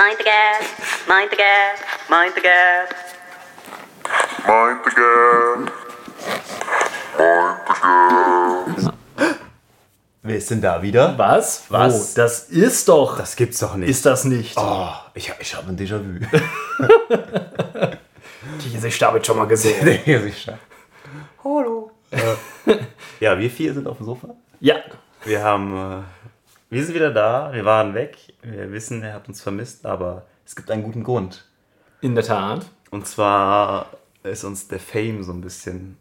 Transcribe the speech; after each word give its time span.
Mind 0.00 0.16
the 0.16 0.24
gap, 0.24 0.62
mind 1.08 1.30
the 1.30 1.36
gap, 1.36 1.78
mind 2.08 2.32
the 2.34 2.40
gap. 2.40 2.88
Mind 4.48 4.80
the 4.82 4.90
gap. 4.96 5.68
Mind 7.18 7.60
the 7.68 8.84
gap. 8.86 8.94
Wer 10.22 10.36
ist 10.36 10.50
denn 10.50 10.62
da 10.62 10.80
wieder? 10.80 11.18
Was? 11.18 11.64
Was? 11.68 11.94
Oh, 11.94 12.12
das 12.16 12.44
ist 12.44 12.88
doch. 12.88 13.18
Das 13.18 13.36
gibt's 13.36 13.58
doch 13.58 13.76
nicht. 13.76 13.90
ist 13.90 14.06
das 14.06 14.24
nicht. 14.24 14.56
oh, 14.56 14.88
ich, 15.12 15.30
ich 15.38 15.54
habe 15.54 15.68
ein 15.68 15.76
Déjà-vu. 15.76 16.24
Ich 18.58 19.02
habe 19.02 19.22
schon 19.22 19.36
mal 19.36 19.46
gesehen. 19.48 20.00
Hallo. 21.44 21.90
ja, 23.20 23.38
wir 23.38 23.50
vier 23.50 23.74
sind 23.74 23.86
auf 23.86 23.98
dem 23.98 24.06
Sofa. 24.06 24.28
ja. 24.60 24.76
Wir 25.24 25.42
haben, 25.42 25.76
äh, 25.76 26.02
wir 26.70 26.84
sind 26.84 26.94
wieder 26.94 27.10
da. 27.12 27.52
Wir 27.52 27.64
waren 27.64 27.94
weg. 27.94 28.16
Wir 28.42 28.72
wissen, 28.72 29.02
er 29.02 29.14
hat 29.14 29.28
uns 29.28 29.42
vermisst, 29.42 29.84
aber 29.84 30.26
es 30.46 30.56
gibt 30.56 30.70
einen 30.70 30.82
guten 30.82 31.04
Grund. 31.04 31.44
In 32.00 32.14
der 32.14 32.24
Tat. 32.24 32.66
Und 32.90 33.06
zwar 33.06 33.86
ist 34.22 34.44
uns 34.44 34.68
der 34.68 34.80
Fame 34.80 35.22
so 35.22 35.32
ein 35.32 35.40
bisschen 35.40 35.96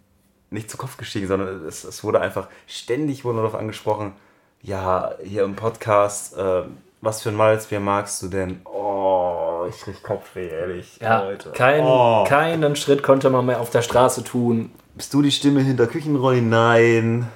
nicht 0.50 0.70
zu 0.72 0.78
Kopf 0.78 0.98
gestiegen, 0.98 1.28
sondern 1.28 1.66
es, 1.66 1.84
es 1.84 2.04
wurde 2.04 2.22
einfach 2.22 2.48
ständig 2.68 3.24
wurde 3.26 3.38
darauf 3.40 3.56
angesprochen, 3.56 4.14
ja, 4.62 5.12
hier 5.24 5.44
im 5.44 5.56
Podcast, 5.56 6.36
äh, 6.38 6.64
was 7.02 7.22
für 7.22 7.30
ein 7.30 7.36
Malzbier 7.36 7.80
magst 7.80 8.22
du 8.24 8.28
denn? 8.28 8.62
Oh, 8.66 9.66
ich 9.70 9.80
krieg 9.80 10.02
Kopfweh, 10.04 10.48
ehrlich. 10.50 10.98
Ja, 11.00 11.24
Leute. 11.24 11.52
kein, 11.52 11.84
Oh. 11.84 12.26
keinen 12.28 12.76
Schritt 12.76 13.04
konnte 13.04 13.30
man 13.30 13.46
mehr 13.46 13.62
auf 13.62 13.70
der 13.70 13.84
Straße 13.84 14.24
tun. 14.24 14.72
Bist 14.96 15.14
du 15.14 15.22
die 15.22 15.32
Stimme 15.32 15.62
hinter 15.62 15.88
Küchenrolli? 15.88 16.42
Nein. 16.42 17.28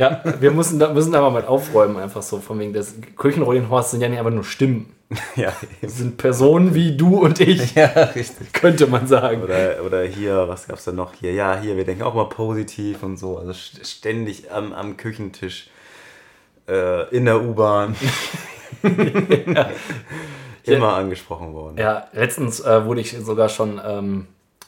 Ja, 0.00 0.22
wir 0.40 0.50
müssen 0.50 0.78
da, 0.78 0.92
müssen 0.92 1.12
da 1.12 1.20
mal 1.20 1.30
mit 1.30 1.46
aufräumen, 1.46 1.96
einfach 1.98 2.22
so. 2.22 2.38
Von 2.38 2.58
wegen 2.58 2.72
des 2.72 2.94
Küchenrollenhorst 3.16 3.90
sind 3.90 4.00
ja 4.00 4.08
nicht 4.08 4.18
einfach 4.18 4.32
nur 4.32 4.44
Stimmen. 4.44 4.92
Ja, 5.36 5.52
Das 5.82 5.96
sind 5.98 6.16
Personen 6.16 6.74
wie 6.74 6.96
du 6.96 7.18
und 7.18 7.38
ich, 7.40 7.74
ja, 7.74 7.86
richtig. 8.14 8.52
könnte 8.52 8.86
man 8.86 9.06
sagen. 9.06 9.42
Oder, 9.42 9.84
oder 9.84 10.02
hier, 10.04 10.48
was 10.48 10.68
gab's 10.68 10.84
denn 10.84 10.94
noch 10.94 11.12
hier? 11.14 11.32
Ja, 11.34 11.58
hier, 11.60 11.76
wir 11.76 11.84
denken 11.84 12.02
auch 12.04 12.14
mal 12.14 12.28
positiv 12.28 13.02
und 13.02 13.16
so. 13.18 13.36
Also 13.38 13.50
st- 13.50 13.84
ständig 13.86 14.50
am, 14.52 14.72
am 14.72 14.96
Küchentisch, 14.96 15.68
äh, 16.68 17.08
in 17.14 17.24
der 17.24 17.42
U-Bahn. 17.42 17.96
Immer 20.64 20.94
angesprochen 20.94 21.52
worden. 21.54 21.76
Ja, 21.78 22.06
letztens 22.12 22.60
äh, 22.60 22.84
wurde 22.84 23.00
ich 23.00 23.16
sogar 23.18 23.48
schon 23.48 23.80
ähm, 23.84 24.26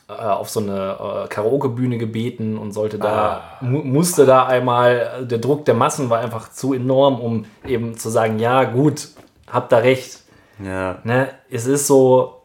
äh, 0.09 0.13
auf 0.13 0.51
so 0.51 0.61
eine 0.61 1.25
äh, 1.25 1.29
Karaoke-Bühne 1.29 1.99
gebeten 1.99 2.59
und 2.59 2.73
sollte 2.73 2.99
da, 2.99 3.59
mu 3.61 3.79
musste 3.83 4.27
da 4.27 4.47
einmal, 4.47 5.23
äh, 5.23 5.27
der 5.27 5.39
Druck 5.39 5.65
der 5.65 5.75
Massen 5.75 6.11
war 6.11 6.21
einfach 6.21 6.51
zu 6.51 6.75
enorm, 6.75 7.21
um 7.21 7.45
eben 7.67 7.97
zu 7.99 8.11
sagen, 8.11 8.39
ja 8.39 8.65
gut, 8.65 9.09
habt 9.51 9.73
da 9.73 9.79
recht. 9.79 10.21
Ja, 10.63 10.99
Ne? 11.05 11.29
Es 11.51 11.67
ist 11.67 11.87
so, 11.87 12.43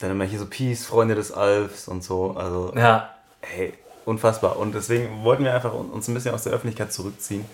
dann 0.00 0.12
immer 0.12 0.24
hier 0.24 0.38
so 0.38 0.46
Peace, 0.46 0.86
Freunde 0.86 1.14
des 1.14 1.32
Alfs 1.32 1.88
und 1.88 2.04
so. 2.04 2.34
Also, 2.36 2.72
ja, 2.76 3.08
hey, 3.40 3.72
unfassbar. 4.04 4.56
Und 4.58 4.74
deswegen 4.74 5.24
wollten 5.24 5.44
wir 5.44 5.54
einfach 5.54 5.74
un- 5.74 5.90
uns 5.90 6.06
ein 6.08 6.14
bisschen 6.14 6.34
aus 6.34 6.44
der 6.44 6.52
Öffentlichkeit 6.52 6.92
zurückziehen. 6.92 7.44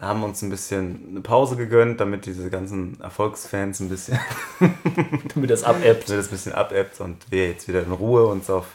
Haben 0.00 0.24
uns 0.24 0.42
ein 0.42 0.50
bisschen 0.50 1.06
eine 1.10 1.20
Pause 1.20 1.54
gegönnt, 1.56 2.00
damit 2.00 2.26
diese 2.26 2.50
ganzen 2.50 3.00
Erfolgsfans 3.00 3.80
ein 3.80 3.88
bisschen, 3.88 4.18
damit 5.34 5.50
das 5.50 5.62
abebbt. 5.62 6.08
damit 6.08 6.20
es 6.24 6.28
ein 6.28 6.30
bisschen 6.30 6.52
abebbt 6.52 7.00
und 7.00 7.18
wir 7.30 7.48
jetzt 7.48 7.68
wieder 7.68 7.82
in 7.82 7.92
Ruhe 7.92 8.26
uns 8.26 8.50
auf 8.50 8.66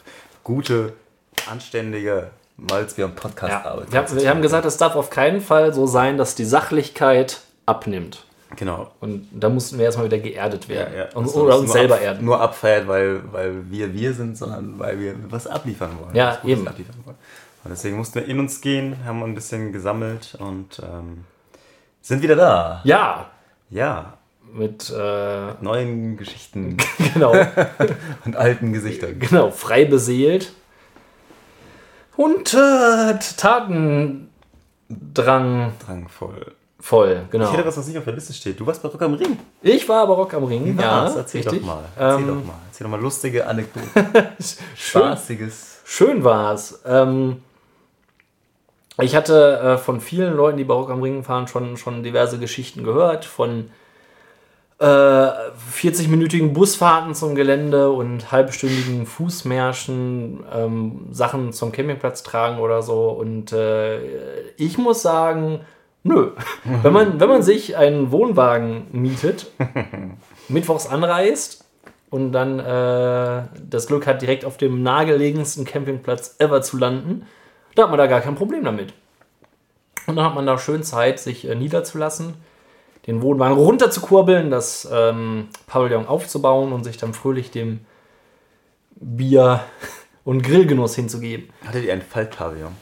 gute, 0.44 0.94
anständige 1.50 2.30
Malzbier 2.56 3.04
und 3.06 3.14
Ja. 3.14 3.20
Podcast-Arbeit 3.20 3.92
Wir, 3.92 3.98
haben, 4.00 4.16
wir 4.16 4.30
haben 4.30 4.42
gesagt, 4.42 4.64
es 4.64 4.76
darf 4.78 4.96
auf 4.96 5.10
keinen 5.10 5.40
Fall 5.40 5.74
so 5.74 5.86
sein, 5.86 6.16
dass 6.18 6.34
die 6.34 6.44
Sachlichkeit 6.44 7.40
abnimmt. 7.66 8.24
Genau. 8.56 8.90
Und 9.00 9.28
da 9.30 9.50
mussten 9.50 9.76
wir 9.76 9.84
erstmal 9.84 10.06
wieder 10.06 10.18
geerdet 10.18 10.68
werden. 10.68 11.08
Und, 11.14 11.24
Also 11.26 11.42
oder 11.42 11.54
nicht 11.54 11.62
uns 11.64 11.72
selber 11.72 11.96
ab, 11.96 12.02
erden. 12.02 12.24
Nur 12.24 12.40
abfeiert, 12.40 12.88
weil, 12.88 13.20
weil 13.30 13.70
wir 13.70 13.92
wir 13.92 14.14
sind, 14.14 14.38
sondern 14.38 14.78
weil 14.78 14.98
wir 14.98 15.14
was 15.28 15.46
abliefern 15.46 15.90
wollen. 16.00 16.16
Ja, 16.16 16.38
eben. 16.44 16.66
Abliefern 16.66 16.96
wollen. 17.04 17.16
Und 17.64 17.70
deswegen 17.70 17.96
mussten 17.96 18.16
wir 18.20 18.26
in 18.26 18.38
uns 18.40 18.60
gehen, 18.60 18.96
haben 19.04 19.22
ein 19.22 19.34
bisschen 19.34 19.72
gesammelt 19.72 20.36
und 20.38 20.80
ähm, 20.80 21.24
sind 22.00 22.22
wieder 22.22 22.36
da. 22.36 22.80
Ja, 22.84 23.30
Ja, 23.70 24.14
mit, 24.52 24.90
äh, 24.90 25.52
neuen 25.60 26.16
Geschichten 26.16 26.76
genau. 27.14 27.34
und 28.24 28.36
alten 28.36 28.72
Gesichtern. 28.72 29.18
Genau, 29.18 29.50
frei 29.50 29.84
beseelt. 29.84 30.52
Und 32.16 32.54
äh, 32.54 33.18
Tatendrang 33.36 34.28
Drangvoll. 35.84 36.52
voll, 36.80 37.26
genau. 37.30 37.44
Ich 37.46 37.52
hätte 37.52 37.66
was, 37.66 37.76
was 37.76 37.86
nicht 37.86 37.98
auf 37.98 38.04
der 38.04 38.14
Liste 38.14 38.32
steht. 38.32 38.58
Du 38.58 38.66
warst 38.66 38.82
bei 38.82 38.88
Rock 38.88 39.02
am 39.02 39.14
Ring. 39.14 39.38
Ich 39.62 39.88
war 39.88 40.02
aber 40.02 40.14
Rock 40.14 40.32
am 40.34 40.44
Ring, 40.44 40.78
ja, 40.80 41.04
Was? 41.04 41.16
erzähl 41.16 41.42
richtig. 41.42 41.60
doch 41.60 41.66
mal. 41.66 41.84
Erzähl 41.96 42.22
Ähm, 42.22 42.28
doch 42.28 42.44
mal. 42.46 42.54
Erzähl 42.68 42.84
doch 42.86 42.90
mal 42.90 43.00
lustige 43.00 43.46
Anekdoten. 43.46 43.90
Schön, 44.40 45.02
Spaßiges. 45.02 45.80
schön 45.84 46.24
war 46.24 46.54
es. 46.54 46.80
Ähm, 46.86 47.42
ich 49.04 49.14
hatte 49.14 49.58
äh, 49.58 49.78
von 49.78 50.00
vielen 50.00 50.34
Leuten, 50.34 50.58
die 50.58 50.64
bei 50.64 50.74
Rock 50.74 50.90
am 50.90 51.02
Ring 51.02 51.22
fahren, 51.22 51.46
schon, 51.46 51.76
schon 51.76 52.02
diverse 52.02 52.38
Geschichten 52.38 52.82
gehört. 52.82 53.24
Von 53.24 53.70
äh, 54.80 54.84
40-minütigen 54.84 56.52
Busfahrten 56.52 57.14
zum 57.14 57.34
Gelände 57.34 57.90
und 57.90 58.32
halbstündigen 58.32 59.06
Fußmärschen, 59.06 60.44
ähm, 60.54 61.06
Sachen 61.10 61.52
zum 61.52 61.72
Campingplatz 61.72 62.22
tragen 62.22 62.58
oder 62.58 62.82
so. 62.82 63.10
Und 63.10 63.52
äh, 63.52 64.00
ich 64.56 64.78
muss 64.78 65.02
sagen, 65.02 65.60
nö. 66.02 66.32
wenn, 66.82 66.92
man, 66.92 67.20
wenn 67.20 67.28
man 67.28 67.42
sich 67.42 67.76
einen 67.76 68.10
Wohnwagen 68.10 68.86
mietet, 68.92 69.50
mittwochs 70.48 70.86
anreist 70.86 71.64
und 72.10 72.32
dann 72.32 72.58
äh, 72.58 73.42
das 73.68 73.86
Glück 73.86 74.06
hat, 74.06 74.22
direkt 74.22 74.44
auf 74.44 74.56
dem 74.56 74.82
nahegelegensten 74.82 75.64
Campingplatz 75.64 76.36
ever 76.38 76.62
zu 76.62 76.78
landen, 76.78 77.26
da 77.78 77.84
hat 77.84 77.90
man 77.90 77.98
da 77.98 78.06
gar 78.06 78.20
kein 78.20 78.34
Problem 78.34 78.64
damit. 78.64 78.92
Und 80.06 80.16
dann 80.16 80.24
hat 80.24 80.34
man 80.34 80.46
da 80.46 80.58
schön 80.58 80.82
Zeit, 80.82 81.20
sich 81.20 81.48
äh, 81.48 81.54
niederzulassen, 81.54 82.34
den 83.06 83.22
Wohnwagen 83.22 83.56
runterzukurbeln, 83.56 84.50
das 84.50 84.88
ähm, 84.90 85.48
Pavillon 85.66 86.06
aufzubauen 86.06 86.72
und 86.72 86.84
sich 86.84 86.96
dann 86.96 87.14
fröhlich 87.14 87.50
dem 87.50 87.80
Bier- 88.96 89.60
und 90.24 90.42
Grillgenuss 90.42 90.94
hinzugeben. 90.94 91.50
Hattet 91.64 91.84
ihr 91.84 91.92
ein 91.92 92.02
Faltpavillon? 92.02 92.72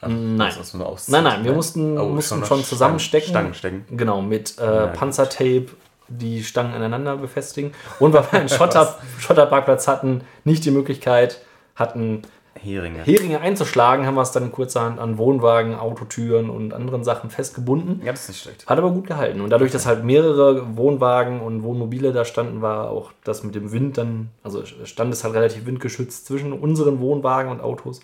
Nein. 0.00 0.52
Eine 0.72 0.86
Auszeit, 0.86 1.12
Nein, 1.12 1.24
nein, 1.24 1.44
wir 1.44 1.52
mussten, 1.52 1.98
Oh, 1.98 2.08
mussten 2.08 2.44
schon 2.44 2.62
zusammenstecken. 2.62 3.30
Stangen 3.30 3.54
stecken. 3.54 3.84
Genau, 3.96 4.22
mit 4.22 4.56
äh, 4.58 4.62
gut. 4.84 4.92
Panzertape 4.92 5.66
die 6.06 6.44
Stangen 6.44 6.72
aneinander 6.72 7.16
befestigen. 7.16 7.72
Und 7.98 8.12
weil 8.12 8.22
wir 8.30 8.38
einen 8.38 8.48
Schotter, 8.48 8.96
Schotterparkplatz 9.18 9.88
hatten, 9.88 10.22
nicht 10.44 10.64
die 10.64 10.70
Möglichkeit 10.70 11.40
hatten, 11.74 12.22
Heringe. 12.62 13.02
Heringe 13.04 13.40
einzuschlagen, 13.40 14.06
haben 14.06 14.14
wir 14.14 14.22
es 14.22 14.32
dann 14.32 14.52
kurzerhand 14.52 14.98
an 14.98 15.18
Wohnwagen, 15.18 15.74
Autotüren 15.74 16.50
und 16.50 16.74
anderen 16.74 17.04
Sachen 17.04 17.30
festgebunden. 17.30 18.00
ja, 18.04 18.12
das 18.12 18.22
ist 18.22 18.28
nicht 18.28 18.42
schlecht. 18.42 18.66
Hat 18.66 18.78
aber 18.78 18.90
gut 18.90 19.06
gehalten. 19.06 19.40
Und 19.40 19.50
dadurch, 19.50 19.72
dass 19.72 19.86
halt 19.86 20.04
mehrere 20.04 20.76
Wohnwagen 20.76 21.40
und 21.40 21.62
Wohnmobile 21.62 22.12
da 22.12 22.24
standen, 22.24 22.62
war 22.62 22.90
auch 22.90 23.12
das 23.24 23.44
mit 23.44 23.54
dem 23.54 23.72
Wind 23.72 23.98
dann, 23.98 24.30
also 24.42 24.64
stand 24.84 25.12
es 25.12 25.24
halt 25.24 25.34
relativ 25.34 25.66
windgeschützt 25.66 26.26
zwischen 26.26 26.52
unseren 26.52 27.00
Wohnwagen 27.00 27.50
und 27.50 27.60
Autos. 27.60 28.00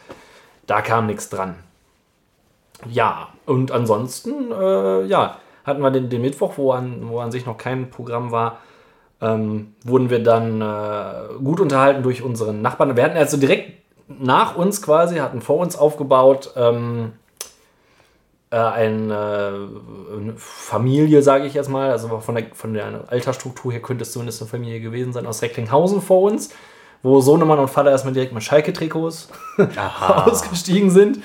Da 0.66 0.80
kam 0.80 1.06
nichts 1.06 1.28
dran. 1.28 1.56
Ja, 2.90 3.28
und 3.46 3.70
ansonsten, 3.70 4.52
äh, 4.52 5.04
ja, 5.04 5.38
hatten 5.64 5.80
wir 5.80 5.90
den, 5.90 6.10
den 6.10 6.22
Mittwoch, 6.22 6.54
wo 6.56 6.72
an, 6.72 7.08
wo 7.08 7.20
an 7.20 7.32
sich 7.32 7.46
noch 7.46 7.56
kein 7.56 7.90
Programm 7.90 8.30
war, 8.30 8.58
ähm, 9.20 9.74
wurden 9.82 10.10
wir 10.10 10.22
dann 10.22 10.60
äh, 10.60 11.42
gut 11.42 11.60
unterhalten 11.60 12.02
durch 12.02 12.22
unseren 12.22 12.62
Nachbarn. 12.62 12.96
Wir 12.96 13.04
hatten 13.04 13.16
also 13.16 13.36
direkt 13.36 13.83
nach 14.08 14.56
uns 14.56 14.82
quasi, 14.82 15.16
hatten 15.16 15.40
vor 15.40 15.58
uns 15.58 15.76
aufgebaut, 15.76 16.52
ähm, 16.56 17.12
äh, 18.50 18.56
eine, 18.56 19.68
eine 20.16 20.34
Familie, 20.36 21.22
sage 21.22 21.46
ich 21.46 21.54
jetzt 21.54 21.68
mal, 21.68 21.90
also 21.90 22.20
von 22.20 22.34
der, 22.36 22.44
von 22.54 22.72
der 22.72 23.04
Altersstruktur 23.08 23.72
her 23.72 23.82
könnte 23.82 24.02
es 24.02 24.12
zumindest 24.12 24.42
eine 24.42 24.48
Familie 24.48 24.80
gewesen 24.80 25.12
sein, 25.12 25.26
aus 25.26 25.42
Recklinghausen 25.42 26.00
vor 26.00 26.22
uns, 26.22 26.50
wo 27.02 27.20
Sohnemann 27.20 27.58
und 27.58 27.68
Vater 27.68 27.90
erstmal 27.90 28.14
direkt 28.14 28.32
mit 28.32 28.44
Schalke-Trikots 28.44 29.28
ausgestiegen 30.26 30.90
sind. 30.90 31.18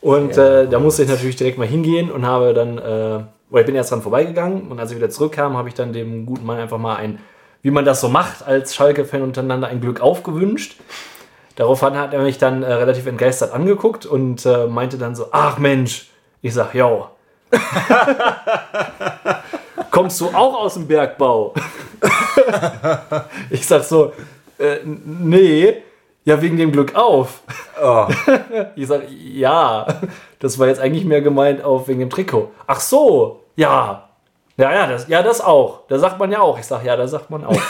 Und 0.00 0.38
äh, 0.38 0.68
da 0.68 0.78
musste 0.78 1.02
ich 1.02 1.08
natürlich 1.08 1.36
direkt 1.36 1.58
mal 1.58 1.66
hingehen 1.66 2.10
und 2.10 2.24
habe 2.24 2.54
dann, 2.54 2.78
äh, 2.78 3.24
oder 3.50 3.60
ich 3.60 3.66
bin 3.66 3.74
erst 3.74 3.90
dran 3.90 4.02
vorbeigegangen 4.02 4.68
und 4.68 4.80
als 4.80 4.90
ich 4.90 4.96
wieder 4.96 5.10
zurückkam, 5.10 5.56
habe 5.56 5.68
ich 5.68 5.74
dann 5.74 5.92
dem 5.92 6.26
guten 6.26 6.46
Mann 6.46 6.58
einfach 6.58 6.78
mal 6.78 6.96
ein, 6.96 7.18
wie 7.62 7.70
man 7.70 7.84
das 7.84 8.00
so 8.00 8.08
macht, 8.08 8.46
als 8.46 8.74
Schalke-Fan 8.74 9.22
untereinander 9.22 9.68
ein 9.68 9.80
Glück 9.80 10.00
aufgewünscht. 10.00 10.76
Daraufhin 11.56 11.96
hat 11.96 12.12
er 12.12 12.22
mich 12.22 12.38
dann 12.38 12.62
äh, 12.62 12.72
relativ 12.72 13.06
entgeistert 13.06 13.52
angeguckt 13.52 14.06
und 14.06 14.44
äh, 14.46 14.66
meinte 14.66 14.98
dann 14.98 15.14
so, 15.14 15.28
ach 15.32 15.58
Mensch, 15.58 16.10
ich 16.42 16.54
sag, 16.54 16.74
ja. 16.74 17.10
Kommst 19.90 20.20
du 20.20 20.28
auch 20.28 20.54
aus 20.54 20.74
dem 20.74 20.86
Bergbau? 20.86 21.54
ich 23.50 23.66
sag 23.66 23.84
so, 23.84 24.12
äh, 24.58 24.78
nee, 24.84 25.82
ja 26.26 26.42
wegen 26.42 26.58
dem 26.58 26.72
Glück 26.72 26.94
auf. 26.94 27.40
Oh. 27.82 28.06
Ich 28.76 28.88
sag, 28.88 29.02
ja, 29.08 29.86
das 30.38 30.58
war 30.58 30.66
jetzt 30.66 30.80
eigentlich 30.80 31.06
mehr 31.06 31.22
gemeint 31.22 31.64
auf 31.64 31.88
wegen 31.88 32.00
dem 32.00 32.10
Trikot. 32.10 32.50
Ach 32.66 32.80
so, 32.80 33.44
ja. 33.56 34.10
Ja, 34.58 34.72
ja, 34.72 34.86
das, 34.86 35.08
ja, 35.08 35.22
das 35.22 35.40
auch. 35.40 35.80
Da 35.88 35.98
sagt 35.98 36.18
man 36.18 36.30
ja 36.30 36.40
auch. 36.40 36.58
Ich 36.58 36.66
sag 36.66 36.84
ja, 36.84 36.96
da 36.96 37.08
sagt 37.08 37.30
man 37.30 37.44
auch. 37.44 37.60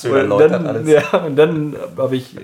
Schön 0.00 0.10
Und 0.12 0.16
erläutert 0.18 0.52
dann, 0.52 0.66
alles. 0.66 0.88
ja, 0.88 1.18
und 1.18 1.36
dann 1.36 1.76
ich, 2.12 2.34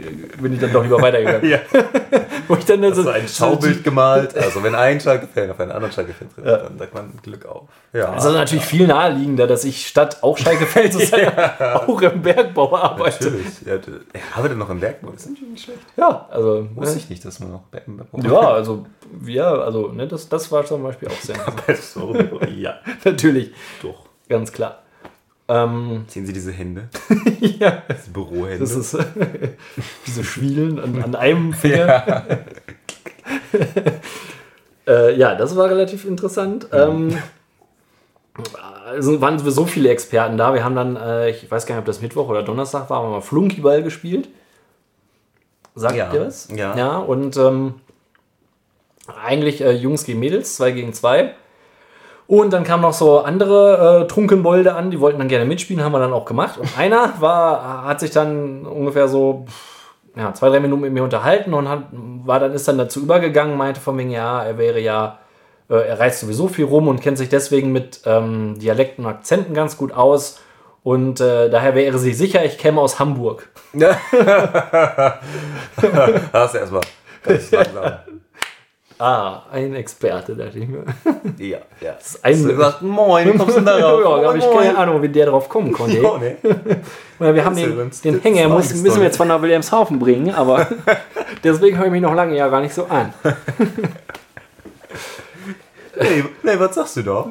bin 0.41 0.53
ich 0.53 0.61
dann 0.61 0.73
doch 0.73 0.83
lieber 0.83 1.01
weitergegangen. 1.01 1.49
Ja. 1.51 1.59
Wo 2.49 2.55
ich 2.55 2.65
dann 2.65 2.83
so, 2.95 3.03
so 3.03 3.09
ein 3.11 3.27
Schaubild 3.27 3.83
gemalt. 3.83 4.37
Also 4.37 4.63
wenn 4.63 4.75
ein 4.75 5.01
Schalke-Fan 5.01 5.51
auf 5.51 5.59
einen 5.61 5.73
anderen 5.73 5.93
Schalke-Fan 5.93 6.29
trifft, 6.33 6.47
dann 6.47 6.79
sagt 6.79 6.95
man 6.95 7.13
Glück 7.23 7.45
auf. 7.47 7.69
Ja, 7.93 8.15
Das 8.15 8.25
ist 8.25 8.33
natürlich 8.33 8.65
viel 8.65 8.87
naheliegender, 8.87 9.47
dass 9.47 9.65
ich 9.65 9.87
statt 9.89 10.19
auch 10.23 10.39
Schalke-Fan 10.39 10.93
zu 10.93 11.05
sein, 11.05 11.33
auch 11.75 12.01
im 12.03 12.23
Bergbau 12.23 12.77
arbeite. 12.77 13.25
natürlich. 13.25 13.47
Ja, 13.67 13.79
d- 13.79 13.91
er 14.13 14.21
arbeitet 14.37 14.59
noch 14.59 14.71
im 14.71 14.79
Bergbau, 14.81 15.11
das 15.11 15.23
ist 15.23 15.31
natürlich 15.31 15.51
nicht 15.53 15.65
schlecht. 15.65 15.81
Ja, 15.97 16.27
also. 16.31 16.69
Wusste 16.75 16.99
ich 16.99 17.11
nicht, 17.11 17.25
dass 17.25 17.41
man 17.41 17.51
noch 17.53 17.63
Bergbau 17.63 18.19
Ja, 18.23 18.51
also, 18.53 18.87
ja, 19.27 19.51
also, 19.53 19.89
ne, 19.89 20.07
das, 20.07 20.29
das 20.29 20.51
war 20.53 20.65
zum 20.65 20.83
Beispiel 20.85 21.09
auch 21.09 21.21
sehr 21.21 21.37
so, 21.81 22.15
ja, 22.57 22.75
Natürlich, 23.05 23.53
doch. 23.83 24.05
ganz 24.29 24.53
klar. 24.53 24.83
Ähm, 25.49 26.05
Sehen 26.09 26.27
Sie 26.27 26.33
diese 26.33 26.51
Hände? 26.53 26.89
ja, 27.41 27.83
Diese 27.89 28.11
Bürohände. 28.11 28.59
das 28.59 28.73
ist 28.75 28.97
diese 30.07 30.25
Schwielen 30.25 30.79
an, 30.81 31.03
an 31.03 31.15
einem 31.15 31.53
Finger. 31.55 32.25
äh, 34.87 35.17
ja, 35.17 35.35
das 35.35 35.57
war 35.57 35.69
relativ 35.71 36.05
interessant. 36.05 36.69
Ähm, 36.73 37.17
also 38.87 39.21
waren 39.21 39.43
wir 39.45 39.51
so 39.53 39.67
viele 39.67 39.89
Experten 39.91 40.37
da. 40.37 40.53
Wir 40.55 40.65
haben 40.65 40.75
dann, 40.77 40.97
äh, 40.97 41.31
ich 41.31 41.51
weiß 41.51 41.67
gar 41.67 41.75
nicht, 41.77 41.81
ob 41.81 41.87
das 41.87 42.03
Mittwoch 42.03 42.29
oder 42.29 42.43
Donnerstag 42.43 42.91
war, 42.91 42.99
haben 42.99 43.07
wir 43.09 43.13
mal 43.17 43.21
Flunkyball 43.23 43.83
gespielt. 43.83 44.29
Sagt 45.75 45.97
Ja, 45.97 46.13
ihr 46.13 46.27
was? 46.27 46.49
ja. 46.55 46.77
Ja, 46.77 46.99
und 46.99 47.37
ähm, 47.37 47.75
eigentlich 49.25 49.61
äh, 49.61 49.73
Jungs 49.73 50.05
gegen 50.05 50.19
Mädels, 50.21 50.57
zwei 50.57 50.73
gegen 50.73 50.93
zwei. 50.93 51.35
Und 52.27 52.53
dann 52.53 52.65
kamen 52.65 52.83
noch 52.83 52.93
so 52.93 53.21
andere 53.21 54.03
äh, 54.03 54.07
Trunkenbolde 54.09 54.75
an, 54.75 54.91
die 54.91 55.01
wollten 55.01 55.19
dann 55.19 55.29
gerne 55.29 55.45
mitspielen, 55.45 55.85
haben 55.85 55.93
wir 55.93 56.01
dann 56.01 56.13
auch 56.13 56.25
gemacht. 56.25 56.59
Und 56.59 56.69
einer 56.77 57.15
war, 57.21 57.85
hat 57.85 58.01
sich 58.01 58.11
dann 58.11 58.67
ungefähr 58.67 59.07
so 59.09 59.47
ja, 60.17 60.33
zwei, 60.35 60.49
drei 60.49 60.61
Minuten 60.61 60.83
mit 60.83 60.93
mir 60.93 61.05
unterhalten 61.05 61.55
und 61.55 61.69
hat, 61.69 61.85
war 61.93 62.41
dann, 62.41 62.53
ist 62.53 62.67
dann 62.67 62.79
dazu 62.79 63.01
übergegangen, 63.01 63.57
meinte 63.57 63.81
von 63.81 63.97
wegen, 63.99 64.11
ja, 64.11 64.43
er 64.43 64.59
wäre 64.59 64.81
ja, 64.81 65.19
äh, 65.69 65.77
er 65.77 66.01
reist 66.01 66.21
sowieso 66.21 66.49
viel 66.49 66.65
rum 66.65 66.89
und 66.89 67.01
kennt 67.01 67.19
sich 67.19 67.29
deswegen 67.29 67.71
mit 67.71 68.01
ähm, 68.07 68.59
Dialekten 68.59 69.05
und 69.05 69.11
Akzenten 69.11 69.55
ganz 69.55 69.77
gut 69.77 69.93
aus. 69.93 70.41
Und 70.83 71.21
äh, 71.21 71.51
daher 71.51 71.75
wäre 71.75 71.99
sie 71.99 72.13
sicher, 72.13 72.45
ich 72.45 72.59
käme 72.59 72.81
aus 72.81 72.99
Hamburg. 72.99 73.51
Hast 76.33 76.55
du 76.55 76.59
erstmal 76.59 76.83
ganz 77.25 77.51
langsam. 77.51 77.93
Ah, 78.99 79.43
ein 79.53 79.75
Experte, 79.75 80.35
dachte 80.35 80.59
ich 80.59 80.67
mir. 80.69 80.85
Ja, 81.39 81.59
ja. 81.83 81.97
ein- 82.23 82.33
Hast 82.35 82.45
du 82.45 82.49
gesagt, 82.49 82.81
moin, 82.83 83.27
wie 83.35 83.37
kommst 83.37 83.57
du 83.57 83.61
denn 83.61 83.67
da 83.67 83.79
Ja, 83.79 83.91
rauf? 83.91 84.23
da 84.23 84.29
habe 84.29 84.39
ich 84.39 84.51
keine 84.51 84.77
Ahnung, 84.79 85.03
wie 85.03 85.09
der 85.11 85.27
drauf 85.27 85.49
kommen 85.51 85.71
konnte. 85.73 85.99
Ja, 86.03 86.17
ne? 86.19 86.37
Ja, 87.21 87.35
wir 87.35 87.45
haben 87.45 87.55
Das 87.57 87.65
ist 87.97 88.05
den, 88.05 88.13
den 88.13 88.15
das 88.15 88.25
Hänger, 88.25 88.43
ist 88.47 88.51
muss, 88.53 88.73
eine 88.73 88.83
müssen 88.83 88.97
wir 88.97 89.05
jetzt 89.05 89.17
zwar 89.17 89.27
nach 89.27 89.43
Wilhelmshaven 89.43 89.99
bringen, 89.99 90.35
aber 90.35 90.67
deswegen 91.45 91.77
höre 91.79 91.87
ich 91.87 91.93
mich 91.93 92.01
noch 92.03 92.15
lange 92.15 92.37
ja 92.37 92.49
gar 92.49 92.61
nicht 92.61 92.73
so 92.75 92.87
an. 92.87 93.13
Nee, 95.99 96.25
nee, 96.43 96.59
was 96.59 96.75
sagst 96.75 96.97
du 96.99 97.03
da? 97.03 97.27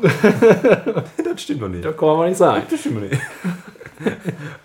das 1.24 1.42
stimmt 1.42 1.62
doch 1.62 1.68
nicht. 1.68 1.86
Da 1.86 1.92
kann 1.92 2.08
man 2.18 2.28
nicht 2.30 2.38
sagen. 2.38 2.64
Das 2.70 2.80
stimmt 2.80 2.98
doch 2.98 3.10
nicht. 3.10 3.22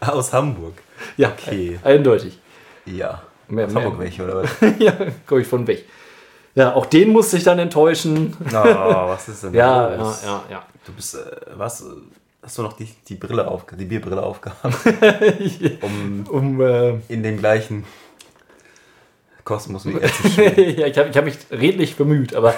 Aus 0.00 0.32
Hamburg. 0.32 0.74
Ja, 1.16 1.32
Okay. 1.32 1.78
eindeutig. 1.84 2.38
Ja. 2.86 3.22
Mehr- 3.48 3.66
Aus 3.66 3.74
Hamburg 3.74 3.98
welche, 3.98 4.24
oder 4.24 4.42
was? 4.42 4.50
ja, 4.78 4.92
komme 5.26 5.42
ich 5.42 5.46
von 5.46 5.66
weg. 5.66 5.84
Ja, 6.54 6.74
auch 6.74 6.86
den 6.86 7.10
musste 7.10 7.36
ich 7.36 7.44
dann 7.44 7.58
enttäuschen. 7.58 8.36
Na, 8.50 9.08
was 9.08 9.28
ist 9.28 9.44
denn 9.44 9.54
Ja, 9.54 9.90
ja, 9.90 9.96
los? 9.96 10.22
ja, 10.24 10.42
ja. 10.50 10.62
Du 10.84 10.92
bist, 10.92 11.14
äh, 11.14 11.18
was? 11.56 11.84
Hast 12.42 12.56
du 12.56 12.62
noch 12.62 12.72
die, 12.72 12.88
die 13.06 13.16
Brille 13.16 13.46
auf, 13.46 13.66
die 13.78 13.84
Bierbrille 13.84 14.22
aufgehabt, 14.22 14.62
um 15.82 16.24
Um, 16.30 16.60
äh, 16.60 16.94
in 17.08 17.22
dem 17.22 17.36
gleichen 17.38 17.84
Kosmos 19.44 19.84
wie 19.84 19.98
er 19.98 20.10
zu 20.10 20.28
schwimmen? 20.28 20.54
ja, 20.78 20.86
ich 20.86 20.96
habe 20.98 21.10
ich 21.10 21.16
hab 21.16 21.24
mich 21.24 21.36
redlich 21.50 21.96
bemüht, 21.96 22.34
aber 22.34 22.54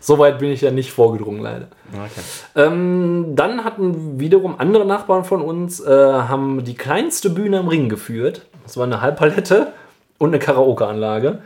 so 0.00 0.18
weit 0.18 0.38
bin 0.38 0.50
ich 0.50 0.62
ja 0.62 0.70
nicht 0.70 0.92
vorgedrungen, 0.92 1.42
leider. 1.42 1.68
Okay. 1.92 2.20
Ähm, 2.54 3.32
dann 3.34 3.64
hatten 3.64 4.18
wiederum 4.18 4.58
andere 4.58 4.86
Nachbarn 4.86 5.24
von 5.24 5.42
uns, 5.42 5.80
äh, 5.80 5.90
haben 5.90 6.64
die 6.64 6.74
kleinste 6.74 7.28
Bühne 7.28 7.58
am 7.58 7.68
Ring 7.68 7.88
geführt. 7.90 8.46
Das 8.64 8.76
war 8.78 8.84
eine 8.84 9.02
Halbpalette 9.02 9.72
und 10.18 10.30
eine 10.30 10.38
Karaoke-Anlage. 10.38 11.40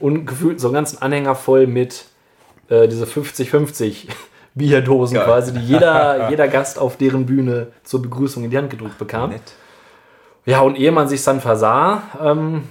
Und 0.00 0.26
gefühlt 0.26 0.60
so 0.60 0.68
einen 0.68 0.74
ganzen 0.74 1.02
Anhänger 1.02 1.34
voll 1.34 1.66
mit 1.66 2.06
äh, 2.68 2.88
diese 2.88 3.04
50-50 3.04 4.08
Bierdosen 4.54 5.16
Geil. 5.16 5.24
quasi, 5.24 5.52
die 5.52 5.60
jeder, 5.60 6.28
jeder 6.30 6.48
Gast 6.48 6.78
auf 6.78 6.96
deren 6.96 7.26
Bühne 7.26 7.68
zur 7.82 8.02
Begrüßung 8.02 8.44
in 8.44 8.50
die 8.50 8.58
Hand 8.58 8.70
gedrückt 8.70 8.98
bekam. 8.98 9.30
Nett. 9.30 9.54
Ja, 10.46 10.60
und 10.60 10.76
ehe 10.76 10.92
man 10.92 11.08
sich 11.08 11.24
dann 11.24 11.40
versah, 11.40 12.02
ähm, 12.22 12.64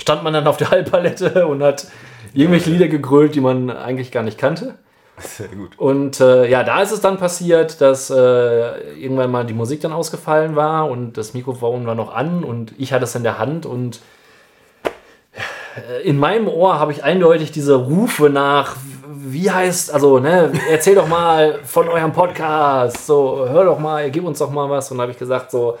stand 0.00 0.24
man 0.24 0.32
dann 0.32 0.46
auf 0.46 0.56
der 0.56 0.70
Halbpalette 0.70 1.46
und 1.46 1.62
hat 1.62 1.86
irgendwelche 2.34 2.70
Lieder 2.70 2.88
gegrölt, 2.88 3.34
die 3.34 3.40
man 3.40 3.70
eigentlich 3.70 4.10
gar 4.10 4.22
nicht 4.22 4.38
kannte. 4.38 4.74
Sehr 5.18 5.48
gut. 5.48 5.78
Und 5.78 6.20
äh, 6.20 6.48
ja, 6.48 6.64
da 6.64 6.80
ist 6.82 6.90
es 6.90 7.00
dann 7.00 7.18
passiert, 7.18 7.80
dass 7.80 8.10
äh, 8.10 8.14
irgendwann 8.14 9.30
mal 9.30 9.44
die 9.44 9.54
Musik 9.54 9.80
dann 9.80 9.92
ausgefallen 9.92 10.56
war 10.56 10.88
und 10.88 11.16
das 11.16 11.34
Mikrofon 11.34 11.86
war 11.86 11.94
noch 11.94 12.14
an 12.14 12.44
und 12.44 12.74
ich 12.78 12.92
hatte 12.92 13.04
es 13.04 13.14
in 13.14 13.22
der 13.22 13.38
Hand 13.38 13.66
und 13.66 14.00
äh, 15.76 16.02
in 16.02 16.18
meinem 16.18 16.48
Ohr 16.48 16.78
habe 16.78 16.92
ich 16.92 17.04
eindeutig 17.04 17.52
diese 17.52 17.74
Rufe 17.74 18.30
nach, 18.30 18.76
wie 19.06 19.50
heißt, 19.50 19.92
also, 19.92 20.18
ne, 20.18 20.52
erzähl 20.70 20.94
doch 20.94 21.08
mal 21.08 21.60
von 21.64 21.88
eurem 21.88 22.12
Podcast, 22.12 23.06
so, 23.06 23.46
hör 23.48 23.64
doch 23.64 23.78
mal, 23.78 24.10
gib 24.10 24.24
uns 24.24 24.38
doch 24.38 24.50
mal 24.50 24.68
was. 24.68 24.90
Und 24.90 25.00
habe 25.00 25.12
ich 25.12 25.18
gesagt, 25.18 25.50
so, 25.50 25.78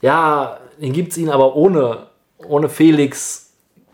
ja, 0.00 0.58
den 0.80 0.92
gibt 0.92 1.12
es 1.12 1.18
ihn, 1.18 1.30
aber 1.30 1.56
ohne, 1.56 2.06
ohne 2.46 2.68
Felix 2.68 3.45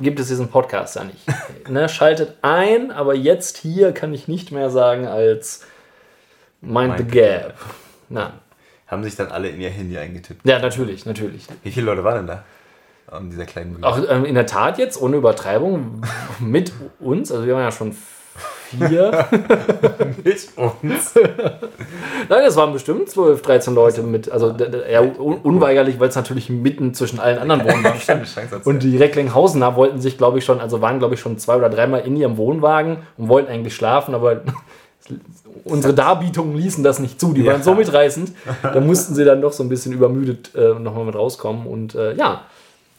gibt 0.03 0.21
es 0.21 0.29
diesen 0.29 0.49
Podcast 0.49 0.97
ja 0.97 1.05
nicht. 1.05 1.25
ne, 1.69 1.89
schaltet 1.89 2.37
ein, 2.43 2.91
aber 2.91 3.15
jetzt 3.15 3.57
hier 3.59 3.93
kann 3.93 4.13
ich 4.13 4.29
nicht 4.29 4.53
mehr 4.53 4.71
sagen 4.71 5.07
als 5.07 5.65
Mind, 6.61 6.99
the 6.99 7.03
Mind 7.05 7.11
the 7.13 7.19
Gap. 7.19 7.55
Na, 8.09 8.33
Haben 8.87 9.05
sich 9.05 9.17
dann 9.17 9.29
alle 9.29 9.49
in 9.49 9.61
ihr 9.61 9.71
Handy 9.71 9.97
eingetippt. 9.99 10.45
ja, 10.45 10.59
natürlich, 10.59 11.07
natürlich. 11.07 11.47
Wie 11.63 11.71
viele 11.71 11.87
Leute 11.87 12.05
waren 12.05 12.17
denn 12.17 12.27
da? 12.27 12.45
An 13.07 13.31
dieser 13.31 13.45
kleinen 13.45 13.75
Bühne. 13.75 13.87
Auch 13.87 13.99
ähm, 14.09 14.25
in 14.25 14.35
der 14.35 14.47
Tat 14.47 14.79
jetzt, 14.79 15.01
ohne 15.01 15.17
Übertreibung, 15.17 16.03
mit 16.41 16.73
uns, 16.99 17.31
also 17.31 17.47
wir 17.47 17.55
waren 17.55 17.65
ja 17.65 17.73
schon 17.73 17.95
vier. 18.79 19.27
mit 20.25 20.49
uns. 20.57 21.15
Nein, 22.29 22.43
es 22.47 22.57
waren 22.57 22.73
bestimmt 22.73 23.09
12, 23.11 23.43
13 23.43 23.75
Leute 23.75 24.03
mit, 24.03 24.31
also 24.31 24.53
d- 24.53 24.69
d- 24.69 24.91
ja, 24.93 25.01
un 25.01 25.37
unweigerlich, 25.43 25.99
weil 26.01 26.09
es 26.09 26.17
natürlich 26.17 26.49
mitten 26.51 26.95
zwischen 26.95 27.21
allen 27.21 27.39
anderen 27.39 27.65
Wohnwagen 27.65 28.01
stand. 28.27 28.27
Und 28.65 28.83
die 28.83 28.97
Recklinghausener 28.97 29.77
wollten 29.77 30.01
sich, 30.01 30.19
glaube 30.19 30.39
ich, 30.39 30.45
schon, 30.45 30.61
also 30.61 30.81
waren, 30.81 30.99
glaube 30.99 31.15
ich, 31.15 31.21
schon 31.21 31.39
zwei 31.39 31.57
oder 31.57 31.69
dreimal 31.71 32.01
in 32.01 32.17
ihrem 32.17 32.37
Wohnwagen 32.37 32.99
und 33.19 33.29
wollten 33.29 33.51
eigentlich 33.51 33.75
schlafen, 33.75 34.15
aber 34.15 34.43
unsere 35.65 35.95
Darbietungen 35.95 36.57
ließen 36.57 36.83
das 36.85 36.99
nicht 36.99 37.21
zu. 37.21 37.33
Die 37.33 37.43
Ja. 37.43 37.53
waren 37.53 37.63
so 37.63 37.75
mitreißend, 37.75 38.33
da 38.63 38.81
mussten 38.81 39.15
sie 39.15 39.25
dann 39.25 39.41
doch 39.41 39.53
so 39.53 39.63
ein 39.63 39.69
bisschen 39.69 39.93
übermüdet 39.93 40.55
äh, 40.55 40.75
nochmal 40.79 41.05
mit 41.05 41.15
rauskommen. 41.15 41.67
Und 41.67 41.95
äh, 41.95 42.15
ja, 42.15 42.43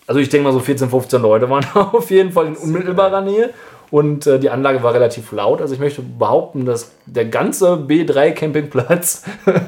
also 0.06 0.20
ich 0.20 0.30
denke 0.30 0.46
mal, 0.46 0.54
so 0.54 0.60
14, 0.60 0.90
15 0.90 1.22
Leute 1.22 1.50
waren 1.50 1.66
auf 1.74 2.12
jeden 2.12 2.32
Fall 2.32 2.48
in 2.48 2.56
unmittelbarer 2.58 3.22
Nähe. 3.22 3.52
Und 3.94 4.26
äh, 4.26 4.40
die 4.40 4.50
Anlage 4.50 4.82
war 4.82 4.96
relativ 4.96 5.32
laut. 5.34 5.62
Also 5.62 5.76
ich 5.76 5.80
möchte 5.80 6.02
behaupten, 6.02 6.66
dass 6.66 6.94
der 7.06 7.26
ganze 7.26 7.74
B3 7.76 8.32
Campingplatz 8.32 9.22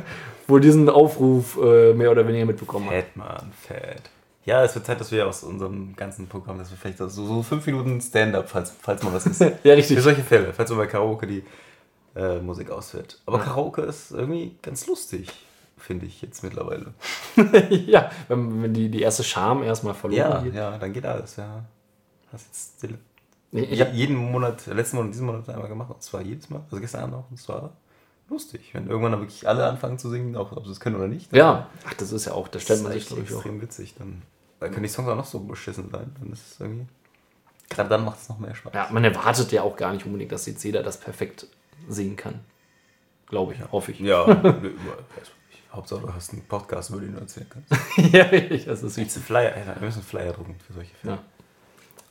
wohl 0.47 0.61
diesen 0.61 0.89
Aufruf 0.89 1.59
äh, 1.63 1.93
mehr 1.93 2.09
oder 2.09 2.27
weniger 2.27 2.47
mitbekommen 2.47 2.87
hat. 2.87 2.93
Fett, 2.95 3.15
Mann, 3.15 3.51
fett. 3.61 4.01
Ja, 4.43 4.63
es 4.63 4.73
wird 4.73 4.87
Zeit, 4.87 4.99
dass 4.99 5.11
wir 5.11 5.27
aus 5.27 5.43
unserem 5.43 5.95
ganzen 5.95 6.25
Programm, 6.25 6.57
dass 6.57 6.71
wir 6.71 6.77
vielleicht 6.79 6.97
so, 6.97 7.07
so 7.07 7.43
fünf 7.43 7.67
Minuten 7.67 8.01
Stand-up, 8.01 8.49
falls, 8.49 8.73
falls 8.81 9.03
mal 9.03 9.13
was 9.13 9.27
ist. 9.27 9.41
Ja, 9.63 9.75
richtig. 9.75 9.97
Für 9.97 10.01
solche 10.01 10.23
Fälle, 10.23 10.53
falls 10.53 10.71
mal 10.71 10.77
bei 10.77 10.87
Karaoke 10.87 11.27
die 11.27 11.43
äh, 12.15 12.39
Musik 12.39 12.71
ausfällt. 12.71 13.21
Aber 13.27 13.37
Karaoke 13.37 13.83
ist 13.83 14.09
irgendwie 14.09 14.55
ganz 14.63 14.87
lustig, 14.87 15.29
finde 15.77 16.07
ich 16.07 16.23
jetzt 16.23 16.43
mittlerweile. 16.43 16.95
ja, 17.69 18.09
wenn, 18.27 18.63
wenn 18.63 18.73
die, 18.73 18.89
die 18.89 19.03
erste 19.03 19.23
Charme 19.23 19.61
erstmal 19.61 19.93
verloren 19.93 20.19
Ja, 20.19 20.41
geht. 20.41 20.55
ja, 20.55 20.77
dann 20.79 20.93
geht 20.93 21.05
alles, 21.05 21.35
ja. 21.35 21.63
Hast 22.33 22.47
jetzt 22.47 22.81
Ich, 23.55 23.81
habe 23.81 23.91
jeden 23.91 24.15
Monat, 24.15 24.65
letzten 24.67 24.97
Monat 24.97 25.07
und 25.07 25.11
diesen 25.13 25.25
Monat 25.25 25.49
einmal 25.49 25.67
gemacht, 25.67 25.91
und 25.91 26.03
zwar 26.03 26.21
jedes 26.21 26.49
Mal, 26.49 26.61
also 26.69 26.79
gestern 26.79 27.03
Abend 27.03 27.15
auch, 27.15 27.31
und 27.31 27.37
zwar 27.37 27.71
lustig. 28.29 28.73
Wenn 28.73 28.87
irgendwann 28.87 29.13
dann 29.13 29.21
wirklich 29.21 29.47
alle 29.47 29.65
anfangen 29.65 29.97
zu 29.97 30.09
singen, 30.09 30.35
auch 30.35 30.51
ob 30.51 30.65
sie 30.65 30.71
es 30.71 30.79
können 30.79 30.95
oder 30.95 31.07
nicht. 31.07 31.33
ja, 31.33 31.69
ach, 31.85 31.93
das 31.93 32.11
ist 32.11 32.25
ja 32.25 32.33
auch, 32.33 32.47
das 32.47 32.63
stellt 32.63 32.83
man 32.83 32.91
sich, 32.91 33.07
glaube 33.07 33.23
ich, 33.23 33.31
auch. 33.31 33.37
extrem 33.37 33.61
witzig. 33.61 33.95
Dann, 33.97 34.21
dann 34.59 34.71
können 34.71 34.83
die 34.83 34.89
Songs 34.89 35.07
auch 35.07 35.15
noch 35.15 35.25
so 35.25 35.39
beschissen 35.39 35.89
sein. 35.91 36.13
Dann 36.19 36.31
ist 36.31 36.53
es 36.53 36.59
irgendwie. 36.59 36.87
Gerade 37.69 37.89
dann 37.89 38.05
macht 38.05 38.19
es 38.19 38.29
noch 38.29 38.37
mehr 38.37 38.53
Spaß. 38.53 38.73
Ja, 38.73 38.89
man 38.91 39.03
erwartet 39.03 39.51
ja 39.51 39.63
auch 39.63 39.75
gar 39.75 39.93
nicht 39.93 40.05
unbedingt, 40.05 40.31
dass 40.31 40.45
jetzt 40.45 40.63
jeder 40.63 40.83
das 40.83 40.99
perfekt 40.99 41.47
singen 41.87 42.15
kann. 42.15 42.41
Glaube 43.27 43.53
ich, 43.53 43.71
hoffe 43.71 43.91
ich. 43.91 43.99
Ja. 43.99 44.25
Hauptsache 45.75 46.01
du 46.01 46.13
hast 46.13 46.31
einen 46.31 46.43
Podcast, 46.43 46.89
über 46.91 47.01
den 47.01 47.13
du 47.13 47.19
erzählen 47.19 47.47
kannst. 47.49 47.71
ja, 48.13 48.23
richtig, 48.23 48.65
das 48.65 48.81
ist. 48.81 48.97
Jetzt 48.97 49.17
Flyer, 49.17 49.53
Alter, 49.53 49.75
wir 49.75 49.85
müssen 49.85 49.99
einen 49.99 50.07
Flyer 50.07 50.33
drucken 50.33 50.55
für 50.65 50.73
solche 50.73 50.95
Filme. 50.95 51.17
Ja. 51.17 51.23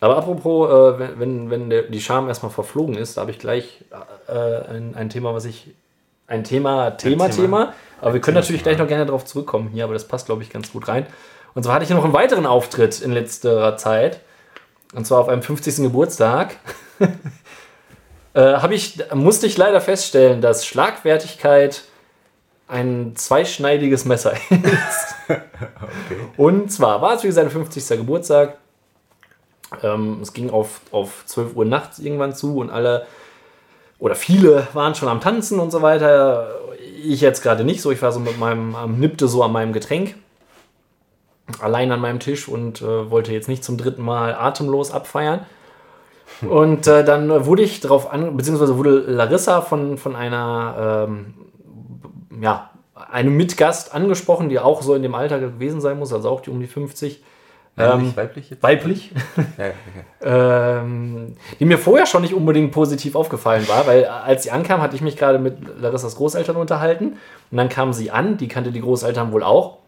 Aber 0.04 0.18
apropos, 0.18 0.68
äh, 0.68 0.98
wenn, 0.98 1.18
wenn, 1.18 1.50
wenn 1.50 1.70
der, 1.70 1.82
die 1.84 2.00
Scham 2.02 2.28
erstmal 2.28 2.52
verflogen 2.52 2.94
ist, 2.94 3.16
da 3.16 3.22
habe 3.22 3.30
ich 3.30 3.38
gleich 3.38 3.86
äh, 4.28 4.32
ein, 4.32 4.94
ein 4.94 5.08
Thema, 5.08 5.32
was 5.32 5.46
ich 5.46 5.70
ein 6.26 6.44
Thema, 6.44 6.90
Thema, 6.90 7.30
Thema. 7.30 7.34
Thema. 7.34 7.74
Aber 8.02 8.12
wir 8.12 8.20
können 8.20 8.34
Thema, 8.34 8.40
natürlich 8.42 8.62
gleich 8.62 8.76
noch 8.76 8.86
gerne 8.86 9.06
darauf 9.06 9.24
zurückkommen 9.24 9.70
hier, 9.72 9.84
aber 9.84 9.94
das 9.94 10.06
passt, 10.06 10.26
glaube 10.26 10.42
ich, 10.42 10.50
ganz 10.50 10.70
gut 10.70 10.88
rein. 10.88 11.06
Und 11.54 11.62
zwar 11.62 11.76
hatte 11.76 11.84
ich 11.84 11.90
noch 11.90 12.04
einen 12.04 12.12
weiteren 12.12 12.44
Auftritt 12.44 13.00
in 13.00 13.12
letzter 13.12 13.78
Zeit. 13.78 14.20
Und 14.94 15.06
zwar 15.06 15.20
auf 15.20 15.28
einem 15.30 15.40
50. 15.40 15.76
Geburtstag. 15.76 16.56
äh, 18.34 18.74
ich, 18.74 18.98
musste 19.14 19.46
ich 19.46 19.56
leider 19.56 19.80
feststellen, 19.80 20.42
dass 20.42 20.66
Schlagfertigkeit 20.66 21.82
ein 22.68 23.16
zweischneidiges 23.16 24.04
Messer 24.04 24.34
ist. 24.50 25.14
Und 26.36 26.70
zwar 26.70 27.00
war 27.00 27.14
es 27.14 27.24
wie 27.24 27.30
sein 27.30 27.48
50. 27.48 27.88
Geburtstag. 27.96 28.58
Ähm, 29.82 30.18
es 30.22 30.32
ging 30.32 30.50
auf, 30.50 30.80
auf 30.90 31.24
12 31.26 31.56
Uhr 31.56 31.64
nachts 31.64 31.98
irgendwann 31.98 32.34
zu 32.34 32.58
und 32.58 32.70
alle 32.70 33.06
oder 33.98 34.14
viele 34.14 34.66
waren 34.72 34.94
schon 34.94 35.08
am 35.08 35.20
Tanzen 35.20 35.58
und 35.60 35.70
so 35.70 35.82
weiter. 35.82 36.60
Ich 37.02 37.20
jetzt 37.20 37.42
gerade 37.42 37.64
nicht 37.64 37.80
so. 37.80 37.90
Ich 37.90 38.02
war 38.02 38.12
so 38.12 38.20
mit 38.20 38.38
meinem, 38.38 38.76
nippte 38.98 39.28
so 39.28 39.42
an 39.42 39.52
meinem 39.52 39.72
Getränk. 39.72 40.16
Allein 41.60 41.92
an 41.92 42.00
meinem 42.00 42.20
Tisch 42.20 42.48
und 42.48 42.82
äh, 42.82 43.10
wollte 43.10 43.32
jetzt 43.32 43.48
nicht 43.48 43.64
zum 43.64 43.76
dritten 43.76 44.02
Mal 44.02 44.34
atemlos 44.34 44.90
abfeiern. 44.90 45.46
Und 46.42 46.86
äh, 46.86 47.04
dann 47.04 47.46
wurde 47.46 47.62
ich 47.62 47.80
darauf 47.80 48.10
an, 48.12 48.36
beziehungsweise 48.36 48.76
wurde 48.76 48.98
Larissa 48.98 49.60
von, 49.60 49.98
von 49.98 50.16
einer, 50.16 51.06
ähm, 51.08 51.34
ja, 52.40 52.70
einem 52.94 53.36
Mitgast 53.36 53.94
angesprochen, 53.94 54.48
die 54.48 54.58
auch 54.58 54.82
so 54.82 54.94
in 54.94 55.02
dem 55.02 55.14
Alter 55.14 55.38
gewesen 55.38 55.80
sein 55.80 55.98
muss, 55.98 56.12
also 56.12 56.30
auch 56.30 56.40
die 56.40 56.50
um 56.50 56.60
die 56.60 56.66
50. 56.66 57.22
Ähm, 57.76 58.16
weiblich 58.16 58.50
jetzt? 58.50 58.62
Weiblich. 58.62 59.10
Ja, 59.58 59.66
okay. 59.66 59.74
ähm, 60.22 61.36
die 61.58 61.64
mir 61.64 61.78
vorher 61.78 62.06
schon 62.06 62.22
nicht 62.22 62.34
unbedingt 62.34 62.70
positiv 62.70 63.16
aufgefallen 63.16 63.66
war, 63.68 63.86
weil 63.86 64.04
als 64.04 64.44
sie 64.44 64.52
ankam, 64.52 64.80
hatte 64.80 64.94
ich 64.94 65.02
mich 65.02 65.16
gerade 65.16 65.38
mit 65.38 65.56
Larissas 65.80 66.16
Großeltern 66.16 66.56
unterhalten 66.56 67.16
und 67.50 67.56
dann 67.56 67.68
kam 67.68 67.92
sie 67.92 68.10
an, 68.12 68.36
die 68.36 68.48
kannte 68.48 68.70
die 68.70 68.80
Großeltern 68.80 69.32
wohl 69.32 69.42
auch. 69.42 69.78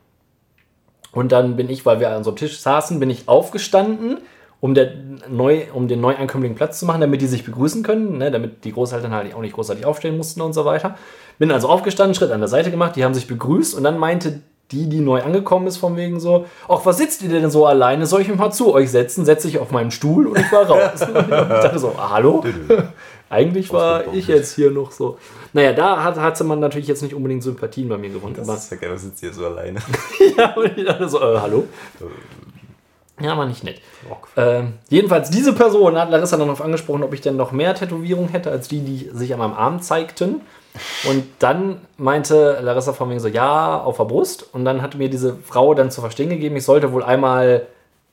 Und 1.12 1.32
dann 1.32 1.56
bin 1.56 1.70
ich, 1.70 1.86
weil 1.86 2.00
wir 2.00 2.10
an 2.10 2.24
so 2.24 2.30
einem 2.30 2.36
Tisch 2.36 2.58
saßen, 2.58 2.98
bin 2.98 3.08
ich 3.08 3.28
aufgestanden, 3.28 4.18
um, 4.60 4.74
der 4.74 4.92
neu, 5.28 5.66
um 5.72 5.86
den 5.86 6.00
Neuankömmling 6.00 6.56
Platz 6.56 6.80
zu 6.80 6.86
machen, 6.86 7.00
damit 7.00 7.22
die 7.22 7.26
sich 7.26 7.44
begrüßen 7.44 7.82
können, 7.82 8.18
ne, 8.18 8.30
damit 8.30 8.64
die 8.64 8.72
Großeltern 8.72 9.12
halt 9.12 9.32
auch 9.32 9.40
nicht 9.40 9.54
großartig 9.54 9.86
aufstehen 9.86 10.16
mussten 10.16 10.40
und 10.40 10.54
so 10.54 10.64
weiter. 10.64 10.96
Bin 11.38 11.52
also 11.52 11.68
aufgestanden, 11.68 12.14
Schritt 12.14 12.32
an 12.32 12.40
der 12.40 12.48
Seite 12.48 12.70
gemacht, 12.70 12.96
die 12.96 13.04
haben 13.04 13.14
sich 13.14 13.28
begrüßt 13.28 13.76
und 13.76 13.84
dann 13.84 13.98
meinte 13.98 14.40
die, 14.72 14.88
die 14.88 15.00
neu 15.00 15.22
angekommen 15.22 15.66
ist, 15.66 15.76
von 15.76 15.96
wegen 15.96 16.18
so, 16.18 16.46
ach, 16.68 16.80
was 16.84 16.98
sitzt 16.98 17.22
ihr 17.22 17.28
denn 17.28 17.50
so 17.50 17.66
alleine? 17.66 18.06
Soll 18.06 18.22
ich 18.22 18.28
mich 18.28 18.38
mal 18.38 18.50
zu 18.50 18.74
euch 18.74 18.90
setzen? 18.90 19.24
Setze 19.24 19.48
ich 19.48 19.58
auf 19.58 19.70
meinen 19.70 19.90
Stuhl 19.90 20.26
und 20.26 20.38
ich 20.38 20.50
war 20.50 20.66
raus. 20.66 21.02
und 21.02 21.16
ich 21.20 21.28
dachte 21.28 21.78
so, 21.78 21.94
ah, 21.96 22.10
hallo? 22.10 22.44
Eigentlich 23.28 23.72
war 23.72 24.12
ich 24.14 24.28
jetzt 24.28 24.54
hier 24.54 24.70
noch 24.70 24.92
so. 24.92 25.18
Naja, 25.52 25.72
da 25.72 26.04
hat, 26.04 26.16
hatte 26.16 26.44
man 26.44 26.60
natürlich 26.60 26.86
jetzt 26.86 27.02
nicht 27.02 27.14
unbedingt 27.14 27.42
Sympathien 27.42 27.88
bei 27.88 27.98
mir 27.98 28.10
gewonnen. 28.10 28.34
Das 28.36 28.48
aber 28.48 28.58
ist 28.58 28.70
ja 28.70 28.76
geil, 28.76 28.90
was 28.92 29.02
sitzt 29.02 29.20
hier 29.20 29.32
so 29.32 29.46
alleine? 29.46 29.80
ja, 30.38 30.54
und 30.54 30.78
ich 30.78 30.84
dachte 30.84 31.08
so, 31.08 31.18
äh, 31.20 31.38
hallo? 31.38 31.64
Ja, 33.20 33.36
war 33.36 33.46
nicht 33.46 33.64
nett. 33.64 33.80
Ähm, 34.36 34.74
jedenfalls, 34.90 35.30
diese 35.30 35.54
Person 35.54 35.98
hat 35.98 36.10
Larissa 36.10 36.36
dann 36.36 36.46
darauf 36.46 36.62
angesprochen, 36.62 37.02
ob 37.02 37.14
ich 37.14 37.20
denn 37.20 37.36
noch 37.36 37.50
mehr 37.50 37.74
Tätowierungen 37.74 38.28
hätte, 38.28 38.50
als 38.50 38.68
die, 38.68 38.80
die 38.80 39.10
sich 39.12 39.32
an 39.32 39.38
meinem 39.40 39.54
Arm 39.54 39.80
zeigten. 39.80 40.42
Und 41.08 41.24
dann 41.38 41.80
meinte 41.96 42.58
Larissa 42.62 42.92
von 42.92 43.08
mir 43.08 43.20
so, 43.20 43.28
ja, 43.28 43.80
auf 43.80 43.96
der 43.96 44.04
Brust. 44.04 44.48
Und 44.52 44.64
dann 44.64 44.82
hatte 44.82 44.98
mir 44.98 45.08
diese 45.08 45.36
Frau 45.36 45.74
dann 45.74 45.90
zu 45.90 46.00
verstehen 46.00 46.30
gegeben, 46.30 46.56
ich 46.56 46.64
sollte 46.64 46.92
wohl 46.92 47.02
einmal 47.02 47.66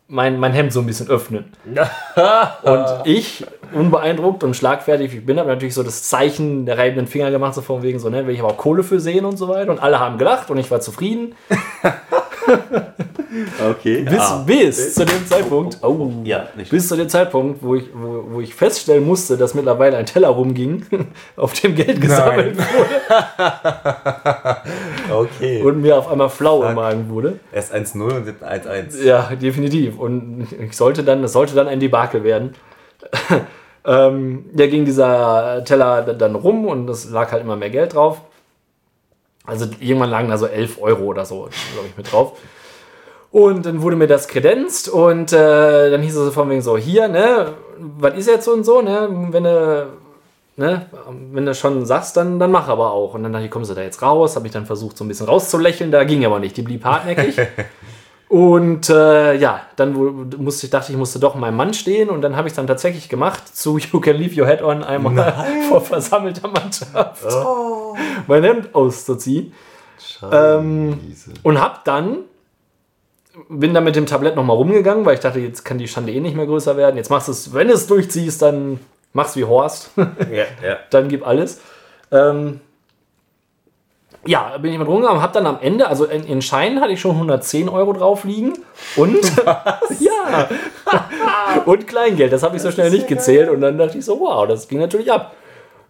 mein, 0.08 0.40
mein 0.40 0.54
Hemd 0.54 0.74
so 0.74 0.82
ein 0.82 0.86
bisschen 0.86 1.10
öffnen. 1.10 1.54
und 2.64 2.86
ich, 3.06 3.46
unbeeindruckt 3.74 4.44
und 4.44 4.56
schlagfertig 4.56 5.12
wie 5.12 5.18
ich 5.18 5.26
bin, 5.26 5.40
habe 5.40 5.50
natürlich 5.50 5.74
so 5.74 5.84
das 5.84 6.04
Zeichen 6.04 6.66
der 6.66 6.78
reibenden 6.78 7.08
Finger 7.08 7.32
gemacht, 7.32 7.56
so 7.56 7.62
von 7.62 7.82
wegen 7.82 8.00
so, 8.00 8.10
ne, 8.10 8.28
will 8.28 8.34
ich 8.34 8.42
aber 8.42 8.50
auch 8.50 8.58
Kohle 8.58 8.84
für 8.84 9.00
sehen 9.00 9.26
und 9.26 9.38
so 9.38 9.48
weiter. 9.48 9.72
Und 9.72 9.80
alle 9.82 10.00
haben 10.00 10.18
gelacht 10.18 10.50
und 10.50 10.58
ich 10.58 10.70
war 10.70 10.82
zufrieden. 10.82 11.36
Okay. 13.70 14.02
Bis, 14.02 14.46
bis 14.46 14.96
zu 14.96 15.06
dem 15.06 15.28
Zeitpunkt, 15.28 15.78
oh, 15.82 16.12
Ja, 16.24 16.48
nicht 16.56 16.70
bis 16.70 16.88
zu 16.88 16.96
dem 16.96 17.10
Zeitpunkt, 17.10 17.64
wo 17.64 17.76
ich, 17.76 17.86
wo, 17.94 18.26
wo 18.30 18.42
ich 18.42 18.54
feststellen 18.54 19.06
musste, 19.06 19.38
dass 19.38 19.54
mittlerweile 19.54 19.98
ein 19.98 20.06
Teller 20.06 20.30
rumging, 20.30 20.86
auf 21.36 21.54
dem 21.54 21.76
Geld 21.76 22.02
gesammelt 22.02 22.58
Okay. 25.12 25.62
und 25.62 25.82
mir 25.82 25.98
auf 25.98 26.12
einmal 26.12 26.30
flau 26.30 26.64
im. 26.64 26.76
Magen 26.76 27.10
wurde. 27.10 27.40
Erst 27.52 27.74
1-0 27.74 28.02
und 28.02 28.28
jetzt 28.28 28.44
1-1. 28.44 29.04
Ja, 29.04 29.30
definitiv. 29.36 29.98
Und 29.98 30.48
ich 30.60 30.76
sollte 30.76 31.04
dann, 31.04 31.22
das 31.22 31.34
sollte 31.34 31.56
dann 31.56 31.68
ein 31.68 31.80
Debakel 31.80 32.24
werden. 32.24 32.56
ähm, 33.86 34.46
ja, 34.56 34.68
ging 34.68 34.86
dieser 34.86 35.64
Teller 35.66 36.02
dann 36.14 36.36
rum 36.36 36.66
und 36.66 36.90
es 36.90 37.10
lag 37.10 37.32
halt 37.32 37.44
immer 37.44 37.56
mehr 37.56 37.70
Geld 37.70 37.96
drauf. 37.96 38.22
Also 39.46 39.66
irgendwann 39.80 40.10
lagen 40.10 40.30
da 40.30 40.38
so 40.38 40.46
11 40.46 40.82
Euro 40.82 41.04
oder 41.04 41.26
so, 41.26 41.50
glaube 41.74 41.88
ich, 41.90 41.98
mit 41.98 42.12
drauf. 42.12 42.38
Und 43.34 43.66
dann 43.66 43.82
wurde 43.82 43.96
mir 43.96 44.06
das 44.06 44.28
kredenzt 44.28 44.88
und 44.88 45.34
äh, 45.34 45.90
dann 45.90 46.04
hieß 46.04 46.16
es 46.16 46.26
so 46.26 46.32
von 46.32 46.52
wegen 46.52 46.62
so, 46.62 46.78
hier, 46.78 47.08
ne, 47.08 47.48
was 47.80 48.14
ist 48.14 48.28
jetzt 48.28 48.46
so 48.46 48.54
und 48.54 48.64
so, 48.64 48.80
ne, 48.84 49.10
wenn 49.32 49.44
du, 49.44 49.88
ne, 50.56 50.86
wenn 51.32 51.44
du 51.44 51.56
schon 51.56 51.84
sagst, 51.84 52.16
dann, 52.16 52.38
dann 52.38 52.52
mach 52.52 52.68
aber 52.68 52.92
auch. 52.92 53.16
Und 53.16 53.24
dann 53.24 53.34
dachte 53.34 53.46
ich, 53.46 53.52
kommst 53.52 53.72
du 53.72 53.74
da 53.74 53.82
jetzt 53.82 54.04
raus? 54.04 54.36
Habe 54.36 54.46
ich 54.46 54.54
dann 54.54 54.68
versucht, 54.68 55.00
so 55.00 55.04
ein 55.04 55.08
bisschen 55.08 55.26
rauszulächeln, 55.26 55.90
da 55.90 56.04
ging 56.04 56.24
aber 56.24 56.38
nicht, 56.38 56.56
die 56.58 56.62
blieb 56.62 56.86
hartnäckig. 56.86 57.36
Und 58.30 58.90
äh, 58.90 59.36
ja, 59.36 59.62
dann 59.78 59.94
musste 60.38 60.68
ich, 60.68 60.70
dachte 60.70 60.92
ich, 60.92 60.98
musste 60.98 61.18
doch 61.20 61.34
meinem 61.34 61.56
Mann 61.56 61.74
stehen 61.74 62.10
und 62.10 62.24
dann 62.24 62.36
habe 62.36 62.48
ich 62.48 62.54
es 62.54 62.56
dann 62.56 62.66
tatsächlich 62.66 63.08
gemacht, 63.08 63.56
zu 63.56 63.78
You 63.92 64.00
Can 64.00 64.16
Leave 64.16 64.42
Your 64.42 64.48
Head 64.48 64.64
On 64.64 64.84
einmal 64.84 65.36
vor 65.70 65.82
versammelter 65.82 66.48
Mannschaft 66.48 66.92
mein 68.26 68.44
Hemd 68.44 68.74
auszuziehen. 68.74 69.54
Ähm, 70.32 71.00
und 71.44 71.62
hab 71.62 71.86
dann, 71.86 72.24
bin 73.50 73.74
dann 73.74 73.84
mit 73.84 73.96
dem 73.96 74.06
Tablett 74.06 74.36
nochmal 74.36 74.56
rumgegangen, 74.56 75.06
weil 75.06 75.16
ich 75.16 75.20
dachte, 75.20 75.40
jetzt 75.40 75.64
kann 75.64 75.78
die 75.78 75.88
Schande 75.88 76.12
eh 76.12 76.20
nicht 76.20 76.36
mehr 76.36 76.46
größer 76.46 76.78
werden. 76.78 76.98
Jetzt 76.98 77.10
machst 77.10 77.28
du 77.28 77.32
es, 77.32 77.54
wenn 77.54 77.68
du 77.68 77.74
es 77.74 77.88
durchziehst, 77.88 78.42
dann 78.42 78.80
mach's 79.14 79.36
wie 79.36 79.46
Horst. 79.46 79.92
Ja, 79.98 80.46
ja. 80.68 80.78
dann 80.90 81.08
gib 81.08 81.26
alles. 81.26 81.62
Ähm, 82.12 82.60
ja, 84.26 84.58
bin 84.58 84.72
ich 84.72 84.80
mit 84.80 84.88
rumgegangen, 84.88 85.22
hab 85.22 85.34
dann 85.34 85.46
am 85.46 85.58
Ende, 85.60 85.88
also 85.88 86.06
in, 86.06 86.24
in 86.24 86.42
Scheinen 86.42 86.80
hatte 86.80 86.94
ich 86.94 87.02
schon 87.02 87.12
110 87.12 87.68
Euro 87.68 87.92
drauf 87.92 88.24
liegen 88.24 88.54
und 88.96 89.20
ja 90.00 90.48
und 91.66 91.88
Kleingeld, 91.88 92.32
das 92.32 92.44
habe 92.44 92.56
ich 92.56 92.62
so 92.62 92.72
schnell 92.72 92.90
nicht 92.90 93.08
gezählt 93.08 93.50
und 93.50 93.62
dann 93.62 93.78
dachte 93.78 93.98
ich 93.98 94.06
so, 94.06 94.20
wow, 94.20 94.48
das 94.48 94.68
ging 94.68 94.80
natürlich 94.80 95.12
ab. 95.12 95.36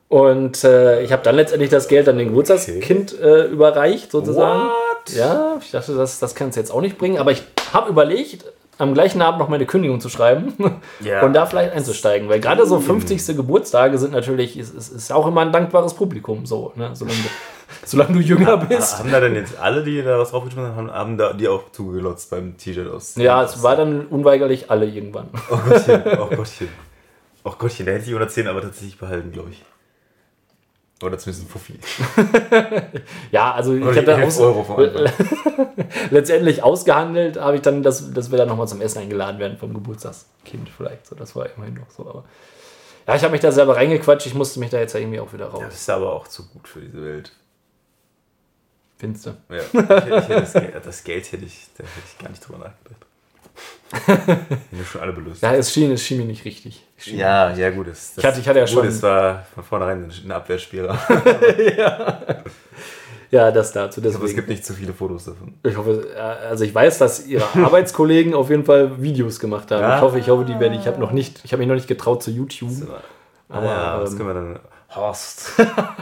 Und 0.10 0.64
äh, 0.64 1.02
ich 1.02 1.12
habe 1.12 1.24
dann 1.24 1.36
letztendlich 1.36 1.72
das 1.72 1.88
Geld 1.88 2.08
an 2.08 2.18
den 2.18 2.28
Geburtstagskind 2.28 3.20
äh, 3.20 3.46
überreicht, 3.46 4.12
sozusagen. 4.12 4.66
What? 4.66 4.83
Ja, 5.10 5.58
ich 5.60 5.72
dachte, 5.72 5.96
das, 5.96 6.20
das 6.20 6.36
kannst 6.36 6.56
du 6.58 6.62
jetzt 6.62 6.72
auch 6.72 6.82
nicht 6.82 6.98
bringen. 6.98 7.18
Aber 7.18 7.32
ich 7.32 7.44
habe 7.74 7.90
überlegt, 7.90 8.46
am 8.78 8.94
gleichen 8.94 9.22
Abend 9.22 9.40
noch 9.40 9.50
meine 9.50 9.66
Kündigung 9.66 10.00
zu 10.00 10.10
schreiben 10.10 10.54
Ja. 11.02 11.24
und 11.24 11.34
da 11.34 11.46
vielleicht 11.46 11.74
einzusteigen. 11.74 12.30
Weil 12.30 12.40
gerade 12.40 12.66
so 12.66 12.80
50. 12.80 13.36
Geburtstage 13.36 13.98
sind 13.98 14.12
natürlich, 14.14 14.58
ist, 14.58 14.74
ist, 14.74 14.90
ist 14.92 15.12
auch 15.12 15.28
immer 15.28 15.42
ein 15.42 15.52
dankbares 15.52 15.94
Publikum, 15.94 16.46
so, 16.46 16.74
ne? 16.76 16.92
solange, 16.94 17.18
du, 17.18 17.30
solange 17.86 18.14
du 18.14 18.20
jünger 18.20 18.58
bist. 18.58 19.00
Haben 19.00 19.12
da 19.12 19.20
denn 19.20 19.36
jetzt 19.36 19.60
alle, 19.60 19.84
die 19.84 20.02
da 20.02 20.18
was 20.18 20.32
draufgeschrieben 20.32 20.76
haben, 20.76 20.92
haben 20.92 21.18
da 21.18 21.34
die 21.34 21.48
auch 21.48 21.72
zugelotzt 21.72 22.30
beim 22.32 22.58
T-Shirt 22.58 22.92
aus? 22.92 23.16
Ja, 23.16 23.44
es 23.44 23.62
war 23.62 23.76
dann 23.76 24.08
unweigerlich 24.08 24.72
alle 24.72 24.86
irgendwann. 24.86 25.28
Oh 25.52 25.58
Gottchen, 25.58 26.04
oh 26.20 26.36
Gottchen. 26.36 26.70
Oh 27.44 27.52
Gottchen, 27.58 27.86
da 27.86 27.92
hätte 27.92 28.04
ich 28.06 28.10
110 28.10 28.48
aber 28.48 28.62
tatsächlich 28.62 28.98
behalten, 28.98 29.32
glaube 29.32 29.50
ich. 29.52 29.64
Oder 31.04 31.18
zumindest 31.18 31.46
ein 31.46 31.50
Fuffi. 31.50 31.80
Ja, 33.32 33.54
also 33.54 33.74
ich 33.74 33.84
Oder 33.84 33.96
habe 33.96 34.06
dann 34.06 34.22
11 34.22 34.28
aus, 34.28 34.40
Euro 34.40 34.82
letztendlich 36.12 36.64
ausgehandelt, 36.64 37.40
habe 37.40 37.56
ich 37.58 37.62
dann, 37.62 37.84
dass, 37.84 38.14
dass 38.14 38.32
wir 38.32 38.38
dann 38.38 38.48
nochmal 38.48 38.68
zum 38.68 38.80
Essen 38.82 39.00
eingeladen 39.00 39.40
werden 39.40 39.58
vom 39.58 39.74
Geburtstagskind 39.74 40.70
vielleicht. 40.70 41.08
So, 41.08 41.16
das 41.16 41.36
war 41.36 41.48
immerhin 41.56 41.76
noch 41.76 41.90
so. 41.90 42.08
Aber 42.08 42.24
ja, 43.08 43.16
ich 43.16 43.24
habe 43.24 43.32
mich 43.32 43.42
da 43.42 43.52
selber 43.52 43.76
reingequatscht. 43.76 44.28
Ich 44.28 44.34
musste 44.34 44.60
mich 44.60 44.70
da 44.70 44.80
jetzt 44.80 44.96
irgendwie 44.96 45.20
auch 45.20 45.34
wieder 45.34 45.48
raus. 45.48 45.64
Das 45.66 45.76
ist 45.76 45.90
aber 45.90 46.14
auch 46.14 46.28
zu 46.28 46.48
gut 46.48 46.68
für 46.68 46.80
diese 46.80 47.04
Welt. 47.04 47.32
Findest 48.98 49.26
du? 49.26 49.32
Ja, 49.50 49.58
ich, 49.58 49.74
ich 49.74 50.28
das, 50.28 50.54
Geld, 50.54 50.86
das 50.86 51.04
Geld 51.04 51.32
hätte 51.32 51.46
ich, 51.46 51.68
da 51.78 51.84
hätte 51.84 52.08
ich 52.08 52.18
gar 52.18 52.30
nicht 52.30 52.48
drüber 52.48 52.60
nachgedacht. 52.60 53.06
Hätten 54.08 54.58
wir 54.72 54.86
schon 54.86 55.02
alle 55.02 55.14
belöst. 55.14 55.42
Ja, 55.44 55.54
es 55.54 55.72
schien, 55.72 55.92
es 55.92 56.04
schien 56.04 56.18
mir 56.18 56.26
nicht 56.26 56.44
richtig. 56.46 56.84
Es 56.98 57.06
schien- 57.06 57.20
Ja, 57.20 57.54
ja, 57.54 57.70
gut. 57.70 57.88
Das, 57.88 58.14
Ich 58.18 58.26
hatte- 58.26 58.40
ich 58.40 58.48
hatte 58.48 58.60
ja 58.60 58.66
gut, 58.66 58.74
schon- 58.74 58.88
Es 58.88 59.02
war 59.04 59.46
von 59.54 59.64
vornherein 59.64 60.12
eine 60.24 60.36
Abwehrspieler. 60.36 60.98
Ja, 63.32 63.50
das 63.50 63.72
dazu. 63.72 64.00
Aber 64.00 64.10
es 64.10 64.14
Deswegen. 64.20 64.36
gibt 64.36 64.50
nicht 64.50 64.64
zu 64.64 64.74
viele 64.76 64.94
Fotos 64.94 65.26
davon. 65.26 65.56
Ich 65.64 65.76
hoffe, 65.76 66.06
also 66.48 66.64
ich 66.66 66.76
weiß, 66.76 67.00
dass 67.00 67.26
ihre 67.26 67.44
Arbeitskollegen 67.66 68.36
auf 68.36 68.52
jeden 68.52 68.64
Fall 68.64 69.02
Videos 69.02 69.40
gemacht 69.40 69.72
haben. 69.72 69.82
Ja. 69.82 69.96
Ich 69.96 70.02
hoffe, 70.04 70.20
ich 70.20 70.30
hoffe, 70.30 70.46
die 70.46 70.60
werde 70.60 70.76
ich. 70.76 70.82
Ich 70.82 70.88
habe 70.88 71.00
noch 71.00 71.12
nicht, 71.12 71.42
ich 71.44 71.52
habe 71.52 71.58
mich 71.62 71.68
noch 71.68 71.74
nicht 71.74 71.88
getraut 71.88 72.22
zu 72.22 72.30
YouTube. 72.30 72.70
Aber 73.50 73.66
ja, 73.66 74.00
das 74.00 74.12
ähm, 74.12 74.18
können 74.20 74.30
wir 74.30 74.34
dann. 74.36 74.60
Horst. 74.96 75.50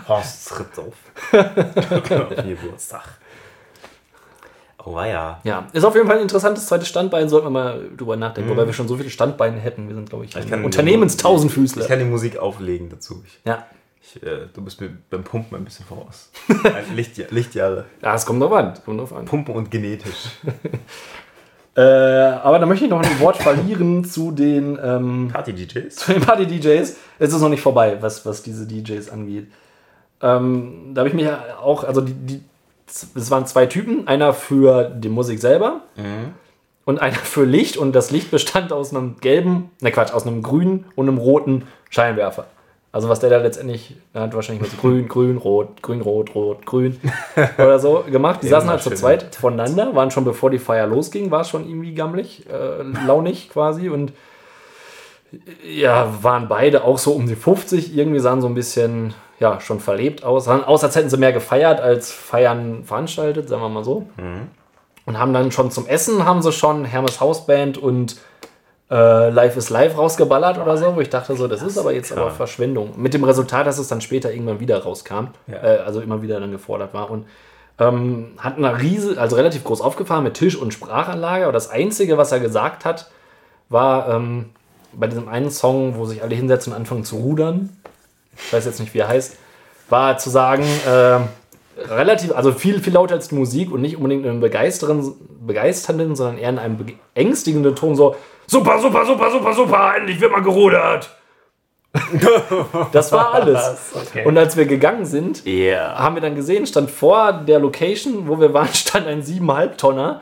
Horst 0.10 0.50
tritt 0.50 0.77
auf. 0.77 0.93
auf 1.31 2.36
Geburtstag. 2.43 3.03
Oh, 4.84 5.00
ja. 5.00 5.40
Ja, 5.44 5.68
ist 5.74 5.84
auf 5.84 5.94
jeden 5.96 6.08
Fall 6.08 6.18
ein 6.18 6.24
interessantes 6.24 6.66
zweites 6.66 6.88
Standbein, 6.88 7.30
sollten 7.30 7.48
wir 7.48 7.52
mal 7.52 7.90
drüber 7.96 8.16
nachdenken, 8.16 8.50
wobei 8.50 8.66
wir 8.66 8.74
schon 8.74 8.88
so 8.88 8.98
viele 8.98 9.10
Standbeine 9.10 9.58
hätten. 9.60 9.88
Wir 9.88 9.96
sind, 9.96 10.10
glaube 10.10 10.26
ich, 10.26 10.36
Mhm. 10.36 10.54
Ein 10.54 10.66
Unternehmenstausendfüßler. 10.66 11.84
Ich 11.84 11.88
kann 11.88 12.00
die 12.00 12.06
Musik 12.06 12.38
auflegen 12.38 12.90
dazu. 12.90 13.24
Ich, 13.26 13.40
Ja, 13.46 13.66
Ich, 14.02 14.22
äh, 14.24 14.48
du 14.54 14.62
bist 14.64 14.82
mir 14.82 14.90
beim 15.10 15.24
Pumpen 15.24 15.58
ein 15.58 15.64
bisschen 15.64 15.86
voraus. 15.86 16.32
Lichtja 16.96 17.28
Lichtjahre. 17.30 17.86
Ja, 18.02 18.16
es 18.16 18.26
kommt 18.26 18.42
drauf 18.42 18.54
an. 18.54 18.74
es 18.74 18.84
Kommt 18.84 19.00
drauf 19.00 19.14
an. 19.14 19.26
Pumpen 19.26 19.56
und 19.56 19.70
genetisch. 19.72 20.32
Äh, 21.74 21.82
aber 21.82 22.60
da 22.60 22.66
möchte 22.66 22.84
ich 22.84 22.92
noch 22.92 23.02
ein 23.02 23.20
Wort 23.22 23.38
verlieren 23.38 24.04
zu 24.04 24.32
den, 24.32 24.78
ähm, 24.84 25.30
Party-DJs? 25.32 25.96
zu 25.96 26.12
den 26.12 26.22
Party-DJs. 26.22 26.98
Es 27.18 27.34
ist 27.34 27.40
noch 27.40 27.48
nicht 27.48 27.62
vorbei, 27.62 27.98
was, 28.02 28.26
was 28.26 28.44
diese 28.44 28.68
DJs 28.68 29.10
angeht. 29.10 29.48
Ähm, 30.22 30.92
da 30.94 31.00
habe 31.00 31.08
ich 31.08 31.16
mich 31.16 31.24
ja 31.24 31.42
auch, 31.62 31.86
also 31.86 32.02
die, 32.02 32.14
die, 32.14 32.44
es 32.88 33.32
waren 33.32 33.46
zwei 33.46 33.66
Typen, 33.66 34.08
einer 34.08 34.34
für 34.34 34.90
die 34.90 35.10
Musik 35.10 35.40
selber 35.40 35.82
und 36.86 37.00
einer 37.02 37.16
für 37.16 37.46
Licht 37.46 37.78
und 37.78 37.94
das 37.94 38.12
Licht 38.12 38.32
bestand 38.32 38.74
aus 38.74 38.94
einem 38.94 39.18
gelben, 39.18 39.72
ne 39.82 39.92
Quatsch, 39.92 40.14
aus 40.14 40.26
einem 40.26 40.42
grünen 40.42 40.86
und 40.96 41.08
einem 41.08 41.18
roten 41.18 41.68
Scheinwerfer. 41.90 42.48
Also 42.94 43.08
was 43.08 43.22
der 43.22 43.30
da 43.30 43.38
letztendlich, 43.38 43.96
er 44.14 44.24
hat 44.24 44.36
wahrscheinlich 44.36 44.70
mit 44.70 44.82
grün, 44.82 45.08
grün, 45.08 45.38
rot, 45.38 45.82
grün, 45.82 46.02
rot, 46.02 46.36
rot, 46.36 46.66
grün 46.66 47.00
oder 47.58 47.80
so 47.80 48.04
gemacht. 48.10 48.44
Die 48.44 48.48
saßen 48.50 48.70
halt 48.70 48.82
zu 48.82 48.92
zweit 48.92 49.34
voneinander, 49.34 49.96
waren 49.96 50.12
schon 50.12 50.26
bevor 50.26 50.50
die 50.50 50.60
Feier 50.60 50.88
losging, 50.88 51.32
war 51.32 51.42
es 51.42 51.50
schon 51.50 51.66
irgendwie 51.68 51.94
gammelig, 51.94 52.46
äh, 52.50 52.84
launig 53.08 53.50
quasi 53.50 53.88
und 53.88 54.12
ja, 55.66 56.14
waren 56.22 56.50
beide 56.50 56.84
auch 56.84 56.98
so 56.98 57.14
um 57.14 57.28
die 57.28 57.36
50, 57.36 57.96
irgendwie 57.96 58.20
sahen 58.20 58.42
so 58.42 58.48
ein 58.48 58.56
bisschen, 58.56 59.14
ja, 59.42 59.60
schon 59.60 59.80
verlebt 59.80 60.24
aus. 60.24 60.46
Sahen 60.46 60.64
aus, 60.64 60.84
als 60.84 60.96
hätten 60.96 61.10
sie 61.10 61.18
mehr 61.18 61.34
gefeiert 61.34 61.82
als 61.82 62.12
Feiern 62.12 62.84
veranstaltet, 62.86 63.50
sagen 63.50 63.62
wir 63.62 63.70
mal 63.70 63.84
so. 63.84 64.08
Und 65.06 65.18
haben 65.20 65.34
dann 65.34 65.52
schon 65.52 65.72
zum 65.72 65.88
Essen, 65.88 66.26
haben 66.26 66.42
sie 66.42 66.52
schon 66.52 66.86
Hermes 66.86 67.20
Hausband 67.20 67.78
und 67.78 68.18
äh, 68.92 69.30
Life 69.30 69.58
is 69.58 69.70
Life 69.70 69.96
rausgeballert 69.98 70.58
oder 70.60 70.78
so, 70.78 70.96
wo 70.96 71.02
ich 71.02 71.10
dachte 71.10 71.36
so, 71.36 71.48
das 71.48 71.64
ist 71.64 71.78
aber 71.78 71.92
jetzt 71.92 72.12
aber. 72.12 72.30
Verschwendung. 72.30 72.92
Mit 72.98 73.14
dem 73.14 73.24
Resultat, 73.24 73.66
dass 73.66 73.78
es 73.80 73.88
dann 73.88 74.00
später 74.02 74.32
irgendwann 74.32 74.60
wieder 74.60 74.84
rauskam, 74.84 75.30
Ja. 75.48 75.56
äh, 75.64 75.78
also 75.86 76.02
immer 76.02 76.22
wieder 76.22 76.40
dann 76.40 76.52
gefordert 76.52 76.94
war. 76.94 77.10
Und 77.10 77.26
ähm, 77.80 78.34
hat 78.38 78.58
eine 78.58 78.80
riese, 78.80 79.20
also 79.20 79.38
relativ 79.38 79.64
groß 79.64 79.82
aufgefahren 79.82 80.24
mit 80.24 80.36
Tisch 80.36 80.56
und 80.56 80.72
Sprachanlage. 80.74 81.46
Aber 81.46 81.54
das 81.54 81.70
Einzige, 81.70 82.18
was 82.18 82.32
er 82.32 82.40
gesagt 82.40 82.86
hat, 82.86 83.10
war 83.70 84.08
ähm, 84.10 84.50
bei 84.94 85.08
diesem 85.08 85.28
einen 85.30 85.50
Song, 85.50 85.96
wo 85.98 86.06
sich 86.06 86.22
alle 86.22 86.36
hinsetzen 86.36 86.74
und 86.74 86.80
anfangen 86.80 87.06
zu 87.06 87.16
rudern. 87.16 87.76
Ich 88.38 88.54
weiß 88.54 88.66
jetzt 88.66 88.80
nicht, 88.80 88.94
wie 88.94 89.00
er 89.00 89.08
heißt. 89.08 89.38
War 89.90 90.18
zu 90.18 90.30
sagen, 90.30 90.64
äh, 90.88 91.20
relativ, 91.90 92.34
also 92.34 92.52
viel, 92.52 92.82
viel 92.82 92.94
lauter 92.94 93.16
als 93.16 93.30
die 93.30 93.36
Musik 93.36 93.72
und 93.72 93.82
nicht 93.82 93.98
unbedingt 93.98 94.24
in 94.26 94.32
einem 94.32 94.40
begeisternden, 94.42 96.16
sondern 96.16 96.38
eher 96.38 96.50
in 96.50 96.60
einem 96.60 96.78
beängstigenden 97.14 97.76
Ton 97.76 97.96
so, 97.96 98.16
super, 98.48 98.80
super, 98.80 99.06
super, 99.06 99.32
super, 99.32 99.54
super, 99.54 99.94
endlich 99.98 100.20
wird 100.22 100.32
mal 100.32 100.42
gerudert. 100.44 101.16
das 102.94 103.12
war 103.12 103.34
alles. 103.34 103.92
Okay. 103.94 104.24
Und 104.26 104.38
als 104.38 104.56
wir 104.56 104.66
gegangen 104.66 105.06
sind, 105.06 105.46
Ja. 105.46 105.96
haben 105.98 106.16
wir 106.16 106.22
dann 106.22 106.36
gesehen, 106.36 106.66
stand 106.66 106.90
vor 106.90 107.34
der 107.34 107.60
Location, 107.60 108.28
wo 108.30 108.40
wir 108.40 108.54
waren, 108.54 108.70
stand 108.74 109.08
ein 109.08 109.22
7,5 109.24 109.76
Tonner 109.78 110.22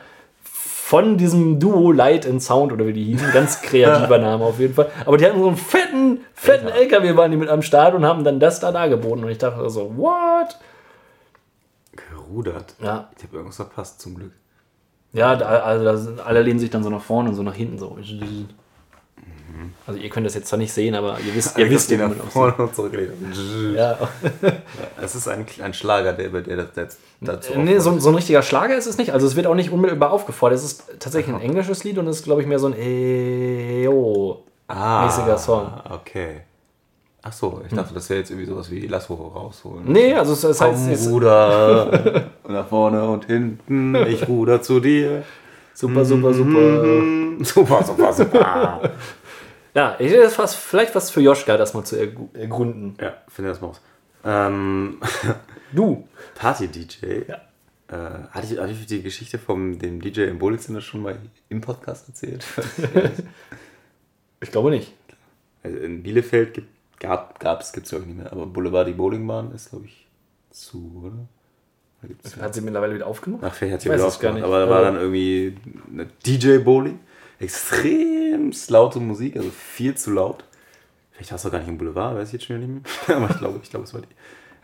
von 0.89 1.17
diesem 1.17 1.59
Duo 1.59 1.91
Light 1.91 2.25
and 2.25 2.41
Sound 2.41 2.73
oder 2.73 2.87
wie 2.87 2.93
die 2.93 3.03
hießen. 3.03 3.31
Ganz 3.31 3.61
kreativer 3.61 4.17
Name 4.27 4.43
auf 4.43 4.59
jeden 4.59 4.73
Fall. 4.73 4.89
Aber 5.05 5.17
die 5.17 5.25
hatten 5.27 5.37
so 5.37 5.47
einen 5.47 5.55
fetten, 5.55 6.21
fetten 6.33 6.67
LKW 6.67 7.15
waren 7.15 7.29
die 7.29 7.37
mit 7.37 7.47
am 7.47 7.61
Start 7.61 7.93
und 7.93 8.03
haben 8.05 8.23
dann 8.23 8.39
das 8.39 8.59
da 8.59 8.71
dargeboten. 8.71 9.23
Und 9.23 9.29
ich 9.29 9.37
dachte 9.37 9.69
so, 9.69 9.95
what? 9.95 10.57
Gerudert. 11.91 12.73
Ja, 12.81 13.07
Ich 13.15 13.23
habe 13.23 13.35
irgendwas 13.35 13.57
verpasst, 13.57 14.01
zum 14.01 14.15
Glück. 14.15 14.31
ja 15.13 15.35
da, 15.35 15.45
also 15.59 15.85
da 15.85 15.95
sind, 15.95 16.25
alle 16.25 16.41
lehnen 16.41 16.57
sich 16.57 16.71
dann 16.71 16.83
so 16.83 16.89
nach 16.89 17.03
vorne 17.03 17.29
und 17.29 17.35
so 17.35 17.43
nach 17.43 17.53
hinten 17.53 17.77
so. 17.77 17.95
Also 19.87 19.99
ihr 19.99 20.09
könnt 20.09 20.25
das 20.25 20.35
jetzt 20.35 20.47
zwar 20.47 20.59
nicht 20.59 20.73
sehen, 20.73 20.95
aber 20.95 21.17
ihr 21.25 21.35
wisst, 21.35 21.57
ihr 21.57 21.69
wisst, 21.69 21.91
den 21.91 21.99
wie 21.99 22.03
man 22.03 22.29
vorne 22.29 22.55
und 22.57 22.75
zurückgelegt. 22.75 23.13
Ja. 23.75 23.97
Es 25.01 25.15
ist 25.15 25.27
ein, 25.27 25.45
ein 25.61 25.73
Schlager, 25.73 26.13
der, 26.13 26.29
der, 26.29 26.63
der, 26.63 26.87
dazu 27.21 27.57
Nee, 27.57 27.79
so, 27.79 27.97
so 27.99 28.09
ein 28.09 28.15
richtiger 28.15 28.41
Schlager 28.41 28.75
ist 28.77 28.87
es 28.87 28.97
nicht. 28.97 29.13
Also 29.13 29.27
es 29.27 29.35
wird 29.35 29.47
auch 29.47 29.55
nicht 29.55 29.71
unmittelbar 29.71 30.11
aufgefordert. 30.11 30.59
Es 30.59 30.65
ist 30.65 30.83
tatsächlich 30.99 31.33
ein 31.35 31.41
englisches 31.41 31.83
Lied 31.83 31.97
und 31.97 32.07
es 32.07 32.17
ist, 32.17 32.23
glaube 32.23 32.41
ich, 32.41 32.47
mehr 32.47 32.59
so 32.59 32.67
ein 32.67 32.75
EO. 32.77 34.43
ah, 34.67 35.05
mäßiger 35.05 35.37
Song. 35.37 35.71
Okay. 35.89 36.41
Ach 37.21 37.33
so, 37.33 37.61
ich 37.67 37.73
dachte, 37.75 37.93
das 37.93 38.09
wäre 38.09 38.21
jetzt 38.21 38.31
irgendwie 38.31 38.47
sowas 38.49 38.71
wie 38.71 38.87
Lasso 38.87 39.13
rausholen. 39.13 39.83
Nee, 39.85 40.13
also 40.13 40.33
es, 40.33 40.43
es 40.45 40.61
heißt, 40.61 40.87
Komm, 41.03 41.11
Ruder, 41.11 42.29
nach 42.47 42.67
vorne 42.67 43.07
und 43.09 43.25
hinten, 43.25 43.93
ich 44.07 44.25
ruder 44.27 44.61
zu 44.61 44.79
dir. 44.79 45.23
super, 45.73 46.05
super, 46.05 46.33
super. 46.33 47.43
Super, 47.43 47.83
super, 47.83 48.13
super. 48.13 48.81
Ja, 49.79 49.95
ich 49.97 50.11
hätte 50.11 50.23
das 50.23 50.35
fast, 50.35 50.55
vielleicht 50.57 50.93
was 50.93 51.09
für 51.09 51.21
Joschka, 51.21 51.55
das 51.55 51.73
mal 51.73 51.85
zu 51.85 51.95
ergründen. 51.95 52.95
ja, 52.99 53.13
finde 53.29 53.51
das 53.51 53.61
mal 53.61 53.67
aus. 53.69 53.81
Ähm, 54.25 54.99
Du. 55.71 56.05
Party-DJ. 56.35 57.29
Ja. 57.29 57.35
Äh, 57.87 58.23
hatte, 58.31 58.53
ich, 58.53 58.59
hatte 58.59 58.71
ich 58.71 58.85
die 58.87 59.01
Geschichte 59.01 59.39
von 59.39 59.79
dem 59.79 60.01
DJ 60.01 60.23
im 60.23 60.37
Bowlingcenter 60.39 60.81
schon 60.81 61.01
mal 61.03 61.17
im 61.47 61.61
Podcast 61.61 62.09
erzählt? 62.09 62.45
Ich 64.41 64.51
glaube 64.51 64.69
nicht. 64.69 64.93
Also 65.63 65.77
in 65.79 66.01
Bielefeld 66.01 66.53
gibt, 66.53 66.67
gab 66.99 67.61
es, 67.61 67.73
gibt 67.73 67.85
es 67.85 67.89
glaube 67.91 68.03
ich 68.05 68.07
nicht 68.13 68.23
mehr, 68.23 68.31
aber 68.31 68.45
Boulevard 68.45 68.87
die 68.87 68.93
Bowlingbahn 68.93 69.51
ist 69.53 69.69
glaube 69.71 69.85
ich 69.85 70.07
zu, 70.49 71.03
oder? 71.05 72.41
Hat 72.41 72.53
sie 72.55 72.61
mittlerweile 72.61 72.95
wieder 72.95 73.07
aufgenommen? 73.07 73.43
Ach, 73.45 73.53
vielleicht 73.53 73.73
hat 73.73 73.81
sie 73.81 73.91
wieder 73.91 74.05
aufgemacht, 74.07 74.41
aber 74.43 74.59
da 74.61 74.69
war 74.69 74.77
Also- 74.77 74.91
dann 74.93 75.01
irgendwie 75.01 75.55
eine 75.91 76.05
DJ-Bowling. 76.25 76.99
Extrem 77.39 78.51
laute 78.67 78.99
Musik, 78.99 79.37
also 79.37 79.49
viel 79.49 79.95
zu 79.95 80.11
laut. 80.11 80.43
Vielleicht 81.11 81.31
hast 81.31 81.45
du 81.45 81.49
gar 81.49 81.59
nicht 81.59 81.69
im 81.69 81.77
Boulevard, 81.77 82.15
weiß 82.15 82.29
ich 82.29 82.33
jetzt 82.33 82.45
schon 82.45 82.59
nicht 82.59 83.07
mehr. 83.07 83.17
aber 83.17 83.29
ich 83.29 83.37
glaube, 83.37 83.59
ich 83.63 83.69
glaube, 83.69 83.85
es 83.85 83.93
war 83.93 84.01
die. 84.01 84.07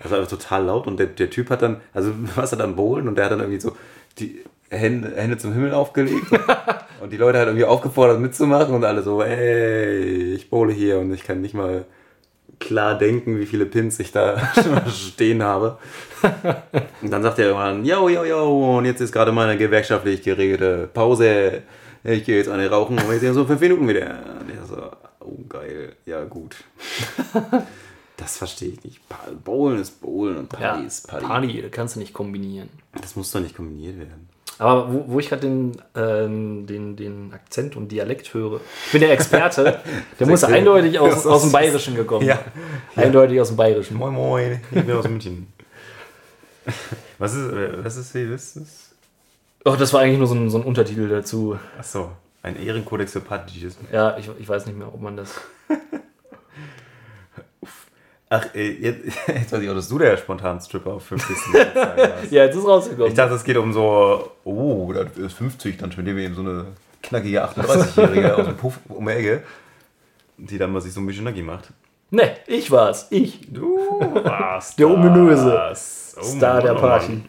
Das 0.02 0.12
war 0.12 0.20
einfach 0.20 0.32
total 0.32 0.66
laut 0.66 0.88
und 0.88 0.98
der, 0.98 1.08
der 1.08 1.30
Typ 1.30 1.50
hat 1.50 1.62
dann, 1.62 1.82
also 1.94 2.12
was 2.36 2.52
er 2.52 2.58
dann 2.58 2.76
bowlen 2.76 3.08
und 3.08 3.16
der 3.18 3.26
hat 3.26 3.32
dann 3.32 3.40
irgendwie 3.40 3.62
so 3.62 3.76
die 4.20 4.44
Hände, 4.70 5.14
Hände 5.16 5.38
zum 5.38 5.54
Himmel 5.54 5.74
aufgelegt 5.74 6.32
und, 6.32 6.42
und 7.02 7.14
die 7.14 7.18
Leute 7.18 7.40
hat 7.40 7.48
irgendwie 7.48 7.66
aufgefordert 7.66 8.20
mitzumachen 8.20 8.76
und 8.76 8.84
alle 8.84 9.04
so, 9.04 9.22
ey, 9.22 10.34
ich 10.34 10.50
bowle 10.50 10.74
hier 10.74 11.00
und 11.00 11.14
ich 11.14 11.24
kann 11.24 11.42
nicht 11.42 11.54
mal 11.54 11.86
klar 12.60 12.98
denken, 12.98 13.40
wie 13.40 13.46
viele 13.46 13.66
Pins 13.66 14.00
ich 14.00 14.12
da 14.12 14.38
stehen 14.88 15.44
habe. 15.44 15.78
Und 17.02 17.12
dann 17.12 17.22
sagt 17.22 17.40
er 17.40 17.48
irgendwann, 17.48 17.86
yo, 17.86 18.10
yo, 18.10 18.24
yo, 18.24 18.78
und 18.78 18.86
jetzt 18.86 19.02
ist 19.02 19.12
gerade 19.12 19.32
meine 19.32 19.58
gewerkschaftlich 19.58 20.22
geregelte 20.24 20.90
Pause. 20.94 21.64
Ich 22.08 22.24
gehe 22.24 22.38
jetzt 22.38 22.50
eine 22.50 22.70
rauchen 22.70 23.00
und 23.00 23.10
wir 23.10 23.20
sehen 23.20 23.30
uns 23.30 23.38
so 23.38 23.46
fünf 23.46 23.60
Minuten 23.60 23.88
wieder. 23.88 24.20
Und 24.40 24.50
ich 24.50 24.56
so, 24.70 24.92
oh 25.22 25.44
geil, 25.50 25.96
ja 26.06 26.24
gut. 26.24 26.56
Das 28.18 28.38
verstehe 28.38 28.70
ich 28.70 28.82
nicht. 28.86 29.02
Bowlen 29.44 29.78
ist 29.78 30.00
Bowlen 30.00 30.38
und 30.38 30.54
Ja, 30.54 30.60
Party 30.60 30.86
ist 30.86 31.06
Party. 31.06 31.26
Party, 31.26 31.62
das 31.62 31.72
kannst 31.72 31.96
du 31.96 32.00
nicht 32.00 32.14
kombinieren. 32.14 32.70
Das 32.94 33.18
muss 33.18 33.30
doch 33.32 33.42
nicht 33.42 33.58
kombiniert 33.58 34.00
werden. 34.00 34.30
Aber 34.58 34.94
wo, 34.94 35.04
wo 35.08 35.20
ich 35.20 35.28
gerade 35.28 35.42
den, 35.42 35.82
ähm, 35.96 36.66
den, 36.66 36.96
den 36.96 37.34
Akzent 37.34 37.76
und 37.76 37.92
Dialekt 37.92 38.34
höre, 38.34 38.62
ich 38.86 38.92
bin 38.94 39.02
der 39.02 39.12
Experte, 39.12 39.82
der 40.20 40.28
muss 40.28 40.46
eindeutig 40.46 40.98
aus, 40.98 41.14
Das 41.14 41.26
aus 41.28 41.42
dem 41.42 41.52
Bayerischen 41.52 41.96
gekommen 41.96 42.26
Ja. 42.26 42.40
Eindeutig 42.96 43.42
aus 43.42 43.50
dem 43.50 43.58
Bayerischen. 43.58 43.98
Moin 43.98 44.14
Moin, 44.14 44.62
ich 44.72 44.86
bin 44.86 44.96
aus 44.96 45.10
München. 45.10 45.48
Was 47.18 47.34
ist, 47.34 47.52
äh, 47.52 47.84
was 47.84 47.98
ist, 47.98 48.16
wie 48.16 48.34
ist 48.34 48.85
Oh, 49.68 49.76
das 49.76 49.92
war 49.94 50.02
eigentlich 50.02 50.20
nur 50.20 50.28
so 50.28 50.36
ein, 50.36 50.50
so 50.50 50.60
ein 50.60 50.64
Untertitel 50.64 51.10
dazu. 51.10 51.58
Achso, 51.80 52.12
ein 52.44 52.56
Ehrenkodex 52.62 53.14
für 53.14 53.20
Partys. 53.22 53.78
Ja, 53.92 54.16
ich, 54.18 54.30
ich 54.40 54.48
weiß 54.48 54.68
nicht 54.68 54.78
mehr, 54.78 54.88
ob 54.88 55.02
man 55.02 55.18
das. 55.18 55.42
Ach, 58.30 58.46
äh, 58.54 58.72
jetzt, 58.74 59.06
jetzt 59.28 59.52
weiß 59.52 59.62
ich 59.62 59.70
auch, 59.70 59.74
dass 59.74 59.90
du 59.90 59.98
der 59.98 60.18
spontan 60.18 60.62
Stripper 60.62 60.94
auf 60.94 61.06
50. 61.06 61.36
Geburtstag 61.52 61.98
warst. 61.98 62.32
Ja, 62.32 62.46
jetzt 62.46 62.56
ist 62.56 62.66
rausgekommen. 62.66 63.08
Ich 63.08 63.16
dachte, 63.16 63.34
es 63.34 63.44
geht 63.44 63.58
um 63.58 63.74
so, 63.74 64.32
oh, 64.44 64.94
das 64.94 65.18
ist 65.18 65.34
50, 65.34 65.78
dann 65.78 65.92
stellen 65.92 66.16
wir 66.16 66.24
eben 66.24 66.36
so 66.36 66.42
eine 66.42 66.68
knackige 67.02 67.44
38-Jährige 67.44 68.36
aus 68.36 68.46
dem 68.46 68.58
Puff 68.58 68.80
um 68.90 69.06
die 69.06 69.12
Ecke, 69.14 69.44
die 70.38 70.58
dann 70.60 70.72
mal 70.74 70.82
sich 70.82 70.94
so 70.94 71.00
ein 71.00 71.08
bisschen 71.08 71.24
nacki 71.24 71.42
macht. 71.42 71.70
ne, 72.12 72.36
ich 72.46 72.70
war's. 72.70 73.08
Ich. 73.10 73.52
Du 73.52 73.78
warst 74.24 74.78
Der 74.78 74.90
ominöse. 74.90 75.72
Oh 76.18 76.24
Star 76.24 76.56
Mann, 76.56 76.64
der 76.64 76.76
oh 76.76 76.80
Party. 76.80 77.22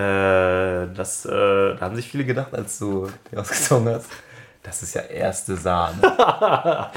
Äh, 0.00 0.94
das, 0.94 1.24
äh, 1.26 1.30
da 1.30 1.78
haben 1.80 1.96
sich 1.96 2.08
viele 2.08 2.24
gedacht, 2.24 2.54
als 2.54 2.78
du 2.78 3.08
die 3.30 3.36
ausgezogen 3.36 3.88
hast. 3.88 4.06
Das 4.62 4.82
ist 4.82 4.94
ja 4.94 5.02
erste 5.02 5.56
Sahne. 5.56 6.00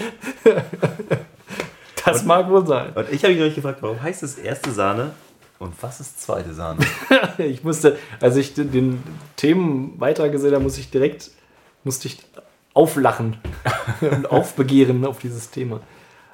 Das 2.05 2.23
mag 2.25 2.49
wohl 2.49 2.65
sein. 2.65 2.91
Und 2.95 3.09
ich 3.11 3.23
habe 3.23 3.33
mich 3.33 3.55
gefragt, 3.55 3.81
warum 3.81 4.01
heißt 4.01 4.23
es 4.23 4.35
erste 4.35 4.71
Sahne 4.71 5.11
und 5.59 5.73
was 5.81 5.99
ist 5.99 6.21
zweite 6.21 6.53
Sahne? 6.53 6.85
Ich 7.37 7.63
musste, 7.63 7.97
als 8.19 8.35
ich 8.35 8.53
den, 8.53 8.71
den 8.71 9.03
Themen 9.35 9.99
weiter 9.99 10.29
gesehen 10.29 10.53
habe, 10.53 10.63
musste 10.63 10.81
ich 10.81 10.91
direkt, 10.91 11.31
musste 11.83 12.07
ich 12.07 12.19
auflachen 12.73 13.37
und 14.01 14.29
aufbegehren 14.29 15.05
auf 15.05 15.19
dieses 15.19 15.49
Thema. 15.49 15.79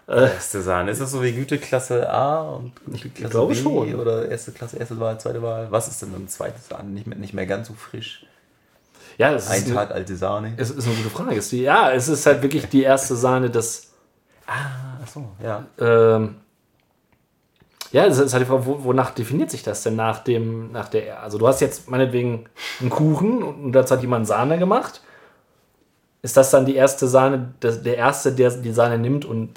Erste 0.10 0.62
Sahne. 0.62 0.92
Ist 0.92 1.02
das 1.02 1.12
so 1.12 1.22
wie 1.22 1.32
Güteklasse 1.32 2.10
A 2.10 2.56
und 2.56 2.74
Güteklasse 2.86 3.30
glaube 3.30 3.54
B? 3.54 3.60
schon. 3.60 3.96
Oder 3.96 4.28
erste 4.28 4.52
Klasse, 4.52 4.78
erste 4.78 5.00
Wahl, 5.00 5.20
zweite 5.20 5.42
Wahl? 5.42 5.68
Was 5.70 5.88
ist 5.88 6.02
denn 6.02 6.12
dann 6.12 6.28
zweite 6.28 6.60
Sahne? 6.60 6.90
Nicht 6.90 7.06
mehr, 7.06 7.18
nicht 7.18 7.34
mehr 7.34 7.46
ganz 7.46 7.68
so 7.68 7.74
frisch. 7.74 8.26
Ja, 9.18 9.34
es 9.34 9.50
Ein 9.50 9.64
ist, 9.64 9.74
Tag 9.74 9.92
alte 9.92 10.16
Sahne. 10.16 10.54
es 10.58 10.72
ist 10.72 10.88
eine 10.88 10.96
gute 10.96 11.10
Frage. 11.10 11.36
Es 11.36 11.50
die, 11.50 11.62
ja, 11.62 11.92
es 11.92 12.08
ist 12.08 12.26
halt 12.26 12.42
wirklich 12.42 12.68
die 12.70 12.84
erste 12.84 13.16
Sahne 13.16 13.50
des 13.50 13.90
Ach 14.48 15.08
so, 15.08 15.30
ja. 15.44 15.66
Ähm, 15.80 16.36
ja, 17.92 18.08
das 18.08 18.20
ist 18.20 18.34
halt 18.34 18.44
die 18.44 18.48
Frage, 18.48 18.66
wo, 18.66 18.84
wonach 18.84 19.12
definiert 19.12 19.52
sich 19.52 19.64
das 19.64 19.84
denn 19.84 19.96
nach 19.96 20.24
dem, 20.24 20.72
nach 20.72 20.90
der, 20.90 21.22
also 21.22 21.38
du 21.38 21.48
hast 21.48 21.60
jetzt 21.62 21.90
meinetwegen 21.90 22.46
einen 22.80 22.90
Kuchen 22.90 23.44
und 23.44 23.72
dazu 23.74 23.96
hat 23.96 24.02
jemand 24.02 24.28
Sahne 24.28 24.58
gemacht. 24.58 25.02
Ist 26.22 26.36
das 26.36 26.52
dann 26.52 26.66
die 26.66 26.76
erste 26.76 27.08
Sahne, 27.08 27.54
der, 27.62 27.74
der 27.74 27.98
erste, 27.98 28.32
der 28.34 28.52
die 28.52 28.74
Sahne 28.74 28.98
nimmt 28.98 29.26
und 29.26 29.52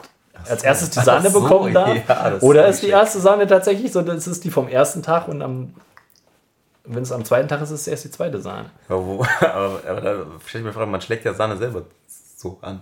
als 0.49 0.63
erstes 0.63 0.91
die 0.91 1.01
Sahne 1.01 1.31
so, 1.31 1.41
bekommen 1.41 1.73
darf? 1.75 1.97
ja, 2.09 2.37
Oder 2.41 2.67
ist 2.69 2.83
die 2.83 2.89
erste 2.89 3.21
Sahne 3.21 3.47
tatsächlich 3.47 3.93
so, 3.93 4.03
das 4.03 4.27
ist 4.27 4.45
die 4.45 4.51
vom 4.51 4.69
ersten 4.69 5.03
Tag 5.03 5.29
und 5.29 5.43
am, 5.43 5.75
wenn 6.85 7.03
es 7.03 7.13
am 7.13 7.25
zweiten 7.25 7.49
Tag 7.49 7.61
ist, 7.63 7.71
ist 7.71 7.83
es 7.83 7.87
erst 7.87 8.05
die 8.05 8.11
zweite 8.11 8.41
Sahne. 8.41 8.71
Aber, 8.89 9.07
wo, 9.07 9.25
aber, 9.41 9.81
aber 9.89 10.01
da 10.01 10.17
stelle 10.47 10.63
ich 10.63 10.67
mir 10.67 10.73
vor, 10.73 10.85
man 10.87 11.01
schlägt 11.01 11.25
ja 11.25 11.35
Sahne 11.35 11.57
selber 11.57 11.83
so 12.37 12.59
an. 12.63 12.81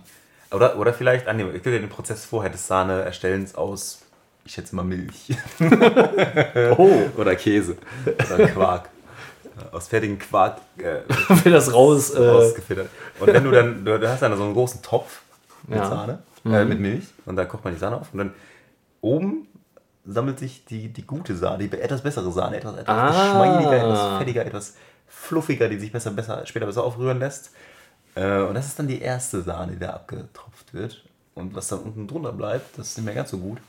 Oder, 0.51 0.77
oder 0.77 0.93
vielleicht 0.93 1.27
annehmen, 1.27 1.55
ich 1.55 1.63
will 1.63 1.73
ja 1.73 1.79
den 1.79 1.89
Prozess 1.89 2.25
vorher 2.25 2.49
des 2.51 2.67
Sahne-Erstellens 2.67 3.55
aus, 3.55 3.99
ich 4.43 4.53
schätze 4.53 4.75
mal 4.75 4.83
Milch. 4.83 5.35
Oh, 6.77 6.91
oder 7.17 7.35
Käse. 7.35 7.77
Oder 8.05 8.47
Quark. 8.47 8.89
Ja, 9.45 9.77
Aus 9.77 9.87
fertigen 9.87 10.17
Quark 10.19 10.57
äh, 10.77 11.01
will 11.43 11.51
das 11.51 11.73
raus. 11.73 12.09
Äh, 12.11 12.25
rausgefiltert. 12.27 12.87
Und 13.19 13.27
wenn 13.27 13.43
du 13.43 13.51
dann, 13.51 13.85
du, 13.85 13.99
du 13.99 14.09
hast 14.09 14.21
dann 14.21 14.35
so 14.35 14.43
einen 14.43 14.53
großen 14.53 14.81
Topf 14.81 15.21
mit 15.67 15.77
Ja. 15.77 15.87
Sahne, 15.87 16.19
äh, 16.45 16.65
mit 16.65 16.79
Milch 16.79 17.05
und 17.25 17.35
dann 17.35 17.47
kocht 17.47 17.63
man 17.63 17.73
die 17.73 17.79
Sahne 17.79 17.97
auf 17.97 18.11
und 18.13 18.19
dann 18.19 18.33
oben 19.01 19.47
sammelt 20.05 20.39
sich 20.39 20.65
die, 20.65 20.89
die 20.89 21.05
gute 21.05 21.35
Sahne, 21.35 21.67
die 21.67 21.77
etwas 21.79 22.01
bessere 22.01 22.31
Sahne, 22.31 22.57
etwas, 22.57 22.75
etwas 22.77 22.95
Ah. 22.97 23.09
geschmeidiger, 23.11 23.73
etwas 23.77 24.17
fettiger, 24.17 24.45
etwas 24.45 24.75
fluffiger, 25.07 25.69
die 25.69 25.77
sich 25.79 25.91
besser, 25.91 26.11
besser, 26.11 26.45
später 26.45 26.65
besser 26.65 26.83
aufrühren 26.83 27.19
lässt. 27.19 27.51
Äh, 28.15 28.41
und 28.41 28.55
das 28.55 28.67
ist 28.67 28.79
dann 28.79 28.87
die 28.87 28.99
erste 29.01 29.41
Sahne, 29.41 29.73
die 29.73 29.79
da 29.79 29.91
abgetropft 29.91 30.73
wird. 30.73 31.03
Und 31.35 31.55
was 31.55 31.67
dann 31.67 31.79
unten 31.79 32.07
drunter 32.07 32.31
bleibt, 32.33 32.77
das 32.77 32.87
ist 32.89 32.97
nicht 32.97 33.05
mehr 33.05 33.13
ganz 33.15 33.29
so 33.31 33.37
gut. 33.37 33.59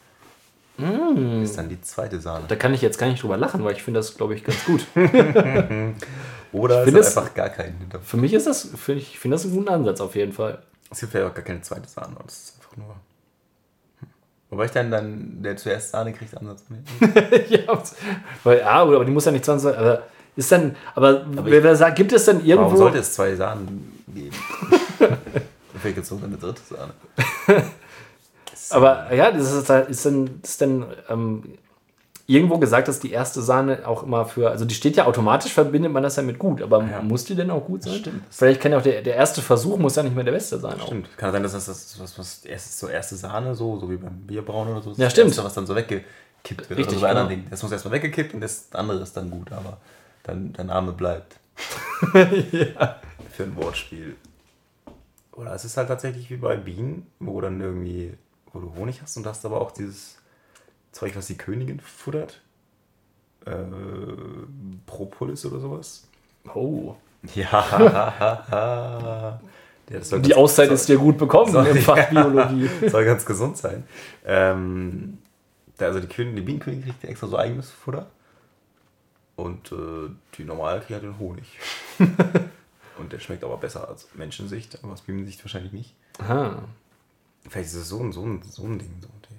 Ist 1.42 1.58
dann 1.58 1.68
die 1.68 1.80
zweite 1.82 2.18
Sahne. 2.18 2.46
da 2.48 2.56
kann 2.56 2.72
ich 2.72 2.80
jetzt 2.80 2.98
gar 2.98 3.06
nicht 3.06 3.22
drüber 3.22 3.36
lachen, 3.36 3.62
weil 3.62 3.74
ich 3.74 3.82
finde 3.82 4.00
das, 4.00 4.16
glaube 4.16 4.34
ich, 4.34 4.42
ganz 4.42 4.64
gut. 4.64 4.84
Oder 6.52 6.84
ist 6.84 6.94
es- 6.94 7.16
einfach 7.16 7.34
gar 7.34 7.48
keinen 7.50 7.76
hinter. 7.78 8.00
Für 8.00 8.16
mich 8.16 8.32
ist 8.32 8.46
das, 8.46 8.68
ich 8.88 9.18
finde 9.18 9.34
das 9.36 9.44
einen 9.44 9.54
guten 9.54 9.68
Ansatz 9.68 10.00
auf 10.00 10.14
jeden 10.16 10.32
Fall. 10.32 10.62
Es 10.92 11.00
gibt 11.00 11.14
ja 11.14 11.26
auch 11.26 11.34
gar 11.34 11.42
keine 11.44 11.62
zweite 11.62 11.88
Sahne. 11.88 12.16
Das 12.24 12.36
ist 12.36 12.54
einfach 12.58 12.76
nur. 12.76 12.94
Hm. 14.00 14.08
Wobei 14.50 14.66
ich 14.66 14.70
dann, 14.70 14.90
dann 14.90 15.42
der 15.42 15.56
zuerst 15.56 15.90
Sahne 15.90 16.12
kriegt, 16.12 16.36
Ansatz. 16.36 16.64
ja, 17.48 17.82
weil, 18.44 18.58
ja, 18.58 18.70
aber 18.82 19.04
die 19.04 19.10
muss 19.10 19.24
ja 19.24 19.32
nicht 19.32 19.44
20 19.44 19.76
aber 19.76 20.02
ist 20.34 20.50
dann, 20.50 20.76
aber, 20.94 21.26
wer, 21.44 21.62
wer 21.62 21.76
sagt, 21.76 21.96
gibt 21.96 22.12
es 22.12 22.24
denn 22.24 22.36
Warum 22.36 22.48
irgendwo, 22.48 22.76
sollte 22.76 22.98
es 22.98 23.12
zwei 23.12 23.34
Sahnen 23.34 24.02
geben? 24.08 24.34
Dann 24.98 25.18
fehlt 25.80 25.96
jetzt 25.98 26.10
noch 26.10 26.22
eine 26.22 26.38
dritte 26.38 26.62
Sahne. 26.62 26.94
aber 28.70 29.12
ja, 29.14 29.30
das 29.30 29.52
ist, 29.52 29.68
halt- 29.68 29.90
ist 29.90 30.06
dann, 30.06 30.40
ist 30.42 30.60
dann 30.62 30.86
ähm, 31.10 31.58
irgendwo 32.26 32.58
gesagt, 32.58 32.88
dass 32.88 33.00
die 33.00 33.10
erste 33.10 33.42
Sahne 33.42 33.86
auch 33.86 34.02
immer 34.02 34.26
für, 34.26 34.50
also 34.50 34.64
die 34.64 34.74
steht 34.74 34.96
ja 34.96 35.06
automatisch, 35.06 35.52
verbindet 35.52 35.92
man 35.92 36.02
das 36.02 36.16
ja 36.16 36.22
mit 36.22 36.38
gut, 36.38 36.62
aber 36.62 36.80
muss 37.02 37.24
die 37.24 37.34
denn 37.34 37.50
auch 37.50 37.64
gut 37.64 37.82
sein? 37.82 37.94
stimmt. 37.94 38.22
Vielleicht 38.30 38.60
kann 38.60 38.72
ja 38.72 38.78
auch 38.78 38.82
der, 38.82 39.02
der 39.02 39.16
erste 39.16 39.42
Versuch 39.42 39.78
muss 39.78 39.96
ja 39.96 40.02
nicht 40.02 40.14
mehr 40.14 40.24
der 40.24 40.32
beste 40.32 40.58
sein. 40.58 40.80
Auch. 40.80 40.86
Stimmt. 40.86 41.16
Kann 41.16 41.32
sein, 41.32 41.42
dass 41.42 41.52
das, 41.52 41.66
das 41.66 41.98
was, 41.98 42.18
was 42.18 42.44
erst 42.44 42.78
so 42.78 42.88
erste 42.88 43.16
Sahne, 43.16 43.54
so, 43.54 43.78
so 43.78 43.90
wie 43.90 43.96
beim 43.96 44.18
Bierbrauen 44.26 44.68
oder 44.68 44.82
so. 44.82 44.92
Ja, 44.96 45.10
stimmt. 45.10 45.28
Erste, 45.28 45.44
was 45.44 45.54
dann 45.54 45.66
so 45.66 45.74
weggekippt 45.74 46.70
wird. 46.70 46.78
Richtig, 46.78 46.94
also 46.94 47.00
bei 47.00 47.10
anderen 47.10 47.28
genau. 47.28 47.40
Dingen. 47.40 47.50
Das 47.50 47.62
muss 47.62 47.72
erstmal 47.72 47.94
weggekippt 47.94 48.34
und 48.34 48.40
das 48.40 48.68
andere 48.72 49.00
ist 49.00 49.16
dann 49.16 49.30
gut, 49.30 49.50
aber 49.52 49.78
dann 50.22 50.52
der 50.52 50.64
Name 50.64 50.92
bleibt. 50.92 51.36
Für 52.12 53.42
ein 53.42 53.56
Wortspiel. 53.56 54.16
Oder 55.32 55.54
es 55.54 55.64
ist 55.64 55.76
halt 55.76 55.88
tatsächlich 55.88 56.30
wie 56.30 56.36
bei 56.36 56.56
Bienen, 56.56 57.06
wo 57.18 57.40
dann 57.40 57.60
irgendwie, 57.60 58.14
wo 58.52 58.60
du 58.60 58.74
Honig 58.76 59.00
hast 59.02 59.16
und 59.16 59.26
hast 59.26 59.44
aber 59.44 59.60
auch 59.60 59.70
dieses 59.70 60.18
Zeug, 60.92 61.16
was 61.16 61.26
die 61.26 61.36
Königin 61.36 61.80
futtert. 61.80 62.40
Äh, 63.46 63.52
Propolis 64.86 65.44
oder 65.46 65.60
sowas. 65.60 66.06
Oh. 66.54 66.94
Ja. 67.34 69.40
Die 69.90 70.34
Auszeit 70.34 70.70
ist 70.70 70.88
dir 70.88 70.96
gut 70.96 71.18
bekommen 71.18 71.52
soll- 71.52 71.66
im 71.66 71.76
Fach 71.78 72.08
Biologie. 72.08 72.70
soll 72.88 73.04
ganz 73.04 73.26
gesund 73.26 73.56
sein. 73.58 73.84
Ähm, 74.24 75.18
also 75.78 76.00
die, 76.00 76.06
Königin, 76.06 76.36
die 76.36 76.42
Bienenkönigin 76.42 76.84
kriegt 76.84 77.02
ja 77.02 77.08
extra 77.10 77.26
so 77.26 77.36
eigenes 77.36 77.70
Futter. 77.70 78.06
Und 79.36 79.72
äh, 79.72 80.10
die 80.36 80.44
normale 80.44 80.78
kriegt 80.80 80.92
halt 80.92 81.02
den 81.02 81.18
Honig. 81.18 81.44
Und 82.98 83.12
der 83.12 83.18
schmeckt 83.18 83.42
aber 83.44 83.56
besser 83.56 83.88
als 83.88 84.08
Menschensicht, 84.14 84.78
aber 84.82 84.92
aus 84.92 85.00
Bienensicht 85.02 85.42
wahrscheinlich 85.44 85.72
nicht. 85.72 85.94
Aha. 86.18 86.62
Vielleicht 87.48 87.68
ist 87.70 87.74
es 87.74 87.88
so 87.88 88.00
ein, 88.00 88.12
so 88.12 88.24
ein, 88.24 88.42
so 88.48 88.64
ein 88.64 88.78
Ding. 88.78 88.94
So 89.00 89.08
die 89.28 89.31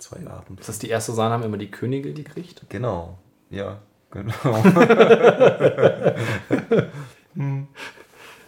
zwei 0.00 0.26
Arten. 0.28 0.56
Ist 0.58 0.68
das 0.68 0.78
die 0.78 0.88
erste 0.88 1.12
Sahne, 1.12 1.34
haben 1.34 1.42
immer 1.44 1.56
die 1.58 1.70
Könige 1.70 2.12
die 2.12 2.24
kriegt? 2.24 2.68
Genau. 2.68 3.18
Ja, 3.50 3.78
genau. 4.10 4.32
Hm. 7.34 7.68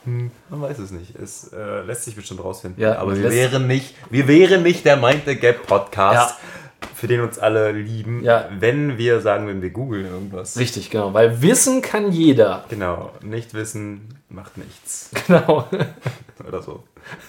Hm, 0.04 0.30
Man 0.50 0.60
weiß 0.62 0.78
es 0.80 0.90
nicht. 0.90 1.14
Es 1.14 1.52
äh, 1.52 1.82
lässt 1.82 2.04
sich 2.04 2.16
bestimmt 2.16 2.42
rausfinden. 2.42 2.80
Ja, 2.82 2.98
aber 2.98 3.16
wir 3.16 3.30
wären, 3.30 3.68
nicht, 3.68 3.94
wir 4.10 4.26
wären 4.26 4.64
nicht 4.64 4.84
der 4.84 4.96
Mind 4.96 5.22
the 5.26 5.36
Gap 5.36 5.64
Podcast, 5.68 6.34
für 6.96 7.06
den 7.06 7.20
uns 7.20 7.38
alle 7.38 7.70
lieben, 7.70 8.24
Ja. 8.24 8.48
wenn 8.58 8.98
wir 8.98 9.20
sagen, 9.20 9.46
wenn 9.46 9.62
wir 9.62 9.70
googeln 9.70 10.04
irgendwas. 10.06 10.56
Richtig, 10.58 10.90
genau. 10.90 11.14
Weil 11.14 11.40
Wissen 11.42 11.80
kann 11.82 12.10
jeder. 12.10 12.64
Genau. 12.68 13.12
Nicht 13.22 13.54
wissen 13.54 14.18
macht 14.28 14.56
nichts. 14.58 15.10
Genau. 15.28 15.68
Oder 16.48 16.60
so. 16.62 16.82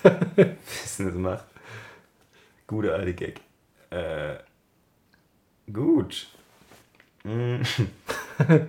Wissen 0.35 1.09
es 1.09 1.15
macht. 1.15 1.45
Gute 2.65 2.93
alte 2.93 3.13
Gag. 3.13 3.41
Äh, 3.93 4.37
gut. 5.71 6.27
Mm. 7.23 7.61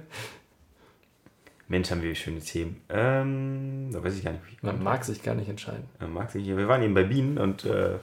Mensch, 1.69 1.91
haben 1.91 2.03
wir 2.03 2.15
schöne 2.15 2.41
Themen. 2.41 2.81
Ähm, 2.91 3.89
da 3.93 4.05
weiß 4.05 4.17
ich 4.17 4.23
gar 4.25 4.33
nicht, 4.33 4.47
wie 4.47 4.53
ich 4.53 4.63
Man 4.63 4.83
mag 4.83 5.03
sich 5.05 5.23
gar 5.23 5.35
nicht 5.35 5.49
entscheiden. 5.49 5.85
äh, 6.01 6.07
mag 6.07 6.31
sich. 6.31 6.47
Wir 6.47 6.69
waren 6.69 6.83
eben 6.83 6.95
bei 6.95 7.05
Bienen 7.05 7.39
und 7.39 7.65
äh, 7.65 7.97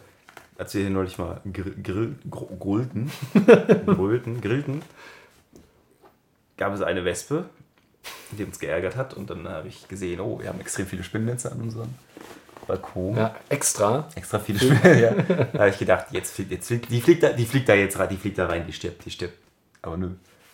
als 0.57 0.73
wir 0.73 0.81
hier 0.81 0.89
neulich 0.89 1.17
mal 1.19 1.39
grill, 1.53 1.75
grill, 1.81 2.15
gr- 2.29 2.57
grillten, 2.59 3.11
grillten, 3.85 4.41
grillten, 4.41 4.81
gab 6.57 6.73
es 6.73 6.81
eine 6.81 7.05
Wespe, 7.05 7.45
die 8.31 8.43
uns 8.43 8.59
geärgert 8.59 8.95
hat 8.95 9.13
und 9.13 9.29
dann 9.29 9.47
habe 9.47 9.67
ich 9.67 9.87
gesehen, 9.87 10.19
oh, 10.19 10.39
wir 10.39 10.49
haben 10.49 10.59
extrem 10.59 10.87
viele 10.87 11.03
Spinnennetze 11.03 11.51
an 11.51 11.61
unserem 11.61 11.89
Balkon. 12.71 13.15
Ja, 13.17 13.35
extra. 13.49 14.07
Extra 14.15 14.39
viele 14.39 14.59
Spinnen, 14.59 14.99
ja. 14.99 15.11
Da 15.51 15.59
habe 15.59 15.69
ich 15.69 15.77
gedacht, 15.77 16.07
jetzt 16.11 16.33
fliegt, 16.33 16.51
jetzt 16.51 16.67
fliegt, 16.67 16.89
die 16.89 17.01
fliegt 17.01 17.21
da, 17.23 17.29
die 17.33 17.45
fliegt 17.45 17.67
da 17.67 17.73
jetzt 17.73 17.99
rein, 17.99 18.07
die 18.09 18.17
fliegt 18.17 18.37
da 18.37 18.45
rein, 18.47 18.65
die 18.65 18.73
stirbt, 18.73 19.03
die 19.05 19.11
stirbt. 19.11 19.37
Aber 19.81 19.97
nö, 19.97 20.11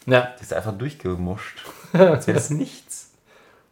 Ja, 0.07 0.33
die 0.37 0.41
ist 0.43 0.53
einfach 0.53 0.75
durchgemuscht. 0.77 1.63
Als 1.93 2.25
wäre 2.27 2.35
das 2.37 2.49
nichts. 2.49 3.11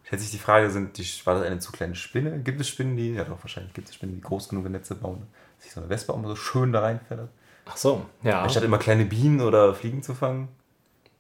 Stellt 0.03 0.21
sich 0.21 0.31
die 0.31 0.37
Frage, 0.37 0.69
sind 0.69 0.97
die, 0.99 1.05
war 1.25 1.35
das 1.39 1.45
eine 1.45 1.57
zu 1.59 1.71
kleine 1.71 1.95
Spinne? 1.95 2.39
Gibt 2.39 2.61
es 2.61 2.67
Spinnen, 2.67 2.95
die, 2.95 3.13
ja 3.15 3.23
doch, 3.23 3.39
wahrscheinlich 3.41 3.73
gibt 3.73 3.89
es 3.89 3.95
Spinnen, 3.95 4.13
die 4.15 4.21
groß 4.21 4.49
genug 4.49 4.69
Netze 4.69 4.93
bauen, 4.93 5.25
dass 5.57 5.65
sich 5.65 5.73
so 5.73 5.81
eine 5.81 5.89
Wespe 5.89 6.13
auch 6.13 6.17
mal 6.17 6.27
so 6.27 6.35
schön 6.35 6.71
da 6.71 6.81
reinfällert. 6.81 7.29
ach 7.65 7.77
so. 7.77 8.05
Ja, 8.21 8.43
Anstatt 8.43 8.63
immer 8.63 8.77
kleine 8.77 9.05
Bienen 9.05 9.41
oder 9.41 9.73
Fliegen 9.73 10.03
zu 10.03 10.13
fangen. 10.13 10.49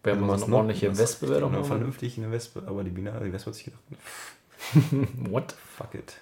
wäre 0.03 0.15
mal 0.17 0.37
so 0.37 0.45
eine 0.45 0.55
ordentliche 0.57 0.95
Wespe, 0.95 1.27
wäre 1.29 1.39
doch 1.41 1.51
mal 1.51 1.63
vernünftig 1.63 2.19
eine 2.19 2.31
Wespe, 2.31 2.61
aber 2.67 2.83
die 2.83 2.91
Biene, 2.91 3.19
die 3.25 3.33
Wespe 3.33 3.47
hat 3.47 3.55
sich 3.55 3.65
gedacht, 3.65 3.81
What? 5.31 5.55
fuck 5.75 5.95
it, 5.95 6.13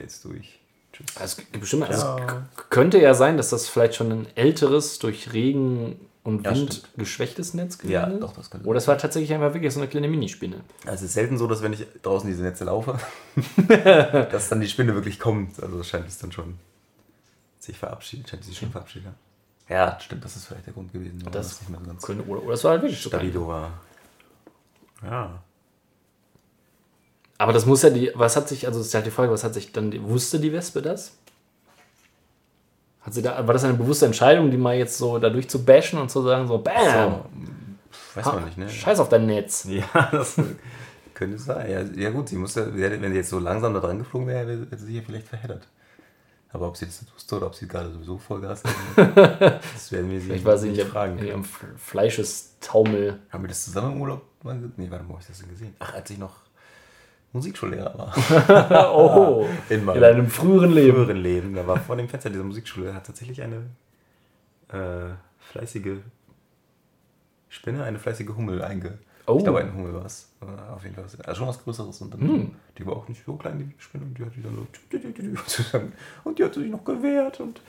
jetzt 0.00 0.24
durch. 0.24 0.58
Tschüss. 0.92 1.06
Also, 1.16 1.24
es 1.24 1.36
gibt 1.36 1.60
bestimmt, 1.60 1.84
also 1.84 2.04
Ja. 2.06 2.46
könnte 2.70 3.00
ja 3.00 3.14
sein, 3.14 3.36
dass 3.36 3.50
das 3.50 3.68
vielleicht 3.68 3.94
schon 3.96 4.10
ein 4.12 4.26
älteres, 4.34 4.98
durch 4.98 5.32
Regen 5.32 6.00
und 6.24 6.44
Ja, 6.44 6.54
Wind 6.54 6.72
stimmt. 6.74 6.90
geschwächtes 6.96 7.54
Netz 7.54 7.78
gewesen 7.78 7.92
Ja, 7.92 8.06
ist. 8.06 8.20
doch, 8.20 8.32
das 8.32 8.50
könnte 8.50 8.66
Oder 8.66 8.78
es 8.78 8.88
war 8.88 8.98
tatsächlich 8.98 9.32
einfach 9.32 9.52
wirklich 9.54 9.72
so 9.72 9.78
eine 9.80 9.88
kleine 9.88 10.08
Minispinne. 10.08 10.56
Also 10.84 10.94
es 10.96 11.02
ist 11.02 11.12
selten 11.14 11.38
so, 11.38 11.46
dass 11.46 11.62
wenn 11.62 11.72
ich 11.72 11.86
draußen 12.02 12.28
diese 12.28 12.42
Netze 12.42 12.64
laufe, 12.64 12.98
dass 13.68 14.48
dann 14.48 14.60
die 14.60 14.68
Spinne 14.68 14.94
wirklich 14.94 15.18
kommt. 15.20 15.62
Also 15.62 15.82
scheint 15.82 16.08
es 16.08 16.18
dann 16.18 16.32
schon 16.32 16.58
sich 17.60 17.78
verabschiedet, 17.78 18.28
scheint 18.28 18.42
sie 18.44 18.50
sich 18.50 18.58
schon 18.58 18.70
verabschiedet. 18.70 19.12
Ja, 19.68 19.98
stimmt, 20.00 20.24
das 20.24 20.36
ist 20.36 20.46
vielleicht 20.46 20.66
der 20.66 20.72
Grund 20.74 20.92
gewesen, 20.92 21.20
Das 21.30 21.48
das 21.50 21.60
nicht 21.60 21.70
mehr 21.70 21.80
so 21.80 21.86
ganz 21.86 22.02
Könnte, 22.02 22.24
oder, 22.26 22.42
oder 22.42 22.54
es 22.54 22.62
war 22.64 22.72
halt 22.72 22.82
wirklich 22.82 23.12
war. 23.12 23.72
Ja. 25.02 25.42
Aber 27.38 27.52
das 27.52 27.66
muss 27.66 27.82
ja 27.82 27.90
die, 27.90 28.10
was 28.14 28.36
hat 28.36 28.48
sich, 28.48 28.66
also 28.66 28.80
es 28.80 28.86
ist 28.86 28.94
halt 28.94 29.06
die 29.06 29.10
Frage, 29.10 29.30
was 29.30 29.44
hat 29.44 29.54
sich 29.54 29.72
dann, 29.72 29.92
wusste 30.08 30.40
die 30.40 30.52
Wespe 30.52 30.80
das? 30.82 31.12
Hat 33.02 33.14
sie 33.14 33.22
da, 33.22 33.46
war 33.46 33.52
das 33.52 33.64
eine 33.64 33.74
bewusste 33.74 34.06
Entscheidung, 34.06 34.50
die 34.50 34.56
mal 34.56 34.74
jetzt 34.76 34.98
so 34.98 35.18
dadurch 35.18 35.48
zu 35.48 35.64
bashen 35.64 35.98
und 35.98 36.10
zu 36.10 36.22
sagen, 36.22 36.48
so, 36.48 36.58
bam, 36.58 36.74
So, 36.74 38.16
weiß 38.16 38.26
man 38.26 38.44
nicht, 38.46 38.58
ne? 38.58 38.68
scheiß 38.68 38.98
auf 39.00 39.08
dein 39.08 39.26
Netz. 39.26 39.64
Ja, 39.68 39.84
das 40.12 40.36
könnte 41.14 41.38
sein. 41.38 41.70
Ja, 41.70 41.82
ja 42.02 42.10
gut, 42.10 42.28
sie 42.30 42.36
muss 42.36 42.54
ja, 42.54 42.66
wenn 42.74 43.12
sie 43.12 43.18
jetzt 43.18 43.30
so 43.30 43.38
langsam 43.38 43.74
da 43.74 43.80
dran 43.80 43.98
geflogen 43.98 44.26
wäre, 44.28 44.46
wäre 44.48 44.78
sie 44.78 44.92
hier 44.92 45.02
vielleicht 45.02 45.28
verheddert. 45.28 45.68
Aber 46.52 46.68
ob 46.68 46.76
sie 46.76 46.86
das 46.86 47.04
wusste 47.14 47.36
oder 47.36 47.46
ob 47.48 47.54
sie 47.54 47.68
gerade 47.68 47.92
sowieso 47.92 48.16
Vollgas 48.16 48.62
hat, 48.64 48.72
das 49.74 49.92
werden 49.92 50.10
wir 50.10 50.20
sie 50.20 50.32
Ich 50.32 50.44
weiß 50.44 50.62
nicht, 50.62 50.76
nicht 50.76 50.86
fragen. 50.88 51.12
fragen. 51.16 51.18
In 51.18 51.26
ihrem 51.26 51.44
Fleischestaumel. 51.44 53.18
Haben 53.30 53.44
wir 53.44 53.48
das 53.48 53.64
zusammen 53.66 53.96
im 53.96 54.00
Urlaub? 54.00 54.22
Nee, 54.76 54.90
warte 54.90 55.04
mal, 55.04 55.10
wo 55.10 55.14
hab 55.14 55.20
ich 55.20 55.26
das 55.26 55.38
denn 55.40 55.50
gesehen? 55.50 55.74
Ach, 55.80 55.92
als 55.94 56.08
ich 56.10 56.18
noch 56.18 56.45
Musikschullehrer 57.36 57.96
war. 57.96 58.92
Oh, 58.94 59.46
In 59.68 59.78
in 59.78 59.84
meinem 59.84 60.00
deinem 60.00 60.28
früheren 60.28 60.72
Leben. 60.72 60.94
früheren 60.96 61.16
Leben. 61.18 61.54
Da 61.54 61.66
war 61.66 61.78
vor 61.78 61.96
dem 61.96 62.08
Fenster 62.08 62.30
dieser 62.30 62.44
Musikschule 62.44 62.92
hat 62.94 63.06
tatsächlich 63.06 63.40
eine 63.42 63.56
äh, 64.68 65.14
fleißige 65.52 65.98
Spinne, 67.48 67.84
eine 67.84 67.98
fleißige 67.98 68.28
Hummel 68.36 68.62
einge. 68.62 68.98
Oh. 69.26 69.38
Ich 69.38 69.44
glaube, 69.44 69.60
eine 69.60 69.72
Hummel 69.74 69.94
war 69.94 70.04
es. 70.04 70.28
Äh, 70.40 70.72
Auf 70.72 70.82
jeden 70.84 70.94
Fall. 70.94 71.04
Also 71.24 71.38
schon 71.38 71.48
was 71.48 71.62
Größeres. 71.62 72.00
Und 72.00 72.14
dann 72.14 72.20
Hm. 72.20 72.50
die 72.78 72.86
war 72.86 72.94
auch 72.96 73.08
nicht 73.08 73.24
so 73.24 73.34
klein, 73.34 73.58
die 73.58 73.82
Spinne. 73.82 74.04
Und 74.04 74.16
die 74.18 74.24
hat 74.24 74.32
die 74.36 74.42
dann 74.42 74.54
so. 75.46 75.62
Und 76.24 76.38
die 76.38 76.44
hat 76.44 76.54
sich 76.54 76.70
noch 76.70 76.84
gewehrt. 76.84 77.40
Und 77.40 77.60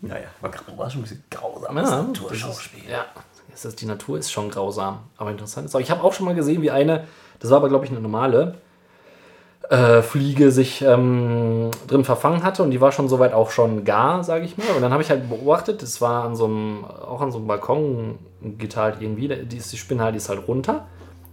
naja, 0.00 0.26
war, 0.40 0.50
war 0.76 0.90
schon 0.90 1.00
ein 1.00 1.02
bisschen 1.04 1.22
grausam. 1.30 1.76
Ja, 1.76 2.02
Naturschauspiel. 2.02 2.80
das 2.88 2.88
ist- 2.88 3.64
Ja, 3.64 3.70
ist, 3.70 3.80
die 3.80 3.86
Natur 3.86 4.18
ist 4.18 4.30
schon 4.30 4.50
grausam, 4.50 5.00
aber 5.16 5.30
interessant 5.30 5.66
ist 5.66 5.74
auch. 5.74 5.80
Ich 5.80 5.90
habe 5.90 6.02
auch 6.02 6.12
schon 6.12 6.26
mal 6.26 6.34
gesehen, 6.34 6.60
wie 6.60 6.70
eine, 6.70 7.04
das 7.38 7.50
war 7.50 7.58
aber 7.58 7.68
glaube 7.70 7.84
ich 7.86 7.90
eine 7.90 8.00
normale 8.00 8.58
äh, 9.70 10.02
Fliege, 10.02 10.50
sich 10.50 10.82
ähm, 10.82 11.70
drin 11.86 12.04
verfangen 12.04 12.42
hatte 12.42 12.62
und 12.62 12.70
die 12.70 12.80
war 12.80 12.92
schon 12.92 13.08
soweit 13.08 13.32
auch 13.32 13.50
schon 13.50 13.84
gar, 13.84 14.22
sage 14.22 14.44
ich 14.44 14.56
mal. 14.56 14.68
Und 14.76 14.82
dann 14.82 14.92
habe 14.92 15.02
ich 15.02 15.10
halt 15.10 15.28
beobachtet, 15.28 15.82
das 15.82 16.00
war 16.00 16.24
an 16.24 16.36
so 16.36 16.44
einem, 16.44 16.84
auch 16.84 17.20
an 17.20 17.32
so 17.32 17.38
einem 17.38 17.46
Balkon 17.46 18.18
geht 18.58 18.76
halt 18.76 19.00
irgendwie, 19.00 19.28
die, 19.28 19.56
ist, 19.56 19.72
die 19.72 19.76
Spinne 19.76 20.04
halt, 20.04 20.14
die 20.14 20.18
ist 20.18 20.28
halt 20.28 20.46
runter. 20.46 20.86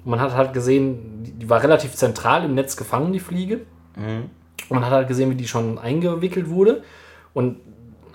Und 0.04 0.12
man 0.12 0.20
hat 0.20 0.36
halt 0.36 0.54
gesehen, 0.54 1.24
die, 1.24 1.32
die 1.32 1.50
war 1.50 1.62
relativ 1.62 1.94
zentral 1.94 2.44
im 2.44 2.56
Netz 2.56 2.76
gefangen, 2.76 3.14
die 3.14 3.20
Fliege. 3.20 3.62
Und 4.70 4.78
man 4.78 4.86
hat 4.86 4.92
halt 4.92 5.08
gesehen, 5.08 5.30
wie 5.30 5.36
die 5.36 5.48
schon 5.48 5.78
eingewickelt 5.78 6.50
wurde. 6.50 6.84
Und 7.34 7.58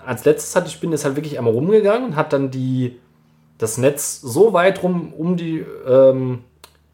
als 0.05 0.25
letztes 0.25 0.55
hat 0.55 0.67
die 0.67 0.71
Spinne 0.71 0.95
ist 0.95 1.05
halt 1.05 1.15
wirklich 1.15 1.37
einmal 1.37 1.53
rumgegangen 1.53 2.09
und 2.09 2.15
hat 2.15 2.33
dann 2.33 2.51
die, 2.51 2.97
das 3.57 3.77
Netz 3.77 4.19
so 4.21 4.53
weit 4.53 4.83
rum 4.83 5.13
um 5.13 5.37
die 5.37 5.65
ähm, 5.87 6.39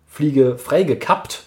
Fliege 0.06 0.58
freigekappt, 0.58 1.45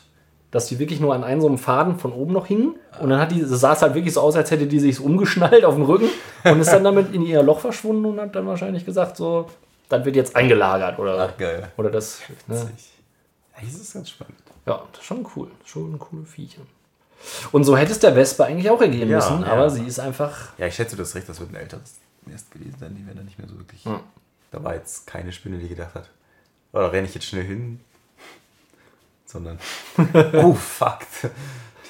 dass 0.50 0.66
die 0.66 0.78
wirklich 0.78 1.00
nur 1.00 1.14
an 1.14 1.24
einem 1.24 1.40
so 1.40 1.46
einem 1.46 1.58
Faden 1.58 1.98
von 1.98 2.12
oben 2.12 2.32
noch 2.32 2.46
hingen. 2.46 2.76
Und 3.00 3.10
dann 3.10 3.20
hat 3.20 3.30
die, 3.32 3.42
sah 3.44 3.72
es 3.74 3.82
halt 3.82 3.94
wirklich 3.94 4.14
so 4.14 4.20
aus, 4.22 4.34
als 4.36 4.50
hätte 4.50 4.66
die 4.66 4.80
sich 4.80 4.98
umgeschnallt 5.00 5.64
auf 5.64 5.74
dem 5.74 5.84
Rücken 5.84 6.08
und 6.44 6.60
ist 6.60 6.72
dann 6.72 6.84
damit 6.84 7.14
in 7.14 7.22
ihr 7.22 7.42
Loch 7.42 7.60
verschwunden 7.60 8.06
und 8.06 8.20
hat 8.20 8.34
dann 8.34 8.46
wahrscheinlich 8.46 8.84
gesagt, 8.86 9.16
so, 9.16 9.46
das 9.88 10.04
wird 10.04 10.16
jetzt 10.16 10.34
eingelagert 10.36 10.98
oder, 10.98 11.30
Ach, 11.32 11.36
geil. 11.38 11.70
oder 11.76 11.90
das. 11.90 12.20
Ne? 12.46 12.56
Ja, 12.56 13.62
das 13.62 13.74
ist 13.74 13.92
ganz 13.92 14.10
spannend. 14.10 14.36
Ja, 14.66 14.82
das 14.92 15.00
ist 15.00 15.06
schon 15.06 15.26
cool. 15.36 15.48
Schon 15.64 15.98
coole 15.98 16.24
Viecher. 16.24 16.62
Und 17.52 17.64
so 17.64 17.76
hätte 17.76 17.92
es 17.92 17.98
der 17.98 18.14
Wespe 18.14 18.44
eigentlich 18.44 18.70
auch 18.70 18.80
ergehen 18.80 19.08
Ja, 19.08 19.16
müssen, 19.16 19.40
ja. 19.42 19.48
aber 19.48 19.68
sie 19.70 19.84
ist 19.84 19.98
einfach. 19.98 20.50
Ja, 20.58 20.66
ich 20.66 20.74
schätze 20.74 20.96
das 20.96 21.14
recht, 21.14 21.28
das 21.28 21.40
wird 21.40 21.50
ein 21.50 21.56
älteres 21.56 21.96
Nest 22.26 22.50
gewesen 22.50 22.76
sein. 22.78 22.94
Die 22.94 23.04
werden 23.06 23.18
da 23.18 23.24
nicht 23.24 23.38
mehr 23.38 23.48
so 23.48 23.56
wirklich. 23.58 23.82
Da 24.50 24.62
war 24.64 24.74
jetzt 24.74 25.06
keine 25.06 25.32
Spinne, 25.32 25.58
die 25.58 25.68
gedacht 25.68 25.94
hat, 25.94 26.08
oh, 26.72 26.78
da 26.78 26.86
renne 26.88 27.06
ich 27.08 27.14
jetzt 27.14 27.26
schnell 27.26 27.44
hin. 27.44 27.80
Sondern, 29.28 29.58
oh 30.42 30.54
fuck, 30.54 31.00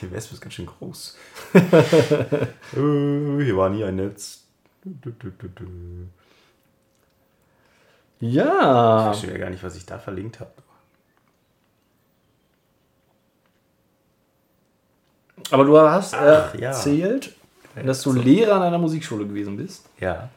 die 0.01 0.11
Wespe 0.11 0.35
ist 0.35 0.41
ganz 0.41 0.55
schön 0.55 0.67
groß. 0.67 1.17
Äh, 1.55 3.45
Hier 3.45 3.57
war 3.57 3.71
nie 3.71 3.85
ein 3.85 3.95
Netz. 3.95 4.43
Du, 4.85 5.11
du, 5.13 5.31
du, 5.31 5.49
du. 5.49 5.65
Ja. 8.19 8.99
Ich 8.99 9.05
verstehe 9.05 9.33
ja 9.33 9.39
gar 9.39 9.51
nicht, 9.51 9.63
was 9.63 9.77
ich 9.77 9.87
da 9.87 10.01
verlinkt 10.01 10.41
habe. 10.41 10.51
Aber 15.53 15.65
du 15.65 15.79
hast 15.79 16.15
Ach, 16.15 16.55
äh, 16.55 16.61
ja. 16.61 16.69
erzählt, 16.71 17.37
dass 17.77 18.03
du 18.03 18.13
Lehrer 18.13 18.57
an 18.57 18.63
einer 18.63 18.79
Musikschule 18.79 19.27
gewesen 19.27 19.57
bist. 19.57 19.89
Ja. 20.01 20.29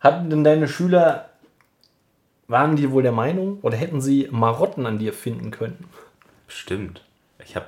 Hatten 0.00 0.28
denn 0.28 0.42
deine 0.42 0.66
Schüler, 0.66 1.30
waren 2.48 2.74
die 2.74 2.90
wohl 2.90 3.04
der 3.04 3.12
Meinung 3.12 3.60
oder 3.62 3.76
hätten 3.76 4.00
sie 4.00 4.28
Marotten 4.32 4.86
an 4.86 4.98
dir 4.98 5.12
finden 5.12 5.52
können? 5.52 5.88
Stimmt. 6.52 7.02
Ich 7.44 7.56
habe. 7.56 7.66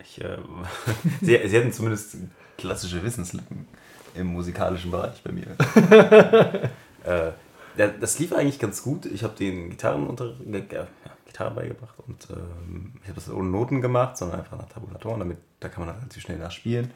Ich, 0.00 0.20
äh, 0.20 0.38
sie, 1.20 1.40
sie 1.46 1.58
hatten 1.58 1.72
zumindest 1.72 2.16
klassische 2.58 3.02
Wissenslücken 3.02 3.66
im 4.14 4.26
musikalischen 4.28 4.90
Bereich 4.90 5.22
bei 5.22 5.32
mir. 5.32 5.46
äh, 7.04 7.32
das 7.76 8.18
lief 8.18 8.32
eigentlich 8.32 8.58
ganz 8.58 8.82
gut. 8.82 9.06
Ich 9.06 9.24
habe 9.24 9.34
den 9.36 9.70
Gitarrenunter 9.70 10.34
äh, 10.50 10.62
ja, 10.74 10.86
Gitarre 11.26 11.54
beigebracht 11.54 11.94
und 12.06 12.28
ähm, 12.30 12.92
ich 13.02 13.08
habe 13.08 13.14
das 13.14 13.30
ohne 13.30 13.48
Noten 13.48 13.80
gemacht, 13.80 14.16
sondern 14.18 14.40
einfach 14.40 14.58
nach 14.58 14.68
Tabulatoren. 14.68 15.20
Damit, 15.20 15.38
da 15.60 15.68
kann 15.68 15.84
man 15.84 15.88
dann 15.88 15.98
relativ 15.98 16.22
schnell 16.22 16.38
nachspielen. 16.38 16.90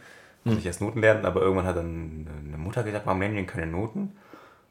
Muss 0.44 0.56
nicht 0.56 0.66
erst 0.66 0.80
Noten 0.80 1.00
lernen, 1.00 1.24
aber 1.24 1.40
irgendwann 1.40 1.66
hat 1.66 1.76
dann 1.76 2.26
eine 2.46 2.56
Mutter 2.56 2.84
gesagt, 2.84 3.06
warum 3.06 3.20
lernen 3.20 3.46
keine 3.46 3.66
Noten? 3.66 4.12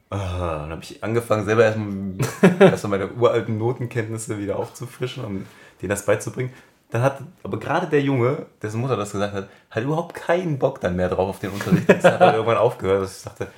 Ah, 0.08 0.60
dann 0.60 0.70
habe 0.70 0.82
ich 0.82 1.02
angefangen, 1.02 1.44
selber 1.44 1.64
erstmal, 1.64 2.14
erstmal 2.60 2.98
meine 2.98 3.12
uralten 3.12 3.58
Notenkenntnisse 3.58 4.38
wieder 4.38 4.56
aufzufrischen, 4.56 5.24
um 5.24 5.46
denen 5.80 5.90
das 5.90 6.04
beizubringen. 6.04 6.52
Dann 6.90 7.02
hat 7.02 7.20
aber 7.42 7.58
gerade 7.58 7.88
der 7.88 8.00
Junge, 8.00 8.46
dessen 8.62 8.80
Mutter 8.80 8.96
das 8.96 9.12
gesagt 9.12 9.34
hat, 9.34 9.48
hat 9.70 9.82
überhaupt 9.82 10.14
keinen 10.14 10.58
Bock 10.58 10.80
dann 10.80 10.96
mehr 10.96 11.08
drauf 11.08 11.28
auf 11.28 11.38
den 11.40 11.50
Unterricht. 11.50 11.88
Das 11.88 12.04
hat 12.04 12.20
dann 12.20 12.34
irgendwann 12.36 12.58
aufgehört, 12.58 13.02
dass 13.02 13.18
ich 13.18 13.24
dachte, 13.24 13.48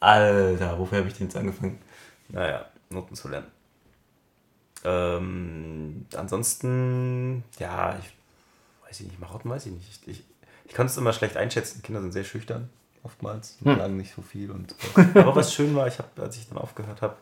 Alter, 0.00 0.78
wofür 0.78 0.98
habe 0.98 1.08
ich 1.08 1.14
denn 1.14 1.28
jetzt 1.28 1.36
angefangen? 1.36 1.78
Naja, 2.28 2.66
Noten 2.90 3.14
zu 3.14 3.28
lernen. 3.28 3.46
Ähm, 4.84 6.06
ansonsten, 6.14 7.42
ja, 7.58 7.96
ich 7.98 8.14
weiß 8.86 9.00
ich 9.00 9.06
nicht, 9.06 9.20
Marotten 9.20 9.50
weiß 9.50 9.66
ich 9.66 9.72
nicht. 9.72 10.06
Ich, 10.06 10.24
ich, 10.66 10.74
kann 10.74 10.86
es 10.86 10.96
immer 10.96 11.12
schlecht 11.12 11.36
einschätzen. 11.36 11.82
Kinder 11.82 12.02
sind 12.02 12.12
sehr 12.12 12.24
schüchtern, 12.24 12.68
oftmals, 13.02 13.56
und 13.64 13.78
sagen 13.78 13.96
nicht 13.96 14.14
so 14.14 14.20
viel. 14.20 14.50
Und, 14.50 14.74
aber 15.14 15.34
was 15.34 15.54
schön 15.54 15.74
war, 15.74 15.86
ich 15.86 15.98
habe, 15.98 16.08
als 16.20 16.36
ich 16.36 16.48
dann 16.48 16.58
aufgehört 16.58 17.00
habe, 17.00 17.16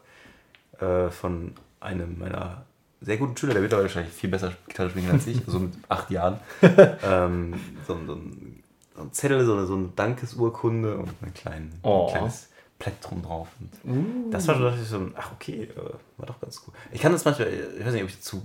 äh, 0.84 1.10
von 1.10 1.54
einem 1.78 2.18
meiner 2.18 2.64
sehr 3.04 3.16
guten 3.16 3.36
Schüler, 3.36 3.52
der 3.54 3.62
mittlerweile 3.62 3.88
wahrscheinlich 3.88 4.12
viel 4.12 4.30
besser 4.30 4.52
Gitarre 4.68 4.90
spielen 4.90 5.10
als 5.10 5.26
ich, 5.26 5.38
also 5.46 5.58
mit 5.60 5.72
acht 5.88 6.10
Jahren, 6.10 6.38
ähm, 6.62 7.54
so, 7.86 7.94
ein- 7.94 8.06
so, 8.06 8.14
ein, 8.14 8.62
so 8.96 9.02
ein 9.02 9.12
Zettel, 9.12 9.44
so 9.44 9.54
eine, 9.54 9.66
so 9.66 9.74
eine 9.74 9.88
Dankesurkunde 9.96 10.96
und 10.98 11.08
ein, 11.22 11.34
kleinen, 11.34 11.72
Oh. 11.82 12.06
ein 12.06 12.12
kleines 12.12 12.48
Plektrum 12.78 13.22
drauf. 13.22 13.48
Und 13.84 14.30
Das 14.30 14.46
war 14.48 14.54
schon 14.56 14.64
dachte 14.64 14.80
ich 14.82 14.88
so, 14.88 14.96
ein, 14.96 15.12
ach 15.16 15.30
okay, 15.32 15.64
äh, 15.64 15.76
war 16.18 16.26
doch 16.26 16.40
ganz 16.40 16.64
gut. 16.64 16.74
Ich 16.90 17.00
kann 17.00 17.12
das 17.12 17.24
manchmal, 17.24 17.48
ich 17.78 17.84
weiß 17.86 17.92
nicht, 17.92 18.02
ob 18.02 18.08
ich 18.08 18.20
zu 18.20 18.42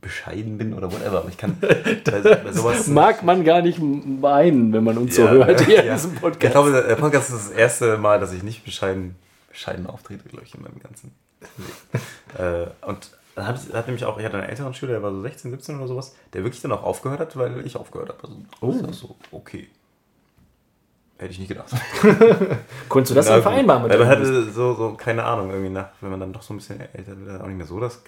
bescheiden 0.00 0.58
bin 0.58 0.74
oder 0.74 0.90
whatever, 0.92 1.18
aber 1.18 1.28
ich 1.28 1.36
kann 1.38 1.56
bei, 1.60 1.74
bei 2.04 2.52
sowas. 2.52 2.88
Mag 2.88 3.22
man 3.22 3.44
gar 3.44 3.62
nicht 3.62 3.78
meinen, 3.80 4.72
wenn 4.72 4.82
man 4.84 4.98
uns 4.98 5.14
so 5.16 5.22
Ja, 5.24 5.30
hört 5.32 5.60
hier 5.64 5.76
ja. 5.84 5.92
in 5.92 5.96
diesem 5.96 6.14
Ich 6.14 6.20
Podcast. 6.20 6.52
glaube, 6.52 6.72
der 6.72 6.96
Podcast 6.96 7.30
ist 7.30 7.50
das 7.50 7.56
erste 7.56 7.98
Mal, 7.98 8.18
dass 8.18 8.32
ich 8.32 8.42
nicht 8.42 8.64
bescheiden, 8.64 9.14
bescheiden 9.48 9.86
auftrete, 9.86 10.28
glaube 10.28 10.44
ich, 10.44 10.54
in 10.54 10.62
meinem 10.62 10.80
ganzen 10.80 11.12
Leben. 11.40 12.04
äh, 12.38 12.86
und 12.86 13.10
dann 13.34 13.46
hat, 13.46 13.60
hat 13.72 13.86
nämlich 13.86 14.04
auch, 14.04 14.18
ich 14.18 14.24
hatte 14.24 14.36
einen 14.38 14.48
älteren 14.48 14.74
Schüler, 14.74 14.92
der 14.92 15.02
war 15.02 15.12
so 15.12 15.20
16, 15.22 15.50
17 15.50 15.76
oder 15.78 15.88
sowas, 15.88 16.14
der 16.32 16.44
wirklich 16.44 16.60
dann 16.62 16.72
auch 16.72 16.82
aufgehört 16.82 17.20
hat, 17.20 17.36
weil 17.36 17.64
ich 17.66 17.76
aufgehört 17.76 18.10
habe. 18.10 18.20
Also, 18.22 18.36
Oh. 18.60 18.72
das 18.82 18.90
ist 18.90 19.00
so, 19.00 19.16
okay. 19.30 19.68
Hätte 21.18 21.32
ich 21.32 21.38
nicht 21.38 21.48
gedacht. 21.48 21.70
Konntest 22.88 23.12
du 23.12 23.14
das 23.14 23.26
dann 23.26 23.42
vereinbaren 23.42 23.82
mit 23.84 23.92
Weil 23.92 24.00
man 24.00 24.08
hatte 24.08 24.50
so, 24.50 24.74
so, 24.74 24.94
keine 24.94 25.22
Ahnung, 25.24 25.50
irgendwie 25.50 25.70
nach, 25.70 25.90
wenn 26.00 26.10
man 26.10 26.20
dann 26.20 26.32
doch 26.32 26.42
so 26.42 26.52
ein 26.52 26.56
bisschen 26.56 26.80
älter 26.80 27.16
wird, 27.18 27.40
auch 27.40 27.46
nicht 27.46 27.56
mehr 27.58 27.66
so 27.66 27.78
das. 27.78 28.02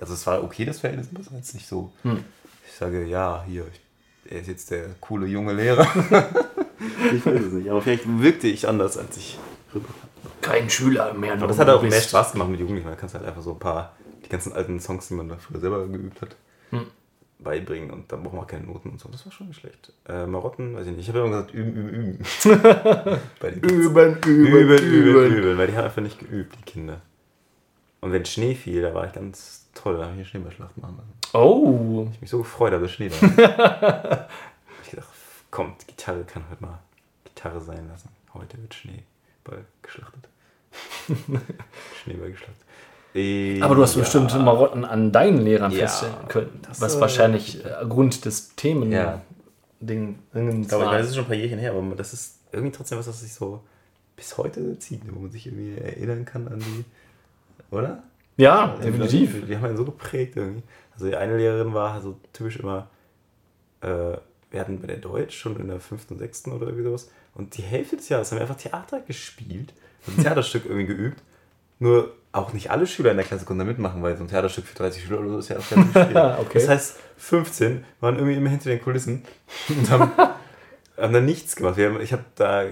Also 0.00 0.14
es 0.14 0.26
war 0.26 0.42
okay, 0.42 0.64
das 0.64 0.78
Verhältnis, 0.80 1.08
aber 1.12 1.20
es 1.20 1.30
war 1.30 1.38
jetzt 1.38 1.54
nicht 1.54 1.66
so. 1.66 1.90
Ich 2.66 2.72
sage, 2.72 3.04
ja, 3.04 3.44
hier, 3.46 3.64
er 4.30 4.40
ist 4.40 4.48
jetzt 4.48 4.70
der 4.70 4.86
coole 5.00 5.26
junge 5.26 5.52
Lehrer. 5.54 5.82
ich 7.12 7.26
weiß 7.26 7.40
es 7.42 7.52
nicht, 7.52 7.68
aber 7.70 7.82
vielleicht 7.82 8.04
wirkte 8.20 8.46
ich 8.46 8.66
anders, 8.68 8.96
als 8.96 9.16
ich 9.16 9.38
rüber. 9.74 9.88
Kein 10.40 10.70
Schüler 10.70 11.14
mehr. 11.14 11.32
Aber 11.34 11.46
das 11.48 11.58
hat 11.58 11.68
auch 11.68 11.82
mehr 11.82 12.00
Spaß 12.00 12.32
gemacht 12.32 12.48
mit 12.48 12.60
Jugendlichen, 12.60 12.86
weil 12.86 12.94
du 12.94 13.00
kannst 13.00 13.14
halt 13.14 13.24
einfach 13.24 13.42
so 13.42 13.52
ein 13.52 13.58
paar, 13.58 13.92
die 14.24 14.28
ganzen 14.28 14.52
alten 14.52 14.80
Songs, 14.80 15.08
die 15.08 15.14
man 15.14 15.28
da 15.28 15.36
früher 15.36 15.60
selber 15.60 15.86
geübt 15.86 16.20
hat, 16.22 16.36
beibringen 17.38 17.90
und 17.90 18.10
dann 18.10 18.22
braucht 18.22 18.34
man 18.34 18.42
auch 18.44 18.46
keine 18.48 18.64
Noten 18.64 18.90
und 18.90 19.00
so. 19.00 19.08
Das 19.10 19.24
war 19.26 19.32
schon 19.32 19.48
nicht 19.48 19.60
schlecht. 19.60 19.92
Äh, 20.08 20.26
Marotten, 20.26 20.74
weiß 20.74 20.86
ich 20.86 20.92
nicht. 20.96 21.02
Ich 21.02 21.08
habe 21.08 21.18
immer 21.20 21.28
gesagt, 21.30 21.52
üben, 21.52 21.74
üben, 21.74 21.90
üben. 21.90 22.24
Bei 23.40 23.50
den 23.50 23.60
Kids. 23.60 23.72
Üben, 23.72 24.16
üben, 24.26 24.78
üben, 24.78 25.32
üben, 25.36 25.58
weil 25.58 25.66
die 25.66 25.76
haben 25.76 25.84
einfach 25.84 26.02
nicht 26.02 26.18
geübt, 26.18 26.56
die 26.58 26.62
Kinder. 26.62 27.00
Und 28.00 28.12
wenn 28.12 28.24
Schnee 28.24 28.54
fiel, 28.54 28.82
da 28.82 28.94
war 28.94 29.06
ich 29.06 29.12
ganz 29.12 29.68
toll, 29.74 29.96
da 29.96 30.02
habe 30.04 30.12
ich 30.12 30.18
eine 30.18 30.24
Schneeballschlacht 30.26 30.76
machen 30.78 30.96
lassen. 30.98 31.36
Oh, 31.36 32.06
Ich 32.08 32.14
hab 32.16 32.20
mich 32.22 32.30
so 32.30 32.38
gefreut, 32.38 32.72
dass 32.72 32.90
Schnee 32.90 33.08
da 33.36 34.28
Ich 34.84 34.90
gedacht, 34.90 35.08
kommt, 35.50 35.86
Gitarre 35.86 36.24
kann 36.24 36.44
heute 36.50 36.62
mal 36.62 36.78
Gitarre 37.24 37.60
sein 37.60 37.88
lassen. 37.88 38.08
Heute 38.32 38.60
wird 38.60 38.74
Schneeball 38.74 39.64
geschlachtet. 39.82 40.28
Schneeball 42.02 42.30
geschlachtet. 42.30 42.64
Äh, 43.14 43.60
aber 43.62 43.74
du 43.76 43.82
hast 43.82 43.94
ja. 43.94 44.00
bestimmt 44.00 44.32
Marotten 44.42 44.84
an 44.84 45.12
deinen 45.12 45.38
Lehrern 45.38 45.70
Ja, 45.70 45.86
feststellen 45.86 46.14
können. 46.28 46.60
das, 46.66 46.80
Was 46.80 46.96
äh, 46.96 47.00
wahrscheinlich 47.00 47.64
äh, 47.64 47.86
Grund 47.88 48.24
des 48.24 48.54
Themen 48.56 48.90
Ja. 48.90 49.20
Ding, 49.80 50.18
Ich 50.32 50.68
glaube, 50.68 50.84
das 50.86 51.08
ist 51.08 51.14
schon 51.14 51.24
ein 51.24 51.28
paar 51.28 51.36
Jährchen 51.36 51.58
her, 51.58 51.72
aber 51.74 51.94
das 51.94 52.12
ist 52.12 52.38
irgendwie 52.52 52.72
trotzdem 52.72 52.98
was, 52.98 53.06
das 53.06 53.20
sich 53.20 53.34
so 53.34 53.60
bis 54.16 54.36
heute 54.38 54.78
zieht, 54.78 55.02
wo 55.12 55.20
man 55.20 55.30
sich 55.30 55.46
irgendwie 55.46 55.76
erinnern 55.76 56.24
kann 56.24 56.48
an 56.48 56.60
die. 56.60 56.84
Oder? 57.70 58.02
Ja, 58.36 58.76
definitiv. 58.82 59.46
Die 59.46 59.56
haben 59.56 59.64
einen 59.64 59.76
so 59.76 59.84
geprägt 59.84 60.36
irgendwie. 60.36 60.62
Also 60.92 61.06
die 61.06 61.16
eine 61.16 61.36
Lehrerin 61.36 61.74
war 61.74 62.00
so 62.00 62.16
typisch 62.32 62.56
immer, 62.56 62.88
äh, 63.80 64.16
wir 64.50 64.60
hatten 64.60 64.80
bei 64.80 64.86
der 64.86 64.98
Deutsch 64.98 65.36
schon 65.36 65.56
in 65.60 65.68
der 65.68 65.80
fünften, 65.80 66.18
sechsten 66.18 66.52
oder 66.52 66.66
irgendwie 66.66 66.84
sowas. 66.84 67.10
Und 67.34 67.56
die 67.56 67.62
Hälfte 67.62 67.96
des 67.96 68.08
Jahres 68.08 68.30
haben 68.30 68.38
wir 68.38 68.42
einfach 68.42 68.56
Theater 68.56 69.00
gespielt, 69.00 69.74
also 70.06 70.18
ein 70.18 70.22
Theaterstück 70.24 70.64
irgendwie 70.68 70.86
geübt. 70.86 71.22
Nur 71.80 72.12
auch 72.34 72.52
nicht 72.52 72.70
alle 72.70 72.86
Schüler 72.86 73.12
in 73.12 73.16
der 73.16 73.24
Klasse 73.26 73.44
konnten 73.44 73.60
da 73.60 73.64
mitmachen, 73.64 74.02
weil 74.02 74.16
so 74.16 74.24
ein 74.24 74.28
Theaterstück 74.28 74.66
für 74.66 74.76
30 74.76 75.04
Schüler 75.04 75.20
oder 75.20 75.28
so 75.30 75.38
ist 75.38 75.48
ja 75.50 75.56
auch 75.56 75.70
relativ 75.70 75.92
schwierig. 75.92 76.16
Okay. 76.40 76.50
Das 76.58 76.68
heißt, 76.68 76.96
15 77.16 77.84
waren 78.00 78.16
irgendwie 78.16 78.34
immer 78.36 78.50
hinter 78.50 78.70
den 78.70 78.82
Kulissen 78.82 79.22
und 79.68 79.90
haben, 79.90 80.10
haben 80.98 81.12
dann 81.12 81.24
nichts 81.24 81.56
gemacht. 81.56 81.76
Wir 81.76 81.90
haben, 81.90 82.00
ich 82.00 82.12
habe 82.12 82.24
da 82.34 82.64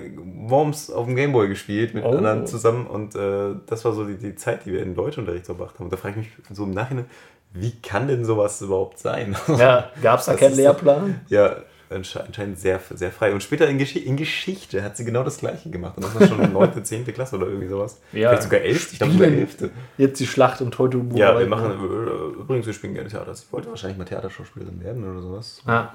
Worms 0.48 0.90
auf 0.90 1.07
dem 1.07 1.16
Gameboy 1.16 1.48
gespielt 1.48 1.94
mit 1.94 2.05
Oh. 2.05 2.11
anderen 2.11 2.46
zusammen 2.46 2.87
und 2.87 3.14
äh, 3.14 3.55
das 3.66 3.85
war 3.85 3.92
so 3.92 4.05
die, 4.05 4.16
die 4.16 4.35
Zeit, 4.35 4.66
die 4.66 4.72
wir 4.72 4.83
in 4.83 4.94
Deutschunterricht 4.94 5.46
verbracht 5.46 5.77
haben. 5.77 5.85
Und 5.85 5.92
da 5.92 5.96
frage 5.96 6.20
ich 6.20 6.27
mich 6.38 6.46
so 6.57 6.64
im 6.64 6.72
Nachhinein, 6.72 7.07
wie 7.55 7.72
kann 7.83 8.09
denn 8.09 8.25
sowas 8.25 8.61
überhaupt 8.62 8.98
sein? 8.98 9.37
Ja, 9.59 9.90
gab 10.03 10.20
es 10.20 10.27
da 10.27 10.33
Das 10.33 10.40
keinen 10.40 10.51
doch- 10.53 10.57
Lehrplan? 10.57 11.20
Ja, 11.29 11.57
anscheinend 11.92 12.59
sehr, 12.59 12.81
sehr 12.90 13.12
frei. 13.12 13.33
Und 13.33 13.42
später 13.42 13.68
in, 13.68 13.78
Gesch 13.78 13.96
in 13.96 14.16
Geschichte 14.16 14.83
hat 14.83 14.96
sie 14.96 15.05
genau 15.05 15.22
das 15.22 15.38
gleiche 15.38 15.70
gemacht. 15.70 15.96
Und 15.96 16.05
das 16.05 16.14
war 16.14 16.26
schon 16.26 16.52
9., 16.52 16.85
10. 16.85 17.05
Klasse 17.07 17.37
oder 17.37 17.46
irgendwie 17.46 17.68
sowas. 17.68 18.00
Ja. 18.12 18.28
Vielleicht 18.28 18.42
sogar 18.44 18.61
11. 18.61 18.92
Ich 18.92 18.98
glaube 18.98 19.12
sogar 19.12 19.28
Spielen. 19.28 19.48
11. 19.48 19.70
Jetzt 19.98 20.20
die 20.20 20.26
Schlacht 20.26 20.61
um 20.61 20.70
Teutoburg. 20.70 21.18
Ja, 21.18 21.38
wir 21.38 21.46
machen 21.46 21.70
äh, 21.70 22.40
übrigens, 22.40 22.66
wir 22.66 22.72
spielen 22.72 22.94
gerne 22.94 23.09
Theater. 23.09 23.33
Ich 23.33 23.52
wollte 23.52 23.68
wahrscheinlich 23.68 23.98
mal 23.98 24.05
Theaterschauspielerin 24.05 24.83
werden 24.83 25.11
oder 25.11 25.20
sowas. 25.20 25.62
Ah, 25.66 25.92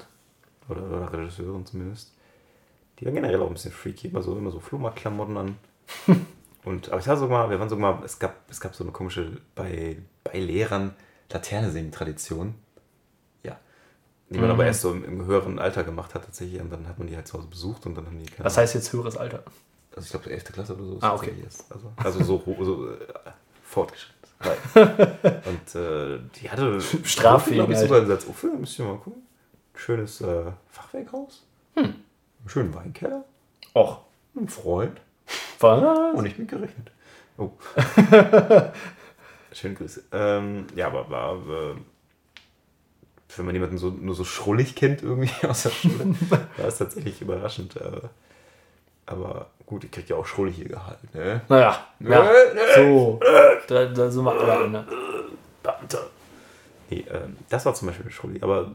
Oder, 0.68 0.82
oder 0.82 1.12
Regisseurin 1.12 1.66
zumindest. 1.66 2.12
Die 2.98 3.06
war 3.06 3.12
generell 3.12 3.40
auch 3.40 3.46
ein 3.46 3.52
bisschen 3.54 3.72
freaky, 3.72 4.08
immer 4.08 4.22
so, 4.22 4.36
immer 4.36 4.50
so 4.50 4.60
Flohmarktklamotten 4.60 5.36
an. 5.36 5.56
Und, 6.64 6.90
aber 6.90 7.00
ich 7.00 7.06
hatte 7.06 7.20
sogar 7.20 7.44
mal, 7.46 7.50
wir 7.50 7.58
waren 7.60 7.68
sogar 7.68 7.94
mal, 7.94 8.04
es 8.04 8.18
gab, 8.18 8.34
es 8.50 8.60
gab 8.60 8.74
so 8.74 8.84
eine 8.84 8.92
komische, 8.92 9.38
bei, 9.54 9.96
bei 10.24 10.38
Lehrern 10.38 10.94
Laterne 11.30 11.70
singen 11.70 11.92
Tradition. 11.92 12.54
Die 14.30 14.38
man 14.38 14.50
aber 14.50 14.66
erst 14.66 14.82
so 14.82 14.92
im, 14.92 15.04
im 15.04 15.24
höheren 15.26 15.58
Alter 15.58 15.84
gemacht 15.84 16.14
hat 16.14 16.24
tatsächlich. 16.24 16.60
Und 16.60 16.70
dann 16.70 16.86
hat 16.86 16.98
man 16.98 17.08
die 17.08 17.16
halt 17.16 17.26
zu 17.26 17.38
Hause 17.38 17.48
besucht 17.48 17.86
und 17.86 17.94
dann 17.96 18.06
haben 18.06 18.18
die 18.18 18.26
keine 18.26 18.44
was 18.44 18.56
heißt 18.58 18.74
jetzt 18.74 18.92
höheres 18.92 19.16
Alter? 19.16 19.42
also 19.96 20.04
ich 20.04 20.10
glaube 20.10 20.24
so 20.26 20.30
11. 20.30 20.44
Klasse 20.52 20.74
oder 20.74 20.84
so. 20.84 20.96
ist 20.96 21.02
Ah, 21.02 21.14
okay. 21.14 21.32
erst. 21.42 21.72
Also, 21.72 21.92
also 21.96 22.24
so, 22.24 22.56
so 22.64 22.90
äh, 22.90 22.96
fortgeschritten. 23.64 24.18
und 24.44 25.74
äh, 25.80 26.18
die 26.36 26.48
hatte 26.50 26.80
Straffähig 27.04 27.56
glaube 27.56 27.72
ich, 27.72 27.78
sogar 27.78 27.98
in 28.00 28.06
Salzuflen, 28.06 28.60
müsst 28.60 28.78
ihr 28.78 28.84
mal 28.84 28.98
gucken. 28.98 29.22
Schönes 29.74 30.20
äh, 30.20 30.52
Fachwerkhaus. 30.68 31.44
Hm. 31.74 31.84
Einen 31.84 31.94
schönen 32.46 32.74
Weinkeller. 32.74 33.24
Och, 33.74 33.98
Ein 34.36 34.48
Freund. 34.48 35.00
was? 35.58 36.14
Oh, 36.14 36.20
nicht 36.22 36.38
mitgerechnet. 36.38 36.90
Oh. 37.36 37.50
Schöne 39.52 39.74
Grüße. 39.74 40.04
Ähm, 40.12 40.66
ja, 40.74 40.86
aber 40.88 41.08
war, 41.10 41.34
äh, 41.36 41.74
wenn 43.36 43.46
man 43.46 43.54
jemanden 43.54 43.78
so, 43.78 43.90
nur 43.90 44.14
so 44.14 44.24
schrullig 44.24 44.74
kennt 44.74 45.02
irgendwie 45.02 45.30
aus 45.46 45.64
der 45.64 45.70
Schule, 45.70 46.14
war 46.30 46.66
es 46.66 46.78
tatsächlich 46.78 47.20
überraschend. 47.20 47.76
Äh, 47.76 48.00
aber 49.06 49.50
gut, 49.66 49.84
ich 49.84 49.90
krieg 49.90 50.08
ja 50.08 50.16
auch 50.16 50.26
schrullig 50.26 50.58
ihr 50.58 50.68
Gehalt, 50.68 51.14
ne? 51.14 51.40
Naja, 51.48 51.86
ja, 52.00 52.30
so. 52.76 53.20
Da, 53.66 53.86
da 53.86 54.10
sind 54.10 54.24
wir 54.24 54.32
alle 54.32 54.68
ne? 54.68 54.86
Beamter. 55.62 56.06
Nee, 56.90 57.04
ähm, 57.10 57.36
das 57.48 57.64
war 57.66 57.74
zum 57.74 57.88
Beispiel 57.88 58.10
schrullig, 58.10 58.42
aber 58.42 58.72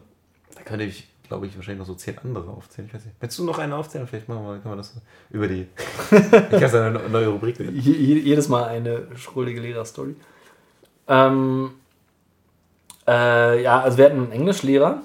da 0.55 0.61
könnte 0.61 0.85
ich, 0.85 1.07
glaube 1.27 1.47
ich, 1.47 1.55
wahrscheinlich 1.55 1.79
noch 1.79 1.87
so 1.87 1.95
zehn 1.95 2.17
andere 2.19 2.49
aufzählen. 2.49 2.87
Ich 2.87 2.93
weiß 2.93 3.05
nicht. 3.05 3.15
Willst 3.19 3.39
du 3.39 3.43
noch 3.43 3.59
eine 3.59 3.75
aufzählen? 3.75 4.07
Vielleicht 4.07 4.27
machen 4.27 4.43
wir, 4.43 4.59
können 4.59 4.73
wir 4.73 4.77
das 4.77 4.93
so 4.93 5.01
über 5.31 5.47
die. 5.47 5.67
ich 6.11 6.63
habe 6.63 6.81
eine 6.81 7.09
neue 7.09 7.27
Rubrik. 7.27 7.59
jedes 7.59 8.49
Mal 8.49 8.65
eine 8.65 9.07
schrullige 9.15 9.61
Lehrerstory. 9.61 10.15
Ähm, 11.07 11.71
äh, 13.07 13.61
ja, 13.61 13.81
also 13.81 13.97
wir 13.97 14.05
hatten 14.05 14.17
einen 14.17 14.31
Englischlehrer 14.31 15.01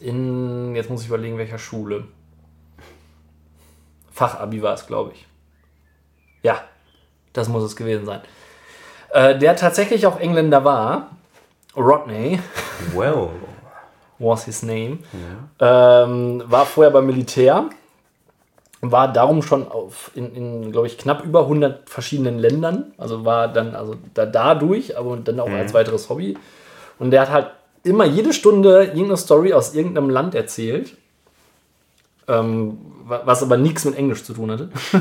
in, 0.00 0.74
jetzt 0.74 0.90
muss 0.90 1.02
ich 1.02 1.08
überlegen, 1.08 1.38
welcher 1.38 1.58
Schule. 1.58 2.04
Fachabi 4.12 4.62
war 4.62 4.74
es, 4.74 4.86
glaube 4.86 5.12
ich. 5.14 5.26
Ja, 6.42 6.60
das 7.32 7.48
muss 7.48 7.64
es 7.64 7.74
gewesen 7.74 8.04
sein. 8.06 8.20
Äh, 9.12 9.38
der 9.38 9.56
tatsächlich 9.56 10.06
auch 10.06 10.20
Engländer 10.20 10.64
war. 10.64 11.10
Rodney 11.76 12.38
Well. 12.94 13.30
was 14.18 14.44
his 14.44 14.62
name. 14.62 14.98
Ähm, 15.58 16.42
war 16.46 16.66
vorher 16.66 16.92
beim 16.92 17.06
Militär. 17.06 17.68
War 18.92 19.12
darum 19.12 19.42
schon 19.42 19.68
auf, 19.68 20.10
in, 20.14 20.34
in 20.34 20.72
glaube 20.72 20.86
ich, 20.86 20.98
knapp 20.98 21.24
über 21.24 21.40
100 21.42 21.88
verschiedenen 21.88 22.38
Ländern. 22.38 22.92
Also 22.98 23.24
war 23.24 23.48
dann 23.48 23.74
also 23.74 23.94
da, 24.14 24.26
dadurch, 24.26 24.96
aber 24.98 25.16
dann 25.16 25.40
auch 25.40 25.50
als 25.50 25.74
weiteres 25.74 26.08
Hobby. 26.08 26.36
Und 26.98 27.10
der 27.10 27.22
hat 27.22 27.30
halt 27.30 27.46
immer 27.82 28.04
jede 28.04 28.32
Stunde 28.32 28.84
irgendeine 28.84 29.16
Story 29.16 29.52
aus 29.52 29.74
irgendeinem 29.74 30.10
Land 30.10 30.34
erzählt. 30.34 30.96
Ähm, 32.26 32.78
wa- 33.04 33.22
was 33.24 33.42
aber 33.42 33.56
nichts 33.56 33.84
mit 33.84 33.96
Englisch 33.96 34.24
zu 34.24 34.32
tun 34.32 34.50
hatte. 34.50 34.70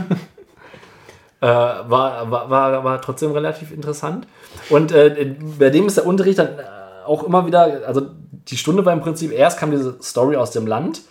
äh, 1.42 1.46
war, 1.46 2.30
war, 2.32 2.50
war, 2.50 2.84
war 2.84 3.02
trotzdem 3.02 3.32
relativ 3.32 3.72
interessant. 3.72 4.28
Und 4.70 4.92
äh, 4.92 5.36
bei 5.58 5.70
dem 5.70 5.88
ist 5.88 5.98
der 5.98 6.06
Unterricht 6.06 6.40
dann 6.40 6.48
äh, 6.60 6.64
auch 7.06 7.24
immer 7.24 7.46
wieder, 7.46 7.82
also 7.88 8.02
die 8.50 8.58
Stunde 8.58 8.86
war 8.86 8.94
im 8.94 9.02
Prinzip, 9.02 9.32
erst 9.32 9.58
kam 9.60 9.72
diese 9.72 9.98
Story 10.02 10.36
aus 10.36 10.52
dem 10.52 10.68
Land 10.68 11.02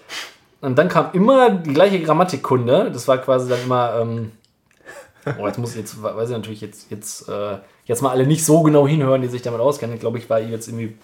und 0.63 0.79
dann 0.79 0.89
kam 0.89 1.11
immer 1.13 1.51
die 1.51 1.75
gleiche 1.75 2.01
Grammatikkunde. 2.01 2.91
Das 2.93 3.09
war 3.09 3.19
quasi 3.19 3.49
dann 3.49 3.61
immer, 3.63 3.99
ähm, 4.01 4.31
oh, 5.39 5.47
jetzt 5.47 5.59
muss 5.59 5.73
ich 5.73 5.81
jetzt, 5.81 6.01
weiß 6.01 6.31
ich 6.31 6.37
natürlich 6.37 6.61
jetzt, 6.61 6.91
jetzt, 6.91 7.29
äh, 7.29 7.59
jetzt 7.85 8.01
mal 8.01 8.11
alle 8.11 8.27
nicht 8.27 8.45
so 8.45 8.63
genau 8.63 8.87
hinhören, 8.87 9.23
die 9.23 9.29
sich 9.29 9.43
damit 9.43 9.61
auskennen. 9.61 9.97
Ich 9.97 10.01
glaube, 10.01 10.19
ich 10.19 10.31
war 10.31 10.41
jetzt 10.41 10.69
irgendwie 10.69 10.97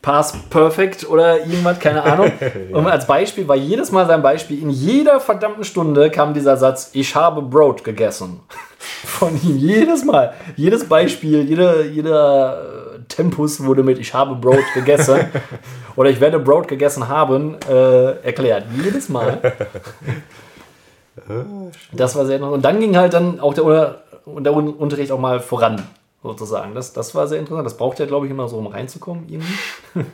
Pass 0.00 0.34
Perfect 0.48 1.06
oder 1.10 1.40
irgendwas, 1.40 1.78
keine 1.80 2.02
Ahnung. 2.02 2.32
Und 2.72 2.86
als 2.86 3.06
Beispiel 3.06 3.46
war 3.46 3.56
jedes 3.56 3.92
Mal 3.92 4.06
sein 4.06 4.22
Beispiel, 4.22 4.62
in 4.62 4.70
jeder 4.70 5.20
verdammten 5.20 5.64
Stunde 5.64 6.10
kam 6.10 6.32
dieser 6.32 6.56
Satz, 6.56 6.90
ich 6.94 7.14
habe 7.14 7.42
Brot 7.42 7.84
gegessen. 7.84 8.40
Von 8.78 9.38
ihm, 9.42 9.58
jedes 9.58 10.04
Mal. 10.04 10.32
Jedes 10.56 10.88
Beispiel, 10.88 11.42
jeder, 11.42 11.84
jeder 11.84 12.62
äh, 12.62 12.85
Tempus 13.16 13.64
wurde 13.64 13.82
mit 13.82 13.98
ich 13.98 14.12
habe 14.14 14.34
Brot 14.34 14.64
gegessen 14.74 15.18
oder 15.96 16.10
ich 16.10 16.20
werde 16.20 16.38
Brot 16.38 16.68
gegessen 16.68 17.08
haben 17.08 17.56
äh, 17.68 18.10
erklärt. 18.22 18.64
Jedes 18.82 19.08
Mal. 19.08 19.40
Das 21.92 22.14
war 22.14 22.26
sehr 22.26 22.36
interessant. 22.36 22.56
Und 22.56 22.64
dann 22.64 22.78
ging 22.80 22.96
halt 22.96 23.14
dann 23.14 23.40
auch 23.40 23.54
der, 23.54 24.02
der 24.26 24.54
Un- 24.54 24.74
Unterricht 24.74 25.10
auch 25.12 25.18
mal 25.18 25.40
voran, 25.40 25.82
sozusagen. 26.22 26.74
Das, 26.74 26.92
das 26.92 27.14
war 27.14 27.26
sehr 27.26 27.38
interessant. 27.38 27.64
Das 27.66 27.76
braucht 27.76 27.98
ja, 27.98 28.06
glaube 28.06 28.26
ich, 28.26 28.32
immer 28.32 28.48
so, 28.48 28.56
um 28.58 28.66
reinzukommen 28.66 29.24
irgendwie. 29.28 29.54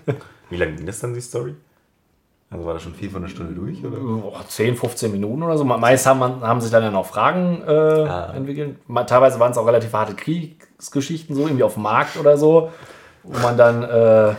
Wie 0.51 0.57
lange 0.57 0.73
ging 0.77 0.87
das 0.87 1.01
dann, 1.01 1.13
die 1.15 1.21
Story? 1.21 1.55
Also 2.51 2.67
war 2.67 2.75
das 2.75 2.83
schon 2.83 2.95
viel 2.95 3.09
von 3.11 3.23
der 3.23 3.29
Stunde 3.31 3.55
durch? 3.55 3.83
Oder? 3.85 3.97
Oh, 4.01 4.35
10, 4.47 4.77
15 4.77 5.11
Minuten 5.11 5.43
oder 5.43 5.57
so. 5.57 5.65
Meist 5.65 6.07
haben, 6.07 6.21
haben 6.21 6.61
sich 6.61 6.71
dann 6.71 6.83
ja 6.83 6.91
noch 6.91 7.07
Fragen 7.07 7.63
äh, 7.67 8.37
entwickelt. 8.37 8.77
Ma- 8.87 9.05
Teilweise 9.05 9.41
waren 9.41 9.53
es 9.53 9.59
auch 9.59 9.67
relativ 9.67 9.93
harte 9.93 10.15
Kriegsgeschichten, 10.83 11.37
so 11.37 11.43
irgendwie 11.43 11.63
auf 11.63 11.75
dem 11.75 11.85
Markt 11.85 12.17
oder 12.17 12.37
so, 12.37 12.71
wo 13.23 13.39
man 13.41 13.57
dann. 13.57 13.83
Äh, 13.85 14.35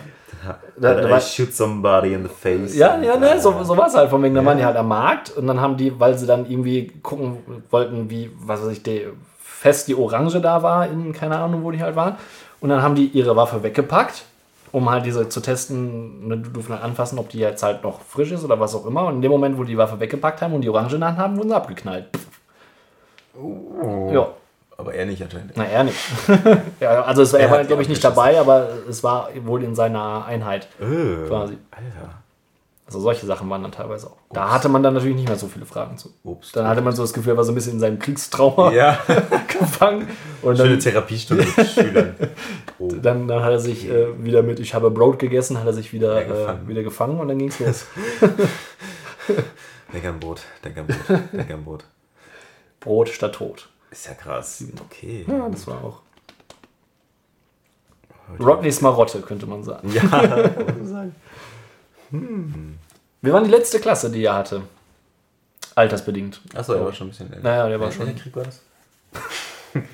da, 0.75 0.93
da 0.95 1.17
I 1.17 1.21
shoot 1.21 1.53
somebody 1.53 2.13
in 2.13 2.23
the 2.23 2.29
face. 2.29 2.75
ja, 2.75 3.01
ja, 3.01 3.15
ne, 3.15 3.39
so, 3.39 3.63
so 3.63 3.77
war 3.77 3.87
es 3.87 3.95
halt. 3.95 4.09
Von 4.09 4.21
wegen, 4.23 4.35
da 4.35 4.43
waren 4.43 4.57
die 4.57 4.65
halt 4.65 4.75
am 4.75 4.89
Markt 4.89 5.29
und 5.37 5.47
dann 5.47 5.61
haben 5.61 5.77
die, 5.77 5.97
weil 5.97 6.17
sie 6.17 6.25
dann 6.25 6.49
irgendwie 6.49 6.91
gucken 7.01 7.37
wollten, 7.69 8.09
wie, 8.09 8.29
was 8.39 8.61
weiß 8.61 8.71
ich, 8.71 8.83
die, 8.83 9.07
fest 9.39 9.87
die 9.87 9.95
Orange 9.95 10.41
da 10.41 10.61
war, 10.61 10.87
in 10.87 11.13
keine 11.13 11.39
Ahnung, 11.39 11.63
wo 11.63 11.71
die 11.71 11.81
halt 11.81 11.95
waren. 11.95 12.17
Und 12.59 12.69
dann 12.69 12.81
haben 12.81 12.95
die 12.95 13.05
ihre 13.07 13.37
Waffe 13.37 13.63
weggepackt, 13.63 14.25
um 14.73 14.89
halt 14.89 15.05
diese 15.05 15.29
zu 15.29 15.39
testen, 15.39 16.27
ne, 16.27 16.37
du 16.37 16.49
durften 16.49 16.73
halt 16.73 16.83
anfassen, 16.83 17.19
ob 17.19 17.29
die 17.29 17.39
jetzt 17.39 17.63
halt 17.63 17.83
noch 17.83 18.01
frisch 18.01 18.31
ist 18.31 18.43
oder 18.43 18.59
was 18.59 18.75
auch 18.75 18.85
immer. 18.85 19.05
Und 19.05 19.15
in 19.15 19.21
dem 19.21 19.31
Moment, 19.31 19.57
wo 19.57 19.63
die 19.63 19.71
die 19.71 19.77
Waffe 19.77 19.99
weggepackt 20.01 20.41
haben 20.41 20.53
und 20.53 20.61
die 20.61 20.69
Orange 20.69 20.95
in 20.95 20.99
der 20.99 21.09
Hand 21.09 21.19
haben, 21.19 21.37
wurden 21.37 21.49
sie 21.49 21.55
abgeknallt. 21.55 22.07
Ja, 24.11 24.27
Aber 24.77 24.93
er 24.93 25.05
nicht 25.05 25.21
anscheinend. 25.21 25.51
na 25.55 25.65
er 25.65 25.83
nicht. 25.83 25.97
ja, 26.79 27.03
also 27.03 27.21
es 27.21 27.33
er 27.33 27.41
Er 27.41 27.51
war, 27.51 27.63
glaube 27.63 27.81
ich, 27.83 27.89
nicht 27.89 28.03
dabei, 28.03 28.39
aber 28.39 28.69
es 28.89 29.03
war 29.03 29.29
wohl 29.43 29.63
in 29.63 29.75
seiner 29.75 30.25
Einheit 30.25 30.67
Äh, 30.79 31.27
quasi. 31.27 31.57
Alter. 31.71 32.19
Also 32.85 32.99
solche 32.99 33.25
Sachen 33.25 33.49
waren 33.49 33.61
dann 33.63 33.71
teilweise 33.71 34.07
auch. 34.07 34.17
Da 34.33 34.51
hatte 34.51 34.67
man 34.67 34.83
dann 34.83 34.93
natürlich 34.93 35.15
nicht 35.15 35.27
mehr 35.27 35.37
so 35.37 35.47
viele 35.47 35.65
Fragen 35.65 35.97
zu. 35.97 36.09
Obst. 36.23 36.55
Dann 36.55 36.67
hatte 36.67 36.81
man 36.81 36.93
so 36.93 37.01
das 37.01 37.13
Gefühl, 37.13 37.33
er 37.33 37.37
war 37.37 37.43
so 37.45 37.51
ein 37.53 37.55
bisschen 37.55 37.73
in 37.73 37.79
seinem 37.79 37.97
Kriegstrauma 37.97 38.71
Ja, 38.73 38.99
gefangen. 39.59 40.07
Und 40.41 40.57
schöne 40.57 40.71
dann, 40.71 40.79
Therapiestunde 40.79 41.45
mit 41.55 41.67
Schülern. 41.67 42.15
Oh. 42.79 42.87
dann, 42.91 43.27
dann 43.27 43.43
hat 43.43 43.51
er 43.51 43.59
sich 43.59 43.87
äh, 43.87 44.07
wieder 44.23 44.41
mit 44.41 44.59
Ich 44.59 44.73
habe 44.73 44.89
Brot 44.91 45.19
gegessen, 45.19 45.59
hat 45.59 45.67
er 45.67 45.73
sich 45.73 45.93
wieder, 45.93 46.19
Ja, 46.21 46.27
gefangen. 46.27 46.65
äh, 46.65 46.67
wieder 46.67 46.83
gefangen 46.83 47.19
und 47.19 47.27
dann 47.29 47.37
ging 47.37 47.47
es 47.49 47.59
los. 47.59 47.85
Denk 49.93 50.05
am 50.05 50.19
Brot, 50.19 50.41
denk 50.65 50.77
am 50.79 50.87
Brot, 50.87 51.19
denk 51.31 51.51
am 51.51 51.63
Brot. 51.63 51.83
Brot 52.79 53.09
statt 53.09 53.35
Tod. 53.35 53.69
Ist 53.93 54.07
ja 54.07 54.15
krass. 54.15 54.63
Okay. 54.85 55.23
Ja, 55.27 55.47
das 55.49 55.67
war 55.67 55.83
auch. 55.83 55.99
Rodneys 58.39 58.81
Marotte, 58.81 59.21
könnte 59.21 59.45
man 59.45 59.63
sagen. 59.63 59.87
Ja, 59.93 60.01
kann 60.01 60.65
man 60.65 60.87
sagen. 60.87 61.15
Wir 63.21 63.33
waren 63.33 63.43
die 63.43 63.51
letzte 63.51 63.79
Klasse, 63.79 64.09
die 64.09 64.23
er 64.23 64.33
hatte. 64.33 64.63
Altersbedingt. 65.75 66.41
Achso, 66.55 66.73
er 66.73 66.83
war 66.85 66.91
schon 66.93 67.07
ein 67.07 67.09
bisschen 67.11 67.31
älter. 67.31 67.43
Naja, 67.47 67.69
der 67.69 67.79
war 67.79 67.89
Welcher 67.89 68.05
schon. 68.07 68.15
Krieg 68.15 68.35
war 68.35 68.43
das? 68.45 68.61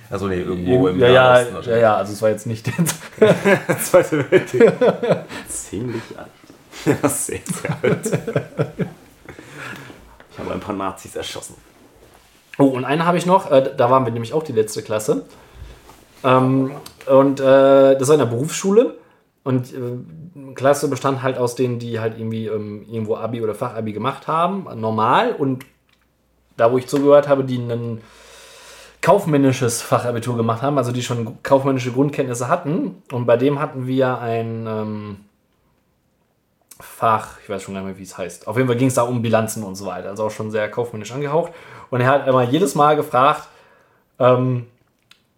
Achso, 0.09 0.27
nee, 0.29 0.39
irgendwo 0.39 0.87
im 0.87 0.97
Ja, 0.99 1.07
ja, 1.09 1.33
Osten 1.33 1.47
ja, 1.49 1.53
wahrscheinlich. 1.55 1.81
ja, 1.81 1.95
also 1.97 2.13
es 2.13 2.21
war 2.21 2.29
jetzt 2.29 2.47
nicht 2.47 2.67
jetzt. 2.67 2.95
Zweite 3.85 4.31
Weltkrieg. 4.31 4.71
Ziemlich 5.49 6.03
alt. 6.17 6.29
Ja, 6.85 7.09
sehr, 7.09 7.39
sehr 7.45 7.77
alt. 7.83 8.19
Ich 10.31 10.39
habe 10.39 10.53
ein 10.53 10.59
paar 10.61 10.75
Nazis 10.75 11.17
erschossen. 11.17 11.55
Oh, 12.59 12.65
und 12.65 12.83
einen 12.83 13.05
habe 13.05 13.17
ich 13.17 13.25
noch, 13.25 13.49
äh, 13.49 13.73
da 13.75 13.89
waren 13.89 14.05
wir 14.05 14.11
nämlich 14.11 14.33
auch 14.33 14.43
die 14.43 14.51
letzte 14.51 14.83
Klasse. 14.83 15.25
Ähm, 16.25 16.71
und 17.07 17.39
äh, 17.39 17.97
das 17.97 18.07
war 18.09 18.15
in 18.15 18.19
der 18.19 18.25
Berufsschule. 18.25 18.95
Und 19.43 19.73
äh, 19.73 20.53
Klasse 20.55 20.89
bestand 20.89 21.23
halt 21.23 21.37
aus 21.37 21.55
denen, 21.55 21.79
die 21.79 22.01
halt 22.01 22.19
irgendwie 22.19 22.47
ähm, 22.47 22.85
irgendwo 22.89 23.15
Abi 23.15 23.41
oder 23.41 23.55
Fachabi 23.55 23.93
gemacht 23.93 24.27
haben, 24.27 24.67
normal. 24.79 25.31
Und 25.31 25.65
da, 26.57 26.69
wo 26.71 26.77
ich 26.77 26.87
zugehört 26.87 27.29
habe, 27.29 27.45
die 27.45 27.57
ein 27.57 28.01
kaufmännisches 29.01 29.81
Fachabitur 29.81 30.35
gemacht 30.35 30.61
haben, 30.61 30.77
also 30.77 30.91
die 30.91 31.01
schon 31.01 31.41
kaufmännische 31.41 31.93
Grundkenntnisse 31.93 32.49
hatten. 32.49 33.01
Und 33.13 33.25
bei 33.25 33.37
dem 33.37 33.59
hatten 33.61 33.87
wir 33.87 34.19
ein 34.19 34.67
ähm, 34.67 35.17
Fach, 36.81 37.39
ich 37.41 37.49
weiß 37.49 37.63
schon 37.63 37.73
gar 37.73 37.81
nicht 37.81 37.91
mehr, 37.91 37.97
wie 37.97 38.03
es 38.03 38.17
heißt. 38.17 38.47
Auf 38.47 38.57
jeden 38.57 38.67
Fall 38.67 38.77
ging 38.77 38.87
es 38.87 38.95
da 38.95 39.03
um 39.03 39.21
Bilanzen 39.21 39.63
und 39.63 39.75
so 39.75 39.85
weiter, 39.85 40.09
also 40.09 40.25
auch 40.25 40.31
schon 40.31 40.51
sehr 40.51 40.69
kaufmännisch 40.69 41.13
angehaucht. 41.13 41.53
Und 41.89 42.01
er 42.01 42.07
hat 42.07 42.27
immer 42.27 42.43
jedes 42.43 42.75
Mal 42.75 42.95
gefragt, 42.95 43.47
ähm, 44.19 44.67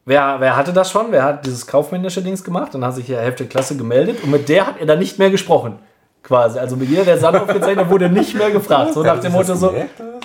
wer, 0.06 0.36
wer 0.40 0.56
hatte 0.56 0.74
das 0.74 0.92
schon? 0.92 1.12
Wer 1.12 1.24
hat 1.24 1.46
dieses 1.46 1.66
kaufmännische 1.66 2.22
Dings 2.22 2.44
gemacht? 2.44 2.74
Dann 2.74 2.84
hat 2.84 2.96
sich 2.96 3.06
die 3.06 3.16
Hälfte 3.16 3.44
der 3.44 3.50
Klasse 3.50 3.78
gemeldet 3.78 4.24
und 4.24 4.32
mit 4.32 4.50
der 4.50 4.68
hat 4.68 4.76
er 4.80 4.86
dann 4.86 5.00
nicht 5.00 5.20
mehr 5.20 5.30
gesprochen. 5.30 5.80
Quasi. 6.24 6.60
Also 6.60 6.76
mit 6.76 6.90
jeder, 6.90 7.04
der 7.04 7.18
Sand 7.18 7.38
aufgezeichnet 7.38 7.90
wurde 7.90 8.10
nicht 8.10 8.36
mehr 8.36 8.52
gefragt. 8.52 8.94
So 8.94 9.02
nach 9.04 9.20
dem 9.20 9.32
Motto 9.32 9.56
so. 9.56 9.74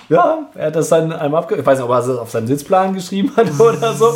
Ja, 0.09 0.49
er 0.55 0.67
hat 0.67 0.77
das 0.77 0.89
dann 0.89 1.13
einmal 1.13 1.43
abge... 1.43 1.57
Ich 1.57 1.65
weiß 1.65 1.79
nicht, 1.79 1.89
ob 1.89 1.91
er 1.95 1.99
es 2.01 2.09
auf 2.09 2.31
seinen 2.31 2.47
Sitzplan 2.47 2.93
geschrieben 2.93 3.33
hat 3.37 3.49
oder 3.61 3.93
so. 3.93 4.13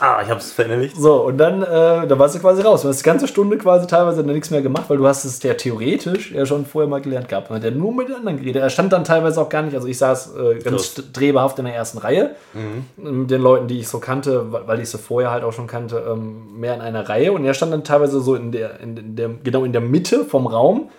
Ah, 0.00 0.20
ich 0.22 0.30
hab's 0.30 0.52
verinnerlicht. 0.52 0.96
So, 0.96 1.24
und 1.26 1.38
dann, 1.38 1.62
äh, 1.62 2.06
dann 2.06 2.18
warst 2.18 2.34
du 2.34 2.38
quasi 2.38 2.62
raus. 2.62 2.82
Du 2.82 2.88
hast 2.88 3.00
die 3.00 3.04
ganze 3.04 3.28
Stunde 3.28 3.58
quasi 3.58 3.86
teilweise 3.86 4.24
dann 4.24 4.34
nichts 4.34 4.50
mehr 4.50 4.62
gemacht, 4.62 4.84
weil 4.88 4.96
du 4.96 5.06
hast 5.06 5.24
es 5.24 5.42
ja 5.42 5.54
theoretisch 5.54 6.32
ja 6.32 6.46
schon 6.46 6.64
vorher 6.64 6.88
mal 6.88 7.00
gelernt 7.00 7.28
gehabt. 7.28 7.50
Und 7.50 7.56
hat 7.56 7.64
ja 7.64 7.70
nur 7.70 7.92
mit 7.92 8.08
den 8.08 8.16
anderen 8.16 8.38
geredet. 8.38 8.62
Er 8.62 8.70
stand 8.70 8.92
dann 8.92 9.04
teilweise 9.04 9.40
auch 9.40 9.48
gar 9.48 9.62
nicht, 9.62 9.74
also 9.74 9.86
ich 9.86 9.98
saß 9.98 10.34
äh, 10.36 10.58
ganz 10.60 10.86
strebehaft 10.86 11.58
in 11.58 11.66
der 11.66 11.74
ersten 11.74 11.98
Reihe 11.98 12.30
mit 12.96 13.30
den 13.30 13.42
Leuten, 13.42 13.68
die 13.68 13.80
ich 13.80 13.88
so 13.88 13.98
kannte, 13.98 14.52
weil 14.52 14.78
weil 14.78 14.84
ich 14.84 14.90
sie 14.90 14.98
vorher 14.98 15.30
halt 15.30 15.42
auch 15.44 15.52
schon 15.52 15.66
kannte, 15.66 16.04
ähm, 16.08 16.58
mehr 16.58 16.74
in 16.74 16.80
einer 16.80 17.08
Reihe. 17.08 17.32
Und 17.32 17.44
er 17.44 17.54
stand 17.54 17.72
dann 17.72 17.84
teilweise 17.84 18.20
so 18.20 18.34
in 18.34 18.52
der, 18.52 18.80
in 18.80 19.16
der, 19.16 19.30
genau 19.42 19.64
in 19.64 19.72
der 19.72 19.80
Mitte 19.80 20.24
vom 20.24 20.46
Raum. 20.46 20.90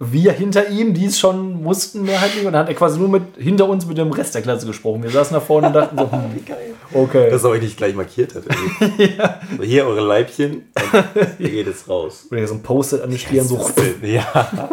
Wir 0.00 0.30
hinter 0.32 0.68
ihm, 0.68 0.94
die 0.94 1.06
es 1.06 1.18
schon 1.18 1.64
wussten 1.64 2.04
mehrheitlich. 2.04 2.46
Und 2.46 2.52
dann 2.52 2.62
hat 2.62 2.68
er 2.68 2.74
quasi 2.76 3.00
nur 3.00 3.08
mit 3.08 3.22
hinter 3.36 3.68
uns 3.68 3.84
mit 3.84 3.98
dem 3.98 4.12
Rest 4.12 4.32
der 4.34 4.42
Klasse 4.42 4.64
gesprochen. 4.66 5.02
Wir 5.02 5.10
saßen 5.10 5.34
da 5.34 5.40
vorne 5.40 5.66
und 5.68 5.72
dachten 5.72 5.98
so, 5.98 6.12
hm, 6.12 6.30
okay. 6.94 7.30
Dass 7.30 7.42
er 7.42 7.50
euch 7.50 7.62
nicht 7.62 7.76
gleich 7.76 7.94
markiert 7.96 8.34
hat. 8.36 8.44
irgendwie. 8.46 9.16
so, 9.56 9.62
hier 9.64 9.86
eure 9.86 10.00
Leibchen 10.00 10.66
und 10.76 11.04
ihr 11.40 11.50
geht 11.50 11.66
jetzt 11.66 11.88
raus. 11.88 12.26
Oder 12.30 12.46
so 12.46 12.54
ein 12.54 12.62
Post-it 12.62 13.02
an 13.02 13.10
die 13.10 13.18
Stirn 13.18 13.44
so. 13.46 13.60
Ja. 14.02 14.70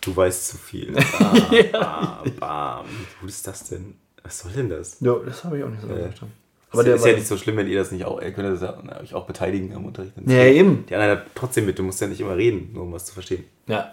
Du 0.00 0.16
weißt 0.16 0.48
zu 0.48 0.56
viel. 0.58 0.92
Bam, 0.92 1.32
bam, 1.72 2.32
bam. 2.38 2.84
Wie 2.86 3.20
gut 3.20 3.30
ist 3.30 3.46
das 3.46 3.64
denn? 3.68 3.94
Was 4.22 4.38
soll 4.38 4.52
denn 4.52 4.68
das? 4.68 4.96
Ja, 5.00 5.14
das 5.26 5.42
habe 5.44 5.58
ich 5.58 5.64
auch 5.64 5.68
nicht 5.68 5.82
so 5.82 5.88
Äh, 5.88 6.02
verstanden. 6.02 6.34
Aber 6.70 6.82
Aber 6.82 6.84
der 6.84 6.94
ist 6.94 7.04
ja 7.04 7.12
nicht 7.14 7.26
so 7.26 7.36
schlimm, 7.36 7.56
wenn 7.56 7.66
ihr 7.66 7.78
das 7.78 7.90
nicht 7.90 8.04
auch, 8.04 8.22
ihr 8.22 8.30
könnt 8.32 8.48
das 8.48 8.60
ja 8.62 8.78
euch 9.02 9.12
auch 9.12 9.26
beteiligen 9.26 9.74
am 9.74 9.86
Unterricht. 9.86 10.12
Ja, 10.24 10.44
eben. 10.44 10.86
Die 10.88 10.94
anderen 10.94 11.22
trotzdem 11.34 11.66
mit, 11.66 11.78
du 11.80 11.82
musst 11.82 12.00
ja 12.00 12.06
nicht 12.06 12.20
immer 12.20 12.36
reden, 12.36 12.70
nur 12.74 12.84
um 12.84 12.92
was 12.92 13.06
zu 13.06 13.12
verstehen. 13.12 13.44
Ja. 13.66 13.92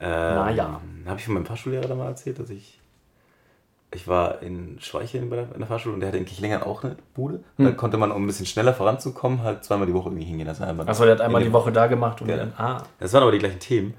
Ähm, 0.00 0.56
ja. 0.56 0.80
Habe 1.06 1.18
ich 1.18 1.24
von 1.24 1.34
meinem 1.34 1.46
Fahrschullehrer 1.46 1.86
da 1.88 1.94
mal 1.94 2.06
erzählt, 2.08 2.38
dass 2.38 2.50
ich. 2.50 2.80
Ich 3.94 4.08
war 4.08 4.42
in 4.42 4.78
Schweicheln 4.80 5.30
bei 5.30 5.36
der, 5.36 5.52
in 5.52 5.58
der 5.60 5.68
Fahrschule 5.68 5.94
und 5.94 6.00
der 6.00 6.08
hatte 6.08 6.18
in 6.18 6.26
Kirchlengern 6.26 6.62
auch 6.64 6.82
eine 6.82 6.96
Bude. 7.14 7.40
Da 7.56 7.70
konnte 7.70 7.96
man, 7.96 8.10
um 8.10 8.24
ein 8.24 8.26
bisschen 8.26 8.44
schneller 8.44 8.74
voranzukommen, 8.74 9.42
halt 9.42 9.64
zweimal 9.64 9.86
die 9.86 9.94
Woche 9.94 10.08
irgendwie 10.08 10.24
hingehen. 10.24 10.48
Einmal 10.48 10.88
Achso, 10.88 11.04
der 11.04 11.14
hat 11.14 11.20
einmal 11.20 11.40
in 11.40 11.48
die 11.48 11.52
Woche 11.52 11.70
da 11.72 11.86
gemacht 11.86 12.20
und 12.20 12.28
Ja. 12.28 12.36
dann, 12.36 12.52
ah. 12.58 12.82
Das 12.98 13.12
waren 13.12 13.22
aber 13.22 13.30
die 13.32 13.38
gleichen 13.38 13.60
Themen. 13.60 13.94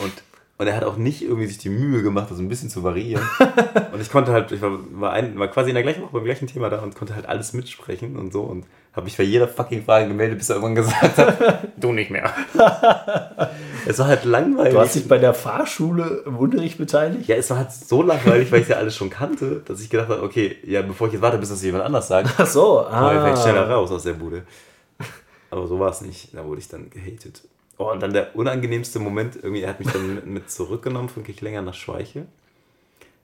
Und, 0.00 0.10
und 0.56 0.66
er 0.66 0.74
hat 0.74 0.84
auch 0.84 0.96
nicht 0.96 1.22
irgendwie 1.22 1.46
sich 1.46 1.58
die 1.58 1.68
Mühe 1.68 2.02
gemacht, 2.02 2.30
das 2.30 2.38
ein 2.38 2.48
bisschen 2.48 2.70
zu 2.70 2.82
variieren. 2.82 3.22
und 3.92 4.00
ich 4.00 4.10
konnte 4.10 4.32
halt, 4.32 4.50
ich 4.52 4.62
war, 4.62 4.78
war, 4.92 5.12
ein, 5.12 5.38
war 5.38 5.48
quasi 5.48 5.68
in 5.68 5.74
der 5.74 5.82
gleichen 5.84 6.02
Woche 6.02 6.12
beim 6.12 6.24
gleichen 6.24 6.46
Thema 6.48 6.70
da 6.70 6.80
und 6.80 6.96
konnte 6.96 7.14
halt 7.14 7.26
alles 7.26 7.52
mitsprechen 7.52 8.16
und 8.16 8.32
so. 8.32 8.42
Und 8.42 8.64
habe 8.92 9.04
mich 9.04 9.16
bei 9.16 9.22
jeder 9.22 9.46
fucking 9.46 9.84
Frage 9.84 10.08
gemeldet, 10.08 10.38
bis 10.38 10.50
er 10.50 10.56
irgendwann 10.56 10.74
gesagt 10.74 11.16
hat, 11.16 11.68
du 11.76 11.92
nicht 11.92 12.10
mehr. 12.10 12.32
es 13.86 13.98
war 13.98 14.08
halt 14.08 14.24
langweilig. 14.24 14.72
Du 14.72 14.80
hast 14.80 14.96
dich 14.96 15.06
bei 15.06 15.18
der 15.18 15.32
Fahrschule 15.32 16.24
im 16.26 16.36
Unterricht 16.36 16.76
beteiligt? 16.76 17.28
Ja, 17.28 17.36
es 17.36 17.50
war 17.50 17.58
halt 17.58 17.72
so 17.72 18.02
langweilig, 18.02 18.50
weil 18.50 18.62
ich 18.62 18.68
ja 18.68 18.76
alles 18.76 18.96
schon 18.96 19.10
kannte, 19.10 19.62
dass 19.64 19.80
ich 19.80 19.90
gedacht 19.90 20.08
habe, 20.08 20.22
okay, 20.22 20.56
ja, 20.64 20.82
bevor 20.82 21.06
ich 21.06 21.12
jetzt 21.12 21.22
warte, 21.22 21.38
bis 21.38 21.50
das 21.50 21.62
jemand 21.62 21.84
anders 21.84 22.08
sagt, 22.08 22.34
Ach 22.36 22.46
so, 22.46 22.84
aber 22.84 23.14
ich 23.14 23.20
vielleicht 23.20 23.42
schneller 23.42 23.68
ah. 23.68 23.74
raus 23.74 23.90
aus 23.92 24.02
der 24.02 24.14
Bude. 24.14 24.42
Aber 25.50 25.66
so 25.66 25.78
war 25.78 25.90
es 25.90 26.00
nicht. 26.00 26.34
Da 26.34 26.44
wurde 26.44 26.60
ich 26.60 26.68
dann 26.68 26.90
gehatet. 26.90 27.42
Oh, 27.78 27.90
und 27.90 28.00
dann 28.00 28.12
der 28.12 28.36
unangenehmste 28.36 28.98
Moment, 28.98 29.36
irgendwie, 29.36 29.62
er 29.62 29.70
hat 29.70 29.80
mich 29.80 29.90
dann 29.90 30.14
mit, 30.14 30.26
mit 30.26 30.50
zurückgenommen 30.50 31.08
von 31.08 31.24
Kirchlänger 31.24 31.62
nach 31.62 31.74
Schweiche. 31.74 32.26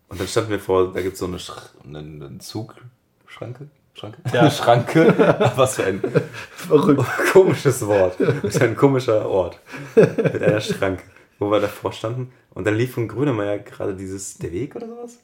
Und 0.09 0.21
dann 0.21 0.29
standen 0.29 0.51
wir 0.51 0.61
vor, 0.61 0.93
da 0.93 1.03
gibt 1.03 1.15
es 1.15 1.19
so 1.19 1.27
eine, 1.27 1.39
Sch 1.39 1.53
eine, 1.85 1.99
eine 1.99 2.39
Zugschranke. 2.39 3.69
Schranke? 3.97 4.19
Ja. 4.33 4.41
Eine 4.41 4.51
Schranke. 4.51 5.53
Was 5.57 5.77
für 5.77 5.85
ein 5.85 6.03
Verrückt. 6.51 7.03
komisches 7.33 7.87
Wort. 7.87 8.17
Was 8.43 8.59
für 8.59 8.65
ein 8.65 8.77
komischer 8.77 9.27
Ort. 9.29 9.59
Mit 9.95 10.43
einer 10.43 10.61
Schranke, 10.61 11.03
wo 11.39 11.51
wir 11.51 11.61
davor 11.61 11.93
standen. 11.93 12.31
Und 12.53 12.67
dann 12.67 12.75
lief 12.77 12.93
von 12.95 13.09
Grönemeyer 13.09 13.59
gerade 13.59 13.95
dieses 13.95 14.37
Der 14.39 14.53
Weg 14.53 14.77
oder 14.77 14.87
sowas. 14.87 15.19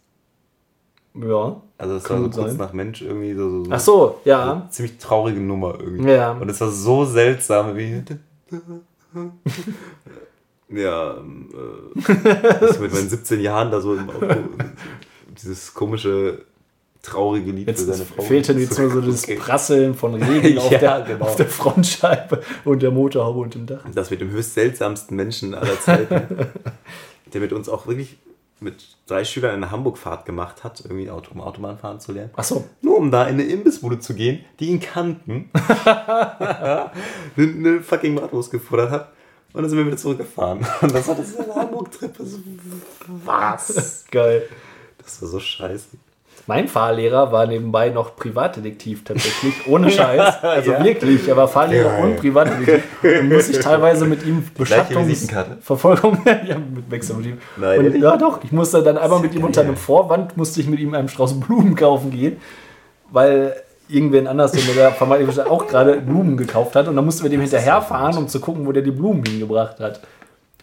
Ja. 1.15 1.61
Also 1.77 1.97
es 1.97 2.09
war 2.09 2.17
so 2.17 2.23
kurz 2.31 2.37
sein. 2.37 2.57
nach 2.57 2.73
Mensch 2.73 3.03
irgendwie 3.03 3.35
so, 3.35 3.51
so, 3.51 3.65
so 3.65 3.71
Ach 3.71 3.81
so, 3.81 4.21
ja. 4.25 4.67
ziemlich 4.71 4.97
traurige 4.97 5.41
Nummer 5.41 5.77
irgendwie. 5.79 6.11
Ja. 6.11 6.33
Und 6.33 6.49
es 6.49 6.61
war 6.61 6.71
so 6.71 7.05
seltsam 7.05 7.77
wie. 7.77 8.03
Ja, 10.71 11.19
ähm, 11.19 11.51
äh, 11.53 12.71
ich 12.71 12.81
mit 12.81 12.95
meinen 12.95 13.09
17 13.11 13.41
Jahren 13.41 13.71
da 13.71 13.83
so 13.83 13.95
im 13.95 14.09
Auto 14.09 14.27
dieses 15.43 15.75
komische, 15.75 16.47
traurige 17.03 17.51
Lied 17.51 17.67
Jetzt 17.69 17.81
für 17.85 17.93
seine 17.93 18.05
Frau. 18.07 18.23
fehlte 18.23 18.53
jetzt 18.55 18.79
nur 18.79 18.91
so 18.91 19.01
das 19.01 19.25
Okay. 19.25 19.37
Prasseln 19.37 19.95
von 19.95 20.15
Regen 20.15 20.59
auf, 20.59 20.71
Ja, 20.71 20.79
der, 20.79 21.01
genau. 21.03 21.25
auf 21.27 21.37
der 21.37 21.47
Frontscheibe 21.49 22.43
und 22.65 22.83
der 22.83 22.91
Motorhaube 22.93 23.41
und 23.41 23.55
dem 23.55 23.67
Dach. 23.67 23.85
Das 23.95 24.11
mit 24.11 24.21
dem 24.21 24.31
höchst 24.31 24.55
seltsamsten 24.55 25.17
Menschen 25.17 25.55
aller 25.55 25.81
Zeiten, 25.81 26.47
der 27.35 27.41
mit 27.41 27.53
uns 27.53 27.69
auch 27.69 27.87
wirklich 27.87 28.17
mit 28.61 28.97
drei 29.09 29.25
Schülern 29.25 29.57
eine 29.57 29.73
Hamburg-Fahrt 29.73 30.25
gemacht 30.25 30.63
hat, 30.63 30.83
irgendwie 30.85 31.11
Auto, 31.11 31.33
um 31.35 31.41
Autobahn 31.41 31.77
fahren 31.79 31.99
zu 31.99 32.13
lernen. 32.13 32.31
Ach 32.37 32.45
so. 32.45 32.65
Nur 32.81 32.97
um 32.97 33.11
da 33.11 33.25
in 33.25 33.35
eine 33.35 33.43
Imbissbude 33.43 33.99
zu 33.99 34.15
gehen, 34.15 34.45
die 34.61 34.67
ihn 34.69 34.79
kannten. 34.79 35.51
eine, 35.85 36.91
eine 37.37 37.81
fucking 37.83 38.15
Bratwurst 38.15 38.53
gefordert 38.53 38.91
hat. 38.93 39.13
Und 39.53 39.63
dann 39.63 39.69
sind 39.69 39.79
wir 39.79 39.87
wieder 39.87 39.97
zurückgefahren. 39.97 40.65
Und 40.81 40.95
das 40.95 41.09
war 41.09 41.15
das 41.17 41.37
eine 41.37 41.53
Hamburg-Trip. 41.55 42.13
Was? 43.25 44.05
Geil. 44.11 44.49
Das 44.99 45.21
war 45.21 45.29
so 45.29 45.41
scheiße. 45.41 45.89
Mein 46.47 46.67
Fahrlehrer 46.67 47.31
war 47.31 47.47
nebenbei 47.47 47.91
noch 47.91 48.17
Privatdetektiv 48.17 49.05
tatsächlich, 49.05 49.55
ohne 49.69 49.91
Scheiß. 49.93 50.43
Also 50.43 50.73
Ja. 50.73 50.85
wirklich, 50.85 51.29
er 51.29 51.37
war 51.37 51.47
Fahrlehrer 51.49 51.91
Geil. 51.91 52.05
und 52.05 52.17
Privatdetektiv. 52.17 52.83
Und 53.21 53.29
muss 53.33 53.49
ich 53.49 53.61
teilweise 53.61 54.07
mit 54.07 54.25
ihm? 54.27 54.43
Beschattungs-Verfolgung, 54.57 56.19
ja, 56.47 56.57
mit 56.59 56.91
Wechsel 56.91 57.17
mit 57.17 57.27
ihm. 57.27 57.39
Nein, 57.57 57.79
und, 57.87 57.97
ja 58.01 58.17
doch, 58.17 58.43
ich 58.43 58.53
musste 58.53 58.83
dann 58.83 58.99
einmal 58.99 59.21
mit 59.21 59.35
ihm 59.35 59.45
unter 59.45 59.61
einem 59.61 59.77
Vorwand, 59.77 60.37
musste 60.37 60.61
ich 60.61 60.67
mit 60.69 60.81
ihm 60.81 60.95
einen 60.95 61.09
Strauß 61.09 61.39
Blumen 61.41 61.75
kaufen 61.77 62.11
gehen, 62.11 62.37
weil 63.11 63.55
irgendwen 63.89 64.27
anders, 64.27 64.53
der 64.53 64.63
mir 64.65 64.75
da 64.81 64.91
vermeintlich 64.91 65.39
auch 65.41 65.67
gerade 65.67 66.01
Blumen 66.01 66.37
gekauft 66.37 66.75
hat. 66.77 66.89
Und 66.89 66.97
dann 66.97 67.05
mussten 67.05 67.23
wir 67.25 67.31
dem 67.31 67.41
hinterherfahren, 67.41 68.17
um 68.17 68.27
zu 68.29 68.41
gucken, 68.41 68.67
wo 68.67 68.73
der 68.73 68.83
die 68.83 68.91
Blumen 68.91 69.23
hingebracht 69.25 69.81
hat. 69.81 70.01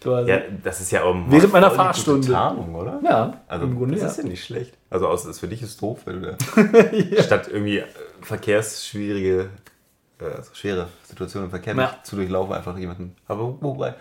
Quasi. 0.02 0.30
Ja, 0.30 0.40
das 0.64 0.80
ist 0.82 0.92
ja 0.92 1.04
auch 1.04 1.16
Während 1.28 1.52
meiner 1.52 1.72
Fahrstunde. 1.72 2.32
Tarnung, 2.32 2.74
oder? 2.76 3.00
Ja, 3.04 3.42
Also, 3.48 3.66
im 3.66 3.78
Grunde 3.78 3.96
das 3.96 4.02
ja. 4.04 4.08
ist 4.10 4.18
ja 4.18 4.24
nicht 4.24 4.44
schlecht. 4.46 4.74
Also, 4.90 5.08
außer 5.08 5.34
für 5.34 5.48
dich 5.48 5.62
ist 5.62 5.82
doof, 5.82 6.00
weil 6.06 6.20
du 6.22 6.36
da 7.16 7.22
statt 7.24 7.50
irgendwie 7.52 7.80
äh, 7.80 7.86
verkehrsschwierige, 8.22 9.50
äh, 10.22 10.26
also 10.26 10.54
schwere 10.54 10.88
Situationen 11.04 11.48
im 11.48 11.52
Verkehr 11.52 11.76
Ja. 11.76 11.82
nicht 11.82 12.06
zu 12.06 12.16
durchlaufen, 12.16 12.54
einfach 12.54 12.78
jemanden. 12.78 13.16
Aber 13.28 13.56
wobei, 13.62 13.94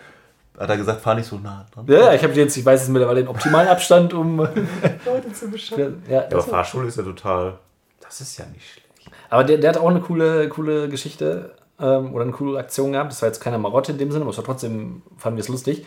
hat 0.57 0.69
er 0.69 0.77
gesagt, 0.77 1.01
fahr 1.01 1.15
nicht 1.15 1.27
so 1.27 1.37
nah 1.37 1.65
dran. 1.73 1.85
Ja, 1.87 1.99
ja, 1.99 2.13
ich 2.13 2.23
habe 2.23 2.33
jetzt, 2.33 2.55
ich 2.57 2.65
weiß 2.65 2.81
jetzt 2.81 2.89
mittlerweile 2.89 3.21
den 3.21 3.27
optimalen 3.29 3.67
Abstand, 3.67 4.13
um. 4.13 4.37
Leute 5.05 5.31
zu 5.33 5.49
beschreiben. 5.49 6.03
ja, 6.07 6.15
Ja, 6.21 6.25
aber 6.25 6.35
war- 6.37 6.43
Fahrschule 6.43 6.87
ist 6.87 6.97
ja 6.97 7.03
total. 7.03 7.57
Das 8.01 8.21
ist 8.21 8.37
ja 8.37 8.45
nicht 8.45 8.65
schlecht. 8.67 8.87
aber 9.29 9.43
der, 9.43 9.57
der 9.57 9.69
hat 9.71 9.77
auch 9.77 9.89
eine 9.89 10.01
coole, 10.01 10.49
coole 10.49 10.89
Geschichte 10.89 11.55
ähm, 11.79 12.13
oder 12.13 12.23
eine 12.23 12.31
coole 12.31 12.59
Aktion 12.59 12.93
gehabt. 12.93 13.11
Das 13.11 13.21
war 13.21 13.29
jetzt 13.29 13.39
keine 13.39 13.57
Marotte 13.57 13.91
in 13.91 13.97
dem 13.97 14.11
Sinne, 14.11 14.23
aber 14.23 14.31
es 14.31 14.37
war 14.37 14.45
trotzdem, 14.45 15.01
fanden 15.17 15.37
wir 15.37 15.41
es 15.41 15.49
lustig. 15.49 15.85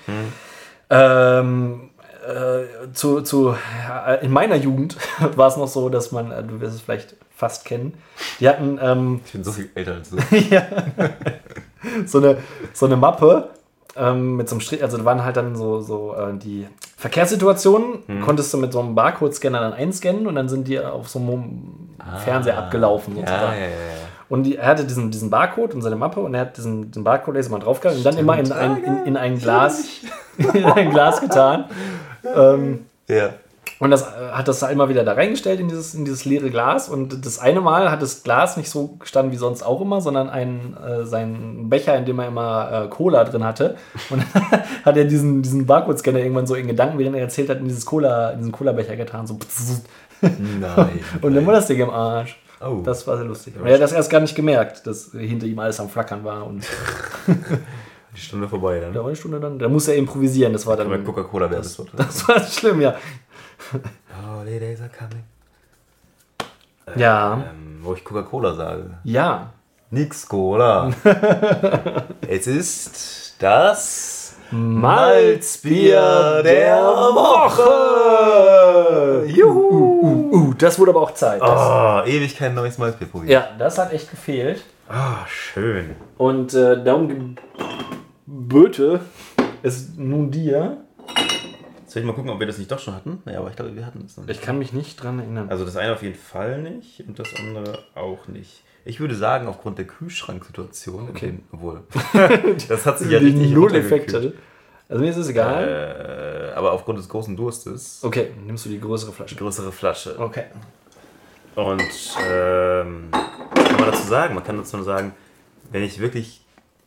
Ähm, 0.90 1.90
äh, 2.26 2.93
zu, 2.93 3.22
zu, 3.22 3.57
ja, 3.88 4.14
in 4.14 4.30
meiner 4.30 4.57
Jugend 4.57 4.97
war 5.36 5.49
es 5.49 5.57
noch 5.57 5.68
so, 5.68 5.88
dass 5.88 6.12
man, 6.12 6.30
äh, 6.30 6.43
du 6.43 6.61
wirst 6.61 6.76
es 6.76 6.82
vielleicht 6.82 7.16
fast 7.34 7.64
kennen, 7.64 7.95
die 8.38 8.49
hatten 8.49 8.78
ähm, 8.80 9.20
Ich 9.26 9.32
bin 9.32 9.43
so 9.43 9.53
viel 9.53 9.70
älter 9.74 9.95
als 9.95 10.11
du. 10.11 10.18
so 12.07 12.18
eine, 12.18 12.36
so 12.72 12.86
eine 12.86 12.97
Mappe 12.97 13.51
ähm, 13.97 14.36
mit 14.36 14.49
so 14.49 14.55
einem 14.55 14.61
Strich, 14.61 14.82
also 14.82 14.99
da 14.99 15.05
waren 15.05 15.24
halt 15.24 15.36
dann 15.36 15.57
so, 15.57 15.80
so 15.80 16.14
äh, 16.14 16.38
die 16.38 16.68
Verkehrssituationen, 16.97 18.20
konntest 18.24 18.55
du 18.55 18.59
mit 18.59 18.72
so 18.72 18.78
einem 18.78 18.95
Barcode-Scanner 18.95 19.59
dann 19.59 19.72
einscannen 19.72 20.28
und 20.28 20.36
dann 20.36 20.49
sind 20.49 20.68
die 20.68 20.78
auf 20.78 21.09
so 21.09 21.18
einem 21.18 21.90
Fernseher 22.24 22.57
abgelaufen. 22.57 23.16
Ja, 23.16 23.24
ja, 23.24 23.55
ja. 23.55 23.66
ja. 23.66 23.68
Und 24.33 24.45
die, 24.45 24.57
er 24.57 24.68
hatte 24.68 24.87
diesen, 24.87 25.11
diesen 25.11 25.28
Barcode 25.28 25.74
und 25.74 25.83
seine 25.83 25.95
Mappe 25.95 26.20
und 26.20 26.33
er 26.33 26.41
hat 26.41 26.57
diesen, 26.57 26.91
diesen 26.91 27.05
Barcode-Laser 27.05 27.51
mal 27.51 27.59
draufgegangen 27.59 27.99
und 27.99 28.07
dann 28.07 28.16
immer 28.16 28.39
in 28.39 28.51
ein, 28.51 28.83
in, 28.83 29.07
in 29.09 29.16
ein 29.18 29.39
Glas 29.39 29.85
in 30.39 30.64
ein 30.64 30.91
Glas 30.91 31.20
getan. 31.20 31.66
ähm, 32.35 32.87
Ja. 33.09 33.35
Und 33.78 33.91
das 33.91 34.05
äh, 34.05 34.30
hat 34.33 34.49
das 34.49 34.62
immer 34.62 34.89
wieder 34.89 35.05
da 35.05 35.12
reingestellt 35.12 35.61
in 35.61 35.68
dieses, 35.68 35.93
in 35.93 36.07
dieses 36.07 36.24
leere 36.24 36.49
Glas. 36.49 36.89
Und 36.89 37.26
das 37.26 37.41
eine 37.41 37.61
Mal 37.61 37.91
hat 37.91 38.01
das 38.01 38.22
Glas 38.22 38.57
nicht 38.57 38.70
so 38.70 38.97
gestanden 38.99 39.33
wie 39.33 39.37
sonst 39.37 39.62
auch 39.62 39.83
immer, 39.83 40.01
sondern 40.01 40.30
ein, 40.30 40.78
äh, 40.78 41.05
sein 41.05 41.68
Becher, 41.68 41.95
in 41.99 42.07
dem 42.07 42.18
er 42.18 42.28
immer 42.28 42.85
äh, 42.87 42.89
Cola 42.89 43.24
drin 43.24 43.45
hatte. 43.45 43.76
Und 44.09 44.24
dann 44.33 44.62
hat 44.87 44.97
er 44.97 45.05
diesen, 45.05 45.43
diesen 45.43 45.66
Barcode-Scanner 45.66 46.20
irgendwann 46.20 46.47
so 46.47 46.55
in 46.55 46.68
Gedanken, 46.68 46.99
während 46.99 47.16
er 47.16 47.22
erzählt 47.22 47.51
hat, 47.51 47.59
in 47.59 47.66
dieses 47.66 47.85
Cola, 47.85 48.30
in 48.30 48.39
diesen 48.39 48.53
Cola-Becher 48.53 48.97
getan. 48.97 49.26
So. 49.26 49.39
Nein. 50.22 51.01
Und 51.20 51.35
dann 51.35 51.45
war 51.45 51.53
das 51.53 51.66
Ding 51.66 51.80
im 51.80 51.91
Arsch. 51.91 52.39
Oh. 52.64 52.80
Das 52.84 53.06
war 53.06 53.16
sehr 53.16 53.26
lustig. 53.26 53.54
Und 53.58 53.66
er 53.66 53.74
hat 53.74 53.80
das 53.80 53.92
erst 53.92 54.10
gar 54.10 54.20
nicht 54.20 54.34
gemerkt, 54.34 54.86
dass 54.86 55.12
hinter 55.12 55.46
ihm 55.46 55.58
alles 55.58 55.80
am 55.80 55.88
Flackern 55.88 56.22
war. 56.24 56.46
Und 56.46 56.64
Die 58.14 58.20
Stunde 58.20 58.46
vorbei 58.48 58.78
dann. 58.78 58.92
da 58.92 59.00
war 59.00 59.06
eine 59.06 59.16
Stunde 59.16 59.40
dann. 59.40 59.58
Da 59.58 59.68
musste 59.68 59.92
er 59.92 59.98
improvisieren. 59.98 60.52
Das 60.52 60.66
war 60.66 60.76
dann. 60.76 60.88
Oder 60.88 60.98
Coca-Cola 60.98 61.50
Werbespot. 61.50 61.88
Das 61.96 62.28
war 62.28 62.38
schlimm, 62.40 62.80
ja. 62.82 62.94
Holidays 64.26 64.80
are 64.80 64.90
coming. 64.90 65.24
Ja. 66.96 67.34
Ähm, 67.34 67.78
wo 67.82 67.94
ich 67.94 68.04
Coca-Cola 68.04 68.54
sage. 68.54 68.90
Ja. 69.04 69.52
Nix 69.90 70.28
Cola. 70.28 70.90
es 72.28 72.46
ist 72.46 73.36
das 73.38 74.34
Malzbier 74.50 76.42
der 76.44 76.82
Woche. 77.14 77.70
Juhu. 79.26 79.91
Uh, 80.33 80.55
das 80.55 80.78
wurde 80.78 80.93
aber 80.93 81.03
auch 81.03 81.12
Zeit. 81.12 81.43
Das, 81.43 81.51
Oh, 81.51 82.09
ewig 82.09 82.37
kein 82.37 82.55
neues 82.55 82.78
Malzbier 82.78 83.07
probiert. 83.07 83.30
Ja, 83.30 83.49
das 83.59 83.76
hat 83.78 83.93
echt 83.93 84.11
gefehlt. 84.11 84.64
Ah, 84.89 85.26
schön. 85.28 85.91
Und 86.16 86.55
äh, 86.55 86.83
darum 86.83 87.37
geböte 88.26 89.01
es 89.62 89.91
nun 89.97 90.30
dir. 90.30 90.78
Soll 91.87 92.01
ich 92.01 92.07
mal 92.07 92.14
gucken, 92.14 92.30
ob 92.30 92.41
wir 92.41 92.47
das 92.47 92.57
nicht 92.57 92.70
doch 92.72 92.78
schon 92.78 92.95
hatten? 92.95 93.20
Naja, 93.26 93.41
aber 93.41 93.51
ich 93.51 93.57
glaube, 93.57 93.76
wir 93.76 93.85
hatten 93.85 94.03
es 94.07 94.16
noch 94.16 94.24
nicht. 94.24 94.39
Ich 94.39 94.43
kann 94.43 94.59
mich 94.59 94.72
nicht 94.72 94.97
dran 95.03 95.18
erinnern. 95.18 95.51
Also 95.51 95.64
das 95.66 95.76
eine 95.76 95.93
auf 95.93 96.03
jeden 96.03 96.14
Fall 96.14 96.62
nicht 96.62 97.05
und 97.07 97.18
das 97.18 97.28
andere 97.39 97.78
auch 97.95 98.28
nicht. 98.28 98.64
Ich 98.87 98.99
würde 99.01 99.14
sagen, 99.14 99.47
aufgrund 99.47 99.76
der 99.78 99.87
Kühlschranksituation, 99.87 101.11
Okay. 101.11 101.35
obwohl, 101.53 101.83
das 102.68 102.87
hat 102.87 102.99
sich 102.99 103.11
ja 103.11 103.18
richtig 103.18 103.51
Null-Effekt 103.53 104.14
runtergekühlt. 104.14 104.35
hatte. 104.35 104.51
Also 104.93 105.03
mir 105.05 105.11
ist 105.11 105.16
es 105.16 105.28
egal. 105.28 106.51
Äh, 106.53 106.55
aber 106.55 106.72
aufgrund 106.72 106.99
des 106.99 107.09
großen 107.09 107.34
Durstes, 107.34 108.01
Okay, 108.03 108.32
nimmst 108.47 108.66
du 108.66 108.68
die 108.68 108.78
größere 108.78 109.11
Flasche. 109.12 109.36
größere 109.36 109.72
Flasche. 109.72 110.18
Okay. 110.18 110.45
Und 111.55 111.80
ähm, 112.28 113.09
was 113.11 113.64
kann 113.68 113.76
man 113.80 113.90
dazu 113.90 114.07
sagen? 114.07 114.34
Man 114.34 114.45
kann 114.45 114.59
dazu 114.59 114.76
nur 114.76 114.84
sagen, 114.84 115.12
wenn 115.70 115.82
ich 115.82 115.99
wirklich 115.99 116.45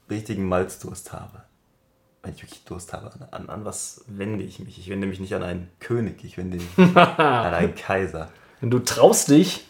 richtigen 0.09 0.47
Malzdurst 0.47 1.13
habe, 1.13 1.41
wenn 2.21 2.33
ich 2.35 2.43
wirklich 2.43 2.63
Durst 2.65 2.93
habe, 2.93 3.11
an, 3.11 3.27
an, 3.31 3.49
an 3.49 3.65
was 3.65 4.05
wende 4.07 4.43
ich 4.43 4.59
mich? 4.59 4.77
Ich 4.77 4.89
wende 4.89 5.07
mich 5.07 5.19
nicht 5.19 5.33
an 5.33 5.41
einen 5.41 5.69
König, 5.79 6.23
ich 6.23 6.37
wende 6.37 6.57
mich 6.57 6.77
an 6.95 7.53
einen 7.53 7.73
Kaiser. 7.75 8.29
Wenn 8.61 8.69
du 8.69 8.79
traust 8.79 9.29
dich, 9.29 9.65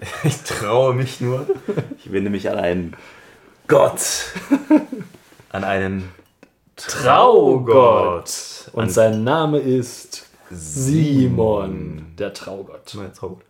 Ich 0.24 0.42
traue 0.42 0.94
mich 0.94 1.20
nur. 1.20 1.46
Ich 1.98 2.12
wende 2.12 2.30
mich 2.30 2.50
an 2.50 2.58
einen 2.58 2.96
Gott. 3.66 4.00
An 5.50 5.64
einen 5.64 6.10
Traugott. 6.78 8.70
Und 8.72 8.84
An 8.84 8.90
sein 8.90 9.24
Name 9.24 9.58
ist 9.58 10.26
Simon, 10.50 12.14
der 12.18 12.32
Traugott. 12.32 12.94
Nein, 12.94 13.12
Traugott. 13.12 13.44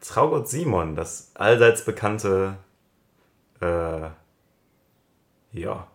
Traugott 0.00 0.48
Simon, 0.48 0.96
das 0.96 1.30
allseits 1.34 1.84
bekannte, 1.84 2.56
äh, 3.60 4.08
ja. 5.52 5.86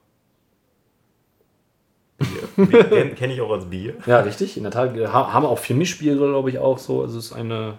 Bier. 2.18 2.68
Kenne 2.68 3.16
kenn 3.16 3.32
ich 3.32 3.42
auch 3.42 3.52
als 3.52 3.66
Bier. 3.66 3.96
Ja, 4.06 4.20
richtig, 4.20 4.58
in 4.58 4.64
der 4.64 4.72
Tat. 4.72 4.96
Haben 5.12 5.46
auch 5.46 5.60
vier 5.60 5.76
Mischbiere, 5.76 6.18
glaube 6.18 6.50
ich, 6.50 6.60
auch 6.60 6.78
so. 6.78 7.04
Es 7.04 7.14
ist 7.16 7.34
eine. 7.34 7.78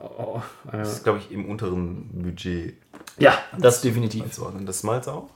Oh, 0.00 0.40
eine 0.66 0.82
Das 0.82 0.94
ist, 0.94 1.04
glaube 1.04 1.20
ich, 1.20 1.30
im 1.30 1.48
unteren 1.48 2.10
Budget 2.12 2.74
ja, 3.18 3.38
das 3.58 3.80
definitiv. 3.82 4.24
Das 4.64 4.82
Malz 4.82 5.08
auch? 5.08 5.28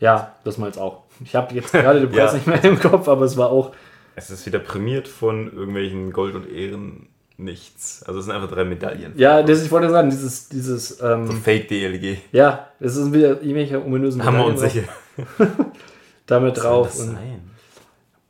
Ja, 0.00 0.34
das 0.44 0.58
Malz 0.58 0.76
auch. 0.78 1.02
Ich 1.24 1.34
habe 1.34 1.54
jetzt 1.54 1.72
gerade 1.72 2.00
den 2.00 2.10
Preis 2.12 2.32
Ja. 2.32 2.34
nicht 2.34 2.46
mehr 2.46 2.64
im 2.64 2.78
Kopf, 2.78 3.08
aber 3.08 3.24
es 3.24 3.36
war 3.36 3.50
auch. 3.50 3.72
Es 4.14 4.30
ist 4.30 4.46
wieder 4.46 4.58
prämiert 4.58 5.08
von 5.08 5.52
irgendwelchen 5.52 6.12
Gold 6.12 6.34
und 6.34 6.50
Ehren 6.50 7.08
nichts. 7.38 8.02
Also 8.04 8.20
es 8.20 8.26
sind 8.26 8.34
einfach 8.34 8.50
drei 8.50 8.64
Medaillen. 8.64 9.12
Ja, 9.16 9.42
das, 9.42 9.62
ich 9.62 9.70
wollte 9.70 9.90
sagen, 9.90 10.08
dieses. 10.10 10.48
dieses 10.48 11.00
ähm, 11.02 11.30
Fake 11.42 11.68
DLG. 11.68 12.18
ja, 12.32 12.68
es 12.80 12.94
sind 12.94 13.12
wieder 13.12 13.28
irgendwelche 13.42 13.82
ominösen 13.84 14.24
Haben 14.24 14.38
wir 14.38 14.46
uns 14.46 14.60
sicher. 14.60 14.84
damit 16.26 16.62
drauf. 16.62 16.88
Was 16.88 16.96
soll 16.98 17.06
das 17.08 17.14
sein? 17.14 17.50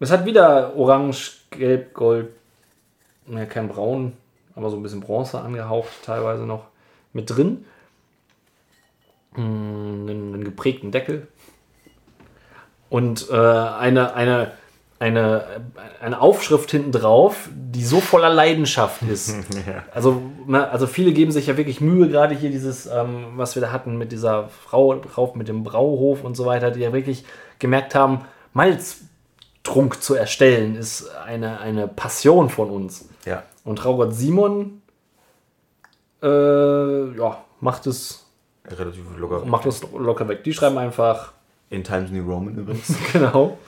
es 0.00 0.10
hat 0.10 0.24
wieder 0.26 0.76
Orange, 0.76 1.32
Gelb, 1.50 1.94
Gold, 1.94 2.28
ja, 3.28 3.44
kein 3.46 3.68
Braun, 3.68 4.12
aber 4.54 4.70
so 4.70 4.76
ein 4.76 4.82
bisschen 4.82 5.00
Bronze 5.00 5.40
angehaucht, 5.40 5.88
teilweise 6.04 6.44
noch 6.44 6.64
mit 7.12 7.30
drin. 7.30 7.64
Mm, 9.34 9.38
Einen, 9.40 10.34
einen 10.34 10.44
geprägten 10.44 10.90
Deckel. 10.92 11.28
Und 12.88 13.28
äh, 13.30 13.34
eine, 13.34 14.14
eine, 14.14 14.52
eine, 14.98 15.44
eine 16.00 16.20
Aufschrift 16.20 16.70
hinten 16.70 16.92
drauf, 16.92 17.48
die 17.52 17.84
so 17.84 18.00
voller 18.00 18.30
Leidenschaft 18.30 19.02
ist. 19.02 19.34
Ja. 19.66 19.82
Also, 19.92 20.22
ne, 20.46 20.68
also 20.70 20.86
viele 20.86 21.12
geben 21.12 21.32
sich 21.32 21.48
ja 21.48 21.56
wirklich 21.56 21.80
Mühe, 21.80 22.08
gerade 22.08 22.34
hier 22.34 22.50
dieses, 22.50 22.86
ähm, 22.86 23.32
was 23.36 23.56
wir 23.56 23.62
da 23.62 23.72
hatten 23.72 23.98
mit 23.98 24.12
dieser 24.12 24.48
Frau 24.48 24.94
drauf, 24.94 25.34
mit 25.34 25.48
dem 25.48 25.64
Brauhof 25.64 26.22
und 26.22 26.36
so 26.36 26.46
weiter, 26.46 26.70
die 26.70 26.80
ja 26.80 26.92
wirklich 26.92 27.24
gemerkt 27.58 27.94
haben, 27.96 28.20
Malztrunk 28.52 30.02
zu 30.02 30.14
erstellen, 30.14 30.76
ist 30.76 31.10
eine, 31.26 31.58
eine 31.60 31.88
Passion 31.88 32.48
von 32.48 32.70
uns. 32.70 33.08
ja. 33.24 33.42
Und 33.64 33.80
Traugott 33.80 34.14
Simon 34.14 34.80
äh, 36.22 36.26
ja, 37.18 37.44
macht 37.60 37.86
es, 37.88 38.24
Relativ 38.66 39.04
locker. 39.18 39.44
macht 39.44 39.66
es 39.66 39.82
locker 39.92 40.28
weg. 40.28 40.44
Die 40.44 40.52
schreiben 40.52 40.78
einfach, 40.78 41.32
In 41.70 41.82
Times 41.84 42.10
New 42.10 42.24
Roman 42.24 42.56
übrigens. 42.56 42.94
genau. 43.12 43.58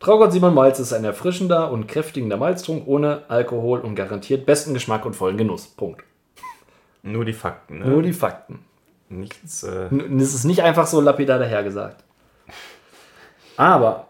Traugott 0.00 0.32
Simon 0.32 0.52
Malz 0.54 0.78
ist 0.80 0.92
ein 0.92 1.04
erfrischender 1.04 1.70
und 1.70 1.86
kräftigender 1.86 2.36
Malztrunk 2.36 2.86
ohne 2.86 3.22
Alkohol 3.28 3.80
und 3.80 3.94
garantiert 3.94 4.44
besten 4.44 4.74
Geschmack 4.74 5.06
und 5.06 5.14
vollen 5.14 5.36
Genuss. 5.36 5.66
Punkt. 5.66 6.04
Nur 7.02 7.24
die 7.24 7.32
Fakten. 7.32 7.78
Ne? 7.78 7.86
Nur 7.86 8.02
die 8.02 8.12
Fakten. 8.12 8.60
Nichts. 9.08 9.62
Äh, 9.62 9.88
Es 10.18 10.34
ist 10.34 10.44
nicht 10.44 10.62
einfach 10.62 10.86
so 10.86 11.00
lapidar 11.00 11.38
dahergesagt. 11.38 12.02
Aber 13.56 14.08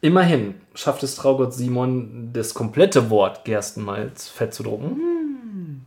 immerhin 0.00 0.60
schafft 0.74 1.02
es 1.02 1.16
Traugott 1.16 1.54
Simon, 1.54 2.30
das 2.32 2.52
komplette 2.54 3.10
Wort 3.10 3.44
Gerstenmalz 3.44 4.28
fett 4.28 4.52
zu 4.54 4.62
drucken. 4.62 5.86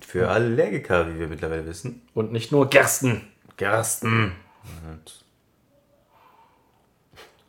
für 0.00 0.28
Allergiker, 0.28 1.08
wie 1.08 1.18
wir 1.20 1.28
mittlerweile 1.28 1.66
wissen. 1.66 2.02
Und 2.14 2.32
nicht 2.32 2.52
nur 2.52 2.68
Gersten. 2.68 3.22
Gersten. 3.56 4.32
Und 4.88 5.19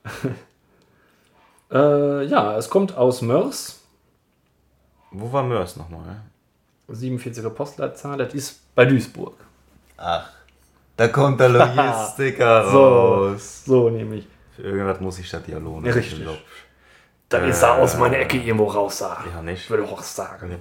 Äh, 1.72 2.26
ja, 2.26 2.58
es 2.58 2.70
kommt 2.70 2.98
aus 2.98 3.22
Mörs. 3.22 3.80
wo 5.12 5.32
war 5.32 5.42
Mörs 5.44 5.78
nochmal? 5.78 6.22
47er 6.90 7.50
Postleitzahl. 7.50 8.18
Das 8.18 8.34
ist 8.34 8.60
bei 8.76 8.84
Duisburg. 8.84 9.36
Ach, 9.96 10.30
da 10.98 11.08
kommt 11.08 11.40
der 11.40 11.48
Logistiker 11.58 12.70
So. 12.70 12.78
raus. 12.80 13.64
So 13.66 13.90
nämlich. 13.90 14.28
Für 14.58 14.64
irgendwas 14.64 15.00
muss 15.00 15.20
ich 15.20 15.30
statt 15.30 15.48
Dialog. 15.48 15.86
Ja, 15.86 15.94
richtig. 15.94 16.28
Da 17.30 17.38
ist 17.38 17.62
er 17.62 17.76
aus 17.78 17.98
meiner 17.98 18.18
Ecke 18.18 18.36
irgendwo 18.38 18.66
raus. 18.66 18.98
Da. 18.98 19.24
Ja, 19.34 19.42
nicht. 19.42 19.62
Ich 19.64 19.70
würde 19.70 19.86
auch 19.86 20.02
sagen. 20.04 20.58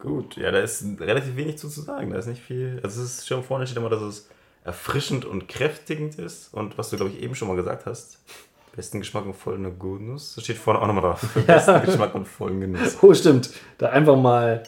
Gut, 0.00 0.34
ja, 0.36 0.50
da 0.50 0.58
ist 0.58 0.84
relativ 0.98 1.36
wenig 1.36 1.58
zu, 1.58 1.68
zu 1.68 1.80
sagen. 1.82 2.10
Da 2.10 2.18
ist 2.18 2.26
nicht 2.26 2.42
viel. 2.42 2.80
Also 2.82 3.00
es 3.02 3.18
ist 3.18 3.28
schon 3.28 3.44
vorne 3.44 3.68
steht 3.68 3.78
immer, 3.78 3.88
dass 3.88 4.02
es 4.02 4.28
erfrischend 4.64 5.24
und 5.24 5.48
kräftigend 5.48 6.18
ist. 6.18 6.52
Und 6.54 6.78
was 6.78 6.90
du, 6.90 6.96
glaube 6.96 7.12
ich, 7.12 7.22
eben 7.22 7.34
schon 7.34 7.48
mal 7.48 7.56
gesagt 7.56 7.86
hast, 7.86 8.18
besten 8.74 9.00
Geschmack 9.00 9.26
und 9.26 9.34
vollen 9.34 9.78
Genuss. 9.78 10.34
Das 10.34 10.44
steht 10.44 10.58
vorne 10.58 10.80
auch 10.80 10.86
nochmal 10.86 11.02
drauf. 11.02 11.20
Für 11.20 11.40
besten 11.42 11.82
Geschmack 11.84 12.14
und 12.14 12.26
vollen 12.26 12.60
Genuss. 12.60 12.98
Oh, 13.02 13.12
stimmt. 13.14 13.50
Da 13.78 13.90
einfach 13.90 14.16
mal. 14.16 14.62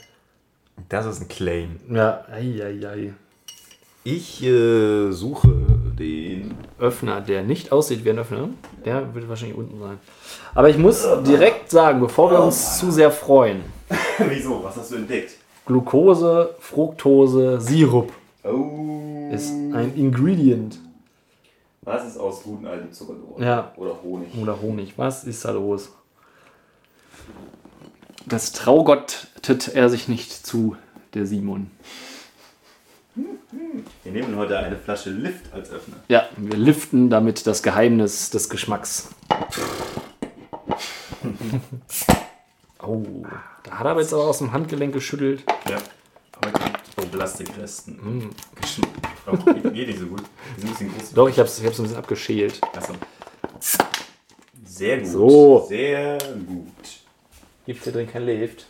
Das 0.88 1.06
ist 1.06 1.20
ein 1.20 1.28
Claim. 1.28 1.78
Ja, 1.90 2.24
ei, 2.30 2.60
ei, 2.62 2.86
ei. 2.86 3.12
Ich 4.02 4.42
äh, 4.42 5.10
suche 5.12 5.48
den. 5.98 6.54
Öffner, 6.78 7.20
der 7.20 7.42
nicht 7.44 7.72
aussieht 7.72 8.04
wie 8.04 8.10
ein 8.10 8.18
Öffner, 8.18 8.48
der 8.84 9.14
wird 9.14 9.28
wahrscheinlich 9.28 9.56
unten 9.56 9.78
sein. 9.78 9.98
Aber 10.54 10.68
ich 10.68 10.76
muss 10.76 11.06
direkt 11.24 11.70
sagen, 11.70 12.00
bevor 12.00 12.30
wir 12.32 12.40
uns 12.40 12.78
zu 12.78 12.90
sehr 12.90 13.10
freuen, 13.12 13.62
Wieso? 14.18 14.62
Was 14.62 14.76
hast 14.76 14.90
du 14.92 14.96
entdeckt? 14.96 15.36
Glucose, 15.66 16.54
Fructose, 16.58 17.60
Sirup 17.60 18.12
Oh. 18.42 18.93
Ist 19.32 19.50
ein 19.50 19.92
Ingredient. 19.96 20.78
Was 21.82 22.06
ist 22.06 22.16
aus 22.16 22.42
guten 22.42 22.66
alten 22.66 22.92
Zucker 22.92 23.14
geworden? 23.14 23.42
Ja. 23.42 23.72
Oder 23.76 24.02
Honig? 24.02 24.34
Oder 24.40 24.60
Honig. 24.60 24.94
Was 24.96 25.24
ist 25.24 25.44
da 25.44 25.50
los? 25.50 25.90
Das 28.26 28.52
traugottet 28.52 29.68
er 29.74 29.90
sich 29.90 30.08
nicht 30.08 30.32
zu, 30.32 30.76
der 31.12 31.26
Simon. 31.26 31.70
Wir 34.02 34.12
nehmen 34.12 34.36
heute 34.36 34.58
eine 34.58 34.76
Flasche 34.76 35.10
Lift 35.10 35.52
als 35.52 35.70
Öffner. 35.70 35.96
Ja, 36.08 36.28
wir 36.36 36.56
liften 36.56 37.10
damit 37.10 37.46
das 37.46 37.62
Geheimnis 37.62 38.30
des 38.30 38.48
Geschmacks. 38.48 39.10
Oh, 42.86 43.02
da 43.62 43.78
hat 43.78 43.86
er 43.86 43.92
aber 43.92 44.02
jetzt 44.02 44.12
aber 44.12 44.24
aus 44.24 44.38
dem 44.38 44.52
Handgelenk 44.52 44.92
geschüttelt. 44.92 45.42
Ja. 45.70 45.78
Oh, 47.04 47.16
Plastikresten. 47.16 48.30
Oh, 49.26 49.36
geht 49.70 49.88
nicht 49.88 49.98
so 49.98 50.04
gut. 50.06 50.22
Die 50.58 50.60
sind 50.60 50.68
ein 50.68 50.72
bisschen 50.72 50.94
groß. 50.94 51.12
Doch, 51.14 51.28
ich 51.30 51.38
hab's, 51.38 51.58
ich 51.58 51.64
hab's 51.64 51.78
ein 51.78 51.84
bisschen 51.84 51.96
abgeschält. 51.96 52.60
Achso. 52.76 52.92
Sehr 54.66 54.98
gut. 54.98 55.06
So. 55.06 55.64
Sehr 55.66 56.18
gut. 56.18 56.66
Gibt 57.64 57.82
hier 57.82 57.92
drin 57.94 58.06
kein 58.06 58.26
Lift. 58.26 58.66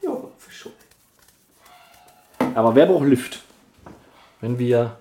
Ja, 0.00 0.12
für 0.38 0.52
schon. 0.52 0.72
Aber 2.54 2.72
wer 2.76 2.86
braucht 2.86 3.06
Lift? 3.06 3.42
Wenn 4.40 4.60
wir 4.60 4.96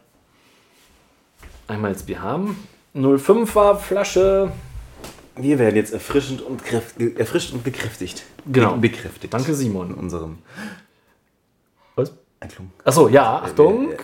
einmal 1.67 1.93
das 1.93 2.01
Bier 2.01 2.23
haben. 2.23 2.67
05er 2.95 3.75
Flasche. 3.75 4.51
Wir 5.39 5.59
werden 5.59 5.75
jetzt 5.75 5.93
erfrischend 5.93 6.41
und, 6.41 6.61
erfrischt 7.17 7.53
und 7.53 7.63
bekräftigt. 7.63 8.23
Genau. 8.51 8.73
Be 8.73 8.89
bekräftigt. 8.89 9.33
Danke, 9.33 9.51
In 9.51 9.57
Simon. 9.57 9.93
unserem 9.93 10.39
Was? 11.95 12.13
Einklung. 12.39 12.71
Achso, 12.83 13.07
ja, 13.07 13.41
Achtung. 13.41 13.91
äh, 13.91 13.95
äh. 13.95 13.97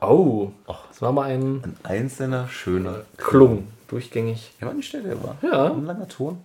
Oh, 0.00 0.50
das 0.66 1.02
war 1.02 1.12
mal 1.12 1.30
ein 1.30 1.62
Ein 1.64 1.76
einzelner, 1.84 2.48
schöner 2.48 3.02
Klung. 3.16 3.68
Durchgängig. 3.88 4.52
Ja, 4.60 4.66
war 4.66 4.74
nicht 4.74 4.88
schnell, 4.88 5.02
der 5.02 5.22
war. 5.22 5.36
Ja. 5.42 5.72
Ein 5.72 5.86
langer 5.86 6.08
Ton. 6.08 6.38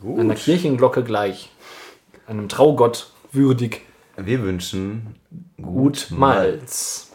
Gut. 0.00 0.20
Einer 0.20 0.34
Kirchenglocke 0.34 1.02
gleich. 1.02 1.50
Einem 2.26 2.48
Traugott 2.48 3.10
würdig. 3.32 3.82
Wir 4.16 4.42
wünschen 4.42 5.16
Gut 5.60 6.08
Malz. 6.10 7.13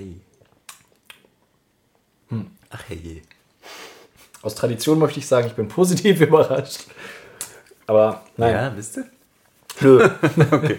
Hey. 0.00 0.16
Ach 2.70 2.82
hey. 2.88 3.22
Aus 4.42 4.54
Tradition 4.54 4.98
möchte 4.98 5.18
ich 5.18 5.26
sagen, 5.26 5.46
ich 5.48 5.52
bin 5.52 5.68
positiv 5.68 6.20
überrascht. 6.22 6.84
Aber 7.86 8.22
nein, 8.38 8.52
Ja, 8.54 8.72
wisst 8.76 8.96
ihr? 8.96 9.04
nö. 9.80 10.08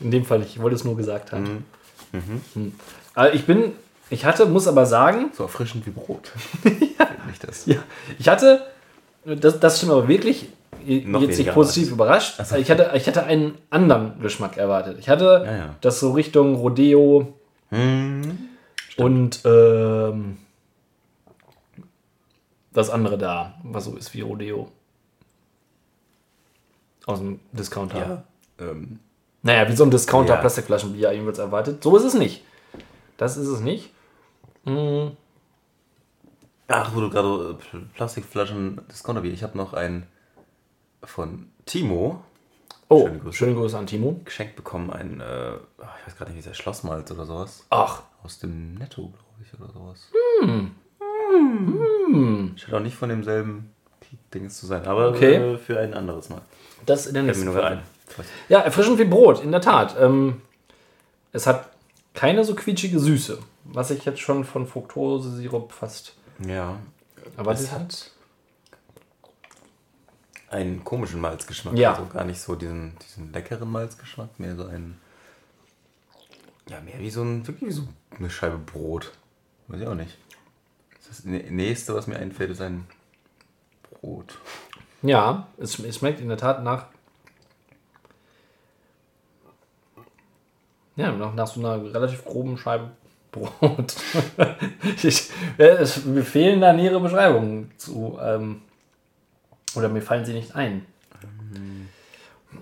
In 0.00 0.10
dem 0.12 0.24
Fall 0.24 0.38
nicht. 0.40 0.50
Ich 0.56 0.62
wollte 0.62 0.76
es 0.76 0.84
nur 0.84 0.96
gesagt 0.96 1.32
haben. 1.32 1.64
Hm. 2.12 2.72
Also 3.14 3.34
ich 3.34 3.46
bin, 3.46 3.72
ich 4.10 4.24
hatte, 4.24 4.46
muss 4.46 4.68
aber 4.68 4.84
sagen, 4.86 5.30
So 5.36 5.44
erfrischend 5.44 5.84
wie 5.86 5.90
Brot. 5.90 6.30
ja. 6.64 7.08
Nicht 7.26 7.42
das. 7.46 7.66
ja, 7.66 7.76
ich 8.18 8.28
hatte, 8.28 8.66
das, 9.24 9.58
das 9.60 9.78
stimmt 9.78 9.92
aber 9.92 10.06
wirklich, 10.08 10.48
Noch 10.84 11.22
jetzt 11.22 11.38
nicht 11.38 11.52
positiv 11.52 11.84
als- 11.84 11.92
überrascht. 11.92 12.44
So. 12.44 12.56
Ich, 12.56 12.70
hatte, 12.70 12.90
ich 12.94 13.06
hatte 13.08 13.24
einen 13.24 13.56
anderen 13.70 14.20
Geschmack 14.20 14.56
erwartet. 14.56 14.98
Ich 15.00 15.08
hatte 15.08 15.42
Ja, 15.46 15.56
ja. 15.56 15.74
das 15.80 15.98
so 16.00 16.12
Richtung 16.12 16.54
Rodeo 16.56 17.32
Hm. 18.96 19.04
und 19.04 19.40
ähm, 19.44 20.38
das 22.72 22.90
andere 22.90 23.18
da, 23.18 23.54
was 23.62 23.84
so 23.84 23.96
ist 23.96 24.12
wie 24.14 24.22
Rodeo. 24.22 24.70
Aus 27.06 27.18
dem 27.18 27.40
Discounter. 27.52 27.98
Ja. 27.98 28.24
Ähm, 28.66 28.98
Naja, 29.42 29.68
wie 29.68 29.74
so 29.76 29.84
ein 29.84 29.90
Discounter 29.90 30.34
Ja. 30.34 30.40
Plastikflaschenbier 30.40 31.12
jeweils 31.12 31.38
erwartet. 31.38 31.82
So 31.82 31.96
ist 31.96 32.04
es 32.04 32.14
nicht. 32.14 32.44
Das 33.16 33.36
ist 33.36 33.48
es 33.48 33.60
nicht. 33.60 33.90
Mm, 34.64 35.08
ach, 36.68 36.94
wo 36.94 37.00
du 37.00 37.10
gerade 37.10 37.28
äh, 37.28 37.76
Pl- 37.76 37.86
Plastikflaschen 37.94 38.80
Discounterbier. 38.90 39.32
Ich 39.32 39.42
habe 39.42 39.58
noch 39.58 39.72
einen 39.74 40.06
von 41.02 41.50
Timo 41.66 42.22
Oh, 42.92 43.06
Schöne 43.06 43.18
Grüße. 43.20 43.36
schöne 43.38 43.54
Grüße 43.54 43.78
an 43.78 43.86
Timo. 43.86 44.20
geschenkt 44.24 44.56
bekommen. 44.56 44.90
Ein, 44.90 45.20
äh, 45.20 45.54
ich 45.54 46.06
weiß 46.06 46.16
gerade 46.16 46.30
nicht, 46.32 46.44
wie 46.44 46.48
der 46.48 46.54
Schlossmalz 46.54 47.10
oder 47.10 47.24
sowas. 47.26 47.64
Ach, 47.70 48.02
Aus 48.22 48.38
dem 48.38 48.74
Netto, 48.74 49.02
glaube 49.08 49.42
ich, 49.42 49.60
oder 49.60 49.72
sowas. 49.72 50.08
Hm. 50.42 50.72
Scheint 52.56 52.74
auch 52.74 52.80
nicht 52.80 52.96
von 52.96 53.08
demselben 53.08 53.72
Dings 54.34 54.58
zu 54.58 54.66
sein, 54.66 54.84
aber 54.86 55.08
Okay. 55.08 55.34
äh, 55.36 55.58
für 55.58 55.78
ein 55.80 55.94
anderes 55.94 56.28
Mal. 56.28 56.42
das 56.86 57.06
in 57.06 57.14
der 57.14 57.22
nächsten 57.22 57.50
Folge. 57.50 57.80
Ja, 58.48 58.60
erfrischend 58.60 58.98
wie 58.98 59.04
Brot, 59.04 59.42
in 59.42 59.50
der 59.52 59.60
Tat. 59.62 59.96
Ähm, 59.98 60.42
es 61.32 61.46
hat 61.46 61.70
keine 62.14 62.44
so 62.44 62.54
quietschige 62.54 62.98
Süße, 62.98 63.38
was 63.64 63.90
ich 63.90 64.04
jetzt 64.04 64.20
schon 64.20 64.44
von 64.44 64.66
Fructose-Sirup 64.66 65.72
fast 65.72 66.14
Ja. 66.46 66.76
erwartet 67.38 67.64
Es 67.64 67.72
hat. 67.72 68.10
Einen 70.52 70.84
komischen 70.84 71.20
Malzgeschmack. 71.20 71.76
Ja. 71.76 71.90
Also 71.92 72.06
gar 72.06 72.24
nicht 72.24 72.40
so 72.40 72.54
diesen, 72.54 72.96
diesen 72.98 73.32
leckeren 73.32 73.70
Malzgeschmack, 73.70 74.38
mehr 74.38 74.54
so 74.56 74.66
ein. 74.66 74.98
Ja, 76.68 76.80
mehr 76.80 76.98
wie 76.98 77.10
so 77.10 77.22
ein, 77.22 77.46
wirklich 77.46 77.70
wie 77.70 77.74
so 77.74 77.88
eine 78.18 78.30
Scheibe 78.30 78.58
Brot. 78.58 79.12
Weiß 79.68 79.80
ich 79.80 79.86
auch 79.86 79.94
nicht. 79.94 80.16
Das 81.08 81.24
Nä- 81.24 81.50
nächste, 81.50 81.94
was 81.94 82.06
mir 82.06 82.16
einfällt, 82.16 82.50
ist 82.50 82.60
ein 82.60 82.86
Brot. 83.90 84.38
Ja, 85.02 85.48
es, 85.58 85.78
es 85.78 85.96
schmeckt 85.96 86.20
in 86.20 86.28
der 86.28 86.38
Tat 86.38 86.62
nach. 86.62 86.86
Ja, 90.96 91.10
nach, 91.12 91.34
nach 91.34 91.46
so 91.46 91.60
einer 91.60 91.82
relativ 91.92 92.24
groben 92.24 92.56
Scheibe 92.58 92.90
Brot. 93.32 93.96
ich, 95.02 95.30
es, 95.58 96.04
mir 96.04 96.22
fehlen 96.22 96.60
da 96.60 96.72
nähere 96.72 97.00
Beschreibungen 97.00 97.72
zu. 97.78 98.18
Ähm, 98.22 98.62
oder 99.74 99.88
mir 99.88 100.02
fallen 100.02 100.24
sie 100.24 100.32
nicht 100.32 100.54
ein. 100.54 100.86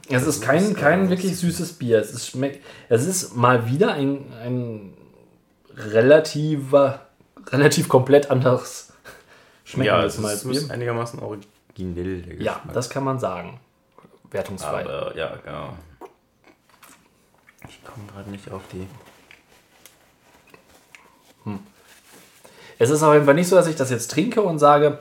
Es 0.09 0.27
ist 0.27 0.43
kein, 0.43 0.75
kein 0.75 1.09
wirklich 1.09 1.37
süßes 1.39 1.75
Bier. 1.75 1.99
Es 1.99 2.13
ist, 2.13 2.29
schmeckt, 2.29 2.65
es 2.89 3.07
ist 3.07 3.37
mal 3.37 3.67
wieder 3.69 3.95
ein, 3.95 4.33
ein 4.43 4.95
relativer, 5.77 7.07
relativ 7.49 7.89
komplett 7.89 8.31
anderes 8.31 8.93
schmeckendes 9.65 10.19
Malzbier. 10.19 10.71
einigermaßen 10.71 11.21
originell, 11.21 12.23
der 12.23 12.35
Ja, 12.41 12.63
das 12.73 12.91
kann 12.91 13.05
man 13.05 13.19
sagen. 13.19 13.61
Wertungsfrei. 14.31 14.85
Aber 14.85 15.17
ja, 15.17 15.37
genau. 15.45 15.77
Ich 17.69 17.83
komme 17.85 18.07
gerade 18.13 18.31
nicht 18.31 18.51
auf 18.51 18.63
die. 18.73 18.87
es 22.79 22.89
ist 22.89 23.03
auf 23.03 23.13
jeden 23.13 23.27
Fall 23.27 23.35
nicht 23.35 23.49
so, 23.49 23.57
dass 23.57 23.67
ich 23.67 23.77
das 23.77 23.91
jetzt 23.91 24.11
trinke 24.11 24.41
und 24.41 24.59
sage, 24.59 24.99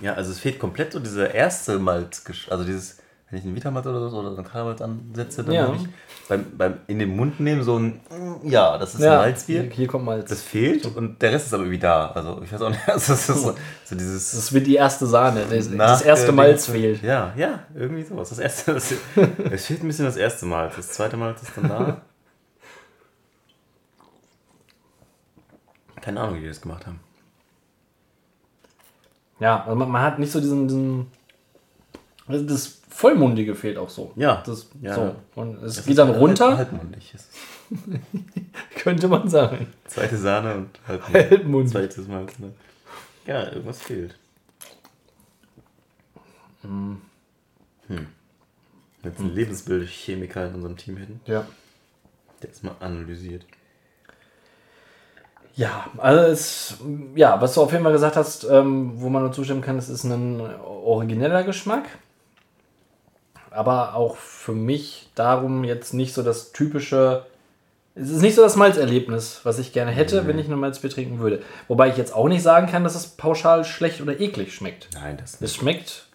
Ja, 0.00 0.14
also 0.14 0.30
es 0.30 0.38
fehlt 0.38 0.58
komplett 0.58 0.92
so 0.92 1.00
dieser 1.00 1.34
erste 1.34 1.78
Malz, 1.78 2.22
also 2.50 2.64
dieses, 2.64 2.98
wenn 3.30 3.38
ich 3.40 3.44
einen 3.44 3.56
Vitamalz 3.56 3.86
oder 3.86 4.08
so 4.08 4.18
oder 4.18 4.28
einen 4.36 4.44
Karamalz 4.44 4.80
ansetze, 4.80 5.42
dann 5.44 5.54
Ja. 5.54 5.62
habe 5.66 5.76
ich 5.76 5.88
beim, 6.28 6.46
beim 6.56 6.74
in 6.86 6.98
den 6.98 7.16
Mund 7.16 7.40
nehmen 7.40 7.62
so 7.62 7.78
ein, 7.78 8.00
ja, 8.44 8.78
das 8.78 8.94
ist 8.94 9.00
ja, 9.00 9.14
ein 9.14 9.18
Malzbier. 9.30 9.62
Hier, 9.62 9.70
hier 9.70 9.86
kommt 9.88 10.04
Malz. 10.04 10.28
Das 10.30 10.38
Das, 10.38 10.46
fehlt 10.46 10.86
und 10.86 11.20
der 11.20 11.32
Rest 11.32 11.46
ist 11.46 11.54
aber 11.54 11.64
irgendwie 11.64 11.80
da. 11.80 12.10
Also 12.12 12.40
ich 12.44 12.52
weiß 12.52 12.62
auch 12.62 12.70
nicht, 12.70 12.80
also 12.88 13.12
das 13.12 13.28
ist 13.28 13.42
so, 13.42 13.54
so 13.84 13.94
dieses 13.96 14.34
ist 14.34 14.54
wie 14.54 14.60
die 14.60 14.76
erste 14.76 15.06
Sahne. 15.06 15.40
Das, 15.50 15.66
das 15.66 15.68
nach- 15.70 16.04
erste 16.04 16.32
Malz 16.32 16.66
fehlt. 16.66 17.02
Ja, 17.02 17.32
ja, 17.36 17.60
irgendwie 17.74 18.04
sowas. 18.04 18.28
Das 18.28 18.38
erste, 18.38 18.74
das, 18.74 18.92
es 19.50 19.66
fehlt 19.66 19.82
ein 19.82 19.88
bisschen 19.88 20.04
das 20.04 20.16
erste 20.16 20.46
Malz. 20.46 20.76
Das 20.76 20.88
zweite 20.90 21.16
Malz 21.16 21.42
ist 21.42 21.52
dann 21.56 21.68
da. 21.68 22.02
Keine 26.00 26.20
Ahnung, 26.20 26.36
wie 26.36 26.40
die 26.42 26.48
das 26.48 26.60
gemacht 26.60 26.86
haben. 26.86 27.00
Ja, 29.40 29.62
also 29.64 29.76
man, 29.76 29.90
man 29.90 30.02
hat 30.02 30.18
nicht 30.18 30.32
so 30.32 30.40
diesen, 30.40 30.68
diesen 30.68 31.06
also 32.26 32.44
das 32.44 32.80
Vollmundige 32.88 33.54
fehlt 33.54 33.78
auch 33.78 33.88
so. 33.90 34.12
Ja, 34.16 34.42
Das, 34.44 34.68
ja. 34.82 34.94
So. 34.94 35.14
Und 35.36 35.56
es 35.62 35.76
Das 35.76 35.84
geht 35.84 35.90
ist 35.92 35.98
dann 35.98 36.08
halt 36.08 36.18
runter, 36.20 36.56
Halbmundig. 36.58 37.14
Es 37.14 37.28
könnte 38.82 39.08
man 39.08 39.28
sagen. 39.28 39.68
Zweite 39.86 40.16
Sahne 40.16 40.54
und 40.54 40.68
halbmundig. 40.88 41.30
Halbmundig. 41.30 41.72
Zweites 41.72 42.08
Malz. 42.08 42.38
Ne? 42.38 42.52
Ja, 43.26 43.44
irgendwas 43.52 43.80
fehlt. 43.82 44.18
Hm. 46.62 47.00
Jetzt 49.04 49.20
einen 49.20 49.34
Lebensbildchemiker 49.34 50.48
in 50.48 50.54
unserem 50.56 50.76
Team 50.76 50.96
hätten, 50.96 51.20
Ja. 51.26 51.46
der 52.42 52.50
ist 52.50 52.64
mal 52.64 52.74
analysiert. 52.80 53.46
Ja, 55.58 55.88
also 55.96 56.20
es, 56.30 56.74
ja, 57.16 57.40
was 57.40 57.54
du 57.54 57.62
auf 57.62 57.72
jeden 57.72 57.82
Fall 57.82 57.92
gesagt 57.92 58.14
hast, 58.14 58.44
ähm, 58.44 58.92
wo 58.94 59.08
man 59.08 59.22
nur 59.24 59.32
zustimmen 59.32 59.60
kann, 59.60 59.76
es 59.76 59.88
ist 59.88 60.04
ein 60.04 60.40
origineller 60.64 61.42
Geschmack. 61.42 61.84
Aber 63.50 63.94
auch 63.96 64.16
für 64.16 64.52
mich 64.52 65.08
darum 65.16 65.64
jetzt 65.64 65.94
nicht 65.94 66.14
so 66.14 66.22
das 66.22 66.52
typische. 66.52 67.26
Es 67.96 68.08
ist 68.08 68.22
nicht 68.22 68.36
so 68.36 68.42
das 68.42 68.54
Malzerlebnis, 68.54 69.40
was 69.42 69.58
ich 69.58 69.72
gerne 69.72 69.90
hätte, 69.90 70.28
wenn 70.28 70.38
ich 70.38 70.46
ein 70.48 70.56
Malzbier 70.60 70.90
trinken 70.90 71.18
würde. 71.18 71.42
Wobei 71.66 71.88
ich 71.88 71.96
jetzt 71.96 72.14
auch 72.14 72.28
nicht 72.28 72.44
sagen 72.44 72.68
kann, 72.68 72.84
dass 72.84 72.94
es 72.94 73.08
pauschal 73.08 73.64
schlecht 73.64 74.00
oder 74.00 74.20
eklig 74.20 74.54
schmeckt. 74.54 74.88
Nein, 74.94 75.16
das 75.16 75.34
Es 75.34 75.40
nicht. 75.40 75.56
schmeckt 75.56 76.06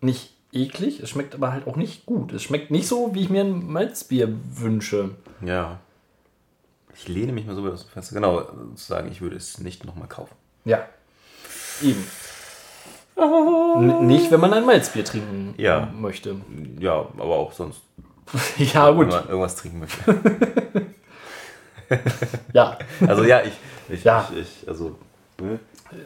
nicht 0.00 0.30
eklig, 0.52 1.00
es 1.00 1.10
schmeckt 1.10 1.34
aber 1.34 1.52
halt 1.52 1.66
auch 1.66 1.76
nicht 1.76 2.06
gut. 2.06 2.32
Es 2.32 2.42
schmeckt 2.42 2.70
nicht 2.70 2.88
so, 2.88 3.14
wie 3.14 3.20
ich 3.20 3.28
mir 3.28 3.42
ein 3.44 3.70
Malzbier 3.70 4.32
wünsche. 4.54 5.10
Ja. 5.44 5.80
Ich 6.96 7.08
lehne 7.08 7.32
mich 7.32 7.46
mal 7.46 7.54
so 7.56 7.64
weit 7.64 7.72
aus 7.72 7.84
dem 7.84 7.90
Fenster. 7.90 8.14
Genau, 8.14 8.40
zu 8.74 8.86
sagen, 8.86 9.08
ich 9.10 9.20
würde 9.20 9.36
es 9.36 9.58
nicht 9.58 9.84
nochmal 9.84 10.08
kaufen. 10.08 10.34
Ja. 10.64 10.86
Eben. 11.82 12.04
N 13.16 14.06
nicht, 14.06 14.30
wenn 14.30 14.40
man 14.40 14.52
ein 14.52 14.64
Malzbier 14.64 15.04
trinken 15.04 15.54
Ja. 15.56 15.88
möchte. 15.98 16.36
Ja, 16.80 17.06
aber 17.16 17.36
auch 17.36 17.52
sonst 17.52 17.80
Ja, 18.58 18.88
wenn 18.88 18.96
gut. 18.96 19.08
man 19.10 19.28
irgendwas 19.28 19.56
trinken 19.56 19.80
möchte. 19.80 20.16
Ja. 22.52 22.78
Also 23.06 23.24
ja, 23.24 23.42
ich, 23.42 23.52
ich, 23.92 24.04
Ja. 24.04 24.28
ich, 24.32 24.62
ich 24.62 24.68
also, 24.68 24.96
ne? 25.40 25.58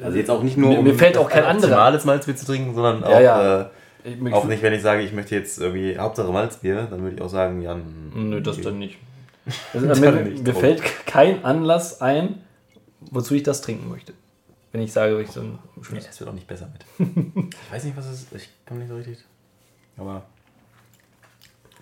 also 0.02 0.16
jetzt 0.18 0.30
auch 0.30 0.42
nicht 0.42 0.56
nur, 0.56 0.70
Mir- 0.70 0.82
mir 0.82 0.94
fällt 0.94 1.16
auch 1.16 1.28
kein 1.28 1.44
ein 1.44 1.50
anderer- 1.56 1.72
optimales 1.72 2.04
Malzbier 2.04 2.36
zu 2.36 2.46
trinken, 2.46 2.74
sondern 2.74 3.04
auch, 3.04 3.10
Ja, 3.10 3.20
ja. 3.20 3.60
Äh, 4.04 4.32
auch 4.32 4.44
nicht, 4.44 4.62
wenn 4.62 4.72
ich 4.72 4.82
sage, 4.82 5.02
ich 5.02 5.12
möchte 5.12 5.34
jetzt 5.34 5.58
irgendwie 5.60 5.98
Hauptsache 5.98 6.32
Malzbier, 6.32 6.86
dann 6.90 7.02
würde 7.02 7.16
ich 7.16 7.22
auch 7.22 7.28
sagen, 7.28 7.60
ja, 7.62 7.74
mm, 7.74 8.12
Nö, 8.30 8.40
das 8.40 8.56
okay. 8.56 8.64
dann 8.64 8.78
nicht. 8.78 8.98
Also, 9.72 9.86
mir 10.00 10.12
mir 10.12 10.54
fällt 10.54 10.82
kein 11.06 11.44
Anlass 11.44 12.00
ein, 12.00 12.42
wozu 13.00 13.34
ich 13.34 13.42
das 13.42 13.60
trinken 13.62 13.88
möchte. 13.88 14.12
Wenn 14.72 14.82
ich 14.82 14.92
sage, 14.92 15.20
ich 15.20 15.30
so 15.30 15.40
ein 15.40 15.58
schönes. 15.80 16.06
das 16.06 16.20
wird 16.20 16.28
auch 16.30 16.34
nicht 16.34 16.46
besser 16.46 16.68
mit. 16.68 16.84
ich 17.54 17.72
weiß 17.72 17.84
nicht, 17.84 17.96
was 17.96 18.06
es 18.06 18.22
ist. 18.22 18.34
Ich 18.34 18.50
komme 18.66 18.80
nicht 18.80 18.90
so 18.90 18.96
richtig. 18.96 19.18
Aber. 19.96 20.26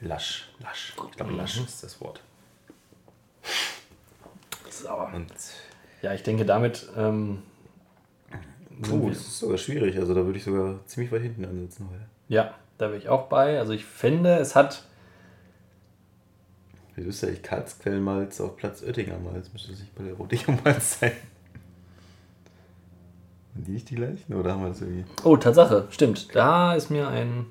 Lasch. 0.01 0.49
Lasch. 0.61 0.95
Ich 1.11 1.17
glaube, 1.17 1.33
lasch 1.33 1.59
ist 1.59 1.83
das 1.83 2.01
Wort. 2.01 2.21
Sauer. 4.71 5.11
Und. 5.14 5.33
Ja, 6.03 6.12
ich 6.14 6.23
denke, 6.23 6.45
damit. 6.45 6.87
Ähm, 6.97 7.43
Oh, 8.93 9.09
das 9.09 9.19
ist 9.19 9.39
sogar 9.39 9.57
schwierig. 9.57 9.97
Also, 9.99 10.14
da 10.14 10.25
würde 10.25 10.39
ich 10.39 10.45
sogar 10.45 10.75
ziemlich 10.87 11.11
weit 11.11 11.23
hinten 11.23 11.47
ansetzen 11.47 11.89
heute. 11.91 12.03
ja, 12.29 12.55
da 12.77 12.89
bin 12.89 12.99
ich 12.99 13.09
auch 13.09 13.29
bei. 13.29 13.59
Also, 13.59 13.73
ich 13.73 13.85
finde, 13.85 14.37
es 14.37 14.55
hat. 14.55 14.85
Wieso 16.97 17.11
ist 17.11 17.22
ja 17.22 17.28
eigentlich 17.28 17.42
Karlsquellmalz 17.42 18.40
auf 18.40 18.57
Platz 18.57 18.82
Oettinger 18.82 19.18
Malz? 19.18 19.53
Müsste 19.53 19.72
es 19.72 19.80
nicht 19.80 19.94
bei 19.94 20.05
der 20.05 20.14
Rodinger 20.14 20.59
Malz 20.64 20.99
sein? 21.01 21.12
Sind 23.55 23.66
die 23.66 23.72
nicht 23.72 23.90
die 23.90 23.94
gleichen? 23.97 24.34
Oder 24.34 24.53
haben 24.53 24.62
wir 24.62 24.68
das 24.70 24.80
irgendwie? 24.80 25.05
Oh, 25.22 25.36
Tatsache, 25.36 25.86
stimmt. 25.90 26.34
Da 26.34 26.74
ist 26.74 26.90
mir 26.90 27.09
ein 27.09 27.47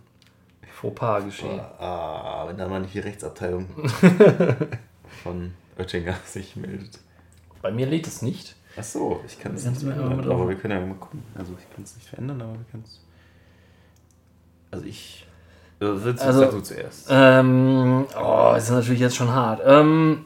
Fauxpas 0.74 1.26
geschehen. 1.26 1.60
Ah, 1.80 2.46
wenn 2.48 2.58
da 2.58 2.68
mal 2.68 2.82
nicht 2.82 2.94
die 2.94 3.00
Rechtsabteilung 3.00 3.68
von 5.24 5.54
Oettinger 5.78 6.16
sich 6.26 6.56
meldet. 6.56 7.00
Bei 7.62 7.72
mir 7.72 7.86
lädt 7.86 8.08
es 8.08 8.22
nicht. 8.22 8.56
Ach 8.78 8.84
so, 8.84 9.22
ich 9.26 9.40
kann 9.40 9.56
es 9.56 9.64
Kannst 9.64 9.84
nicht 9.84 9.96
verändern, 9.96 10.30
aber 10.30 10.50
wir 10.50 10.56
können 10.56 10.80
ja 10.80 10.86
mal 10.86 10.96
gucken. 10.96 11.24
Also 11.36 11.54
ich 11.58 11.74
kann 11.74 11.84
es 11.84 11.96
nicht 11.96 12.08
verändern, 12.08 12.42
aber 12.42 12.54
wir 12.54 12.66
können 12.72 12.84
es. 12.84 13.02
Also 14.72 14.86
ich. 14.86 15.25
Also, 15.80 16.04
willst 16.06 16.24
du- 16.24 16.28
Also- 16.28 16.46
du 16.52 16.62
zuerst. 16.62 17.08
Ähm, 17.10 18.06
oh, 18.18 18.52
das 18.54 18.66
ist 18.66 18.72
natürlich 18.72 19.00
jetzt 19.02 19.16
schon 19.16 19.34
hart. 19.34 19.62
Ähm, 19.66 20.26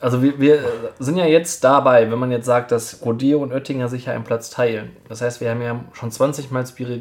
also 0.00 0.22
wir, 0.22 0.38
wir 0.38 0.60
sind 0.98 1.16
ja 1.16 1.26
jetzt 1.26 1.64
dabei, 1.64 2.10
wenn 2.10 2.18
man 2.18 2.30
jetzt 2.30 2.46
sagt, 2.46 2.70
dass 2.70 3.04
Rodeo 3.04 3.42
und 3.42 3.52
Oettinger 3.52 3.88
sich 3.88 4.06
ja 4.06 4.12
einen 4.12 4.24
Platz 4.24 4.50
teilen. 4.50 4.90
Das 5.08 5.20
heißt, 5.20 5.40
wir 5.40 5.50
haben 5.50 5.62
ja 5.62 5.84
schon 5.92 6.10
20 6.10 6.50
Malzbiere 6.50 7.00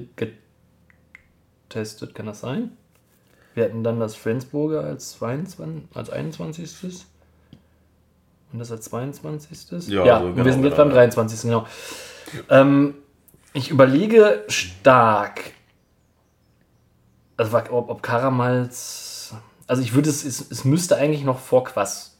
getestet, 1.69 2.15
kann 2.15 2.25
das 2.25 2.39
sein? 2.39 2.71
Wir 3.53 3.65
hatten 3.65 3.83
dann 3.83 3.99
das 3.99 4.15
Flensburger 4.15 4.83
als, 4.83 5.11
22, 5.13 5.83
als 5.95 6.09
21. 6.09 7.05
Und 8.53 8.59
das 8.59 8.71
als 8.71 8.85
22. 8.85 9.89
Ja, 9.89 10.05
ja 10.05 10.15
also 10.17 10.31
genau, 10.31 10.45
wir 10.45 10.53
sind 10.53 10.63
jetzt 10.63 10.75
genau, 10.75 10.83
beim 10.85 10.95
ja. 10.95 11.01
23. 11.01 11.41
Genau. 11.41 11.67
Ähm, 12.49 12.95
ich 13.53 13.69
überlege 13.69 14.43
stark, 14.47 15.41
also 17.37 17.57
ob, 17.71 17.89
ob 17.89 18.03
Karamalz. 18.03 19.33
Also 19.67 19.81
ich 19.81 19.93
würde 19.93 20.09
es, 20.09 20.23
es, 20.25 20.49
es 20.51 20.65
müsste 20.65 20.97
eigentlich 20.97 21.23
noch 21.23 21.39
vor 21.39 21.63
Quass. 21.63 22.17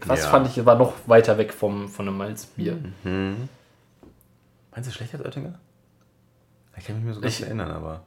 Quass 0.00 0.20
Ja. 0.24 0.28
fand 0.28 0.46
ich, 0.46 0.64
war 0.64 0.76
noch 0.76 0.92
weiter 1.06 1.36
weg 1.38 1.52
vom, 1.52 1.88
von 1.88 2.06
einem 2.08 2.16
Malzbier. 2.18 2.78
Meinst 3.04 4.88
du 4.88 4.92
schlechter 4.92 5.18
als 5.18 5.26
Oettinger? 5.26 5.58
Ich 6.76 6.84
kann 6.86 6.96
mich 6.96 7.04
mir 7.04 7.14
so 7.14 7.20
ganz 7.20 7.34
Ich- 7.40 7.44
erinnern, 7.46 7.70
aber. 7.70 8.02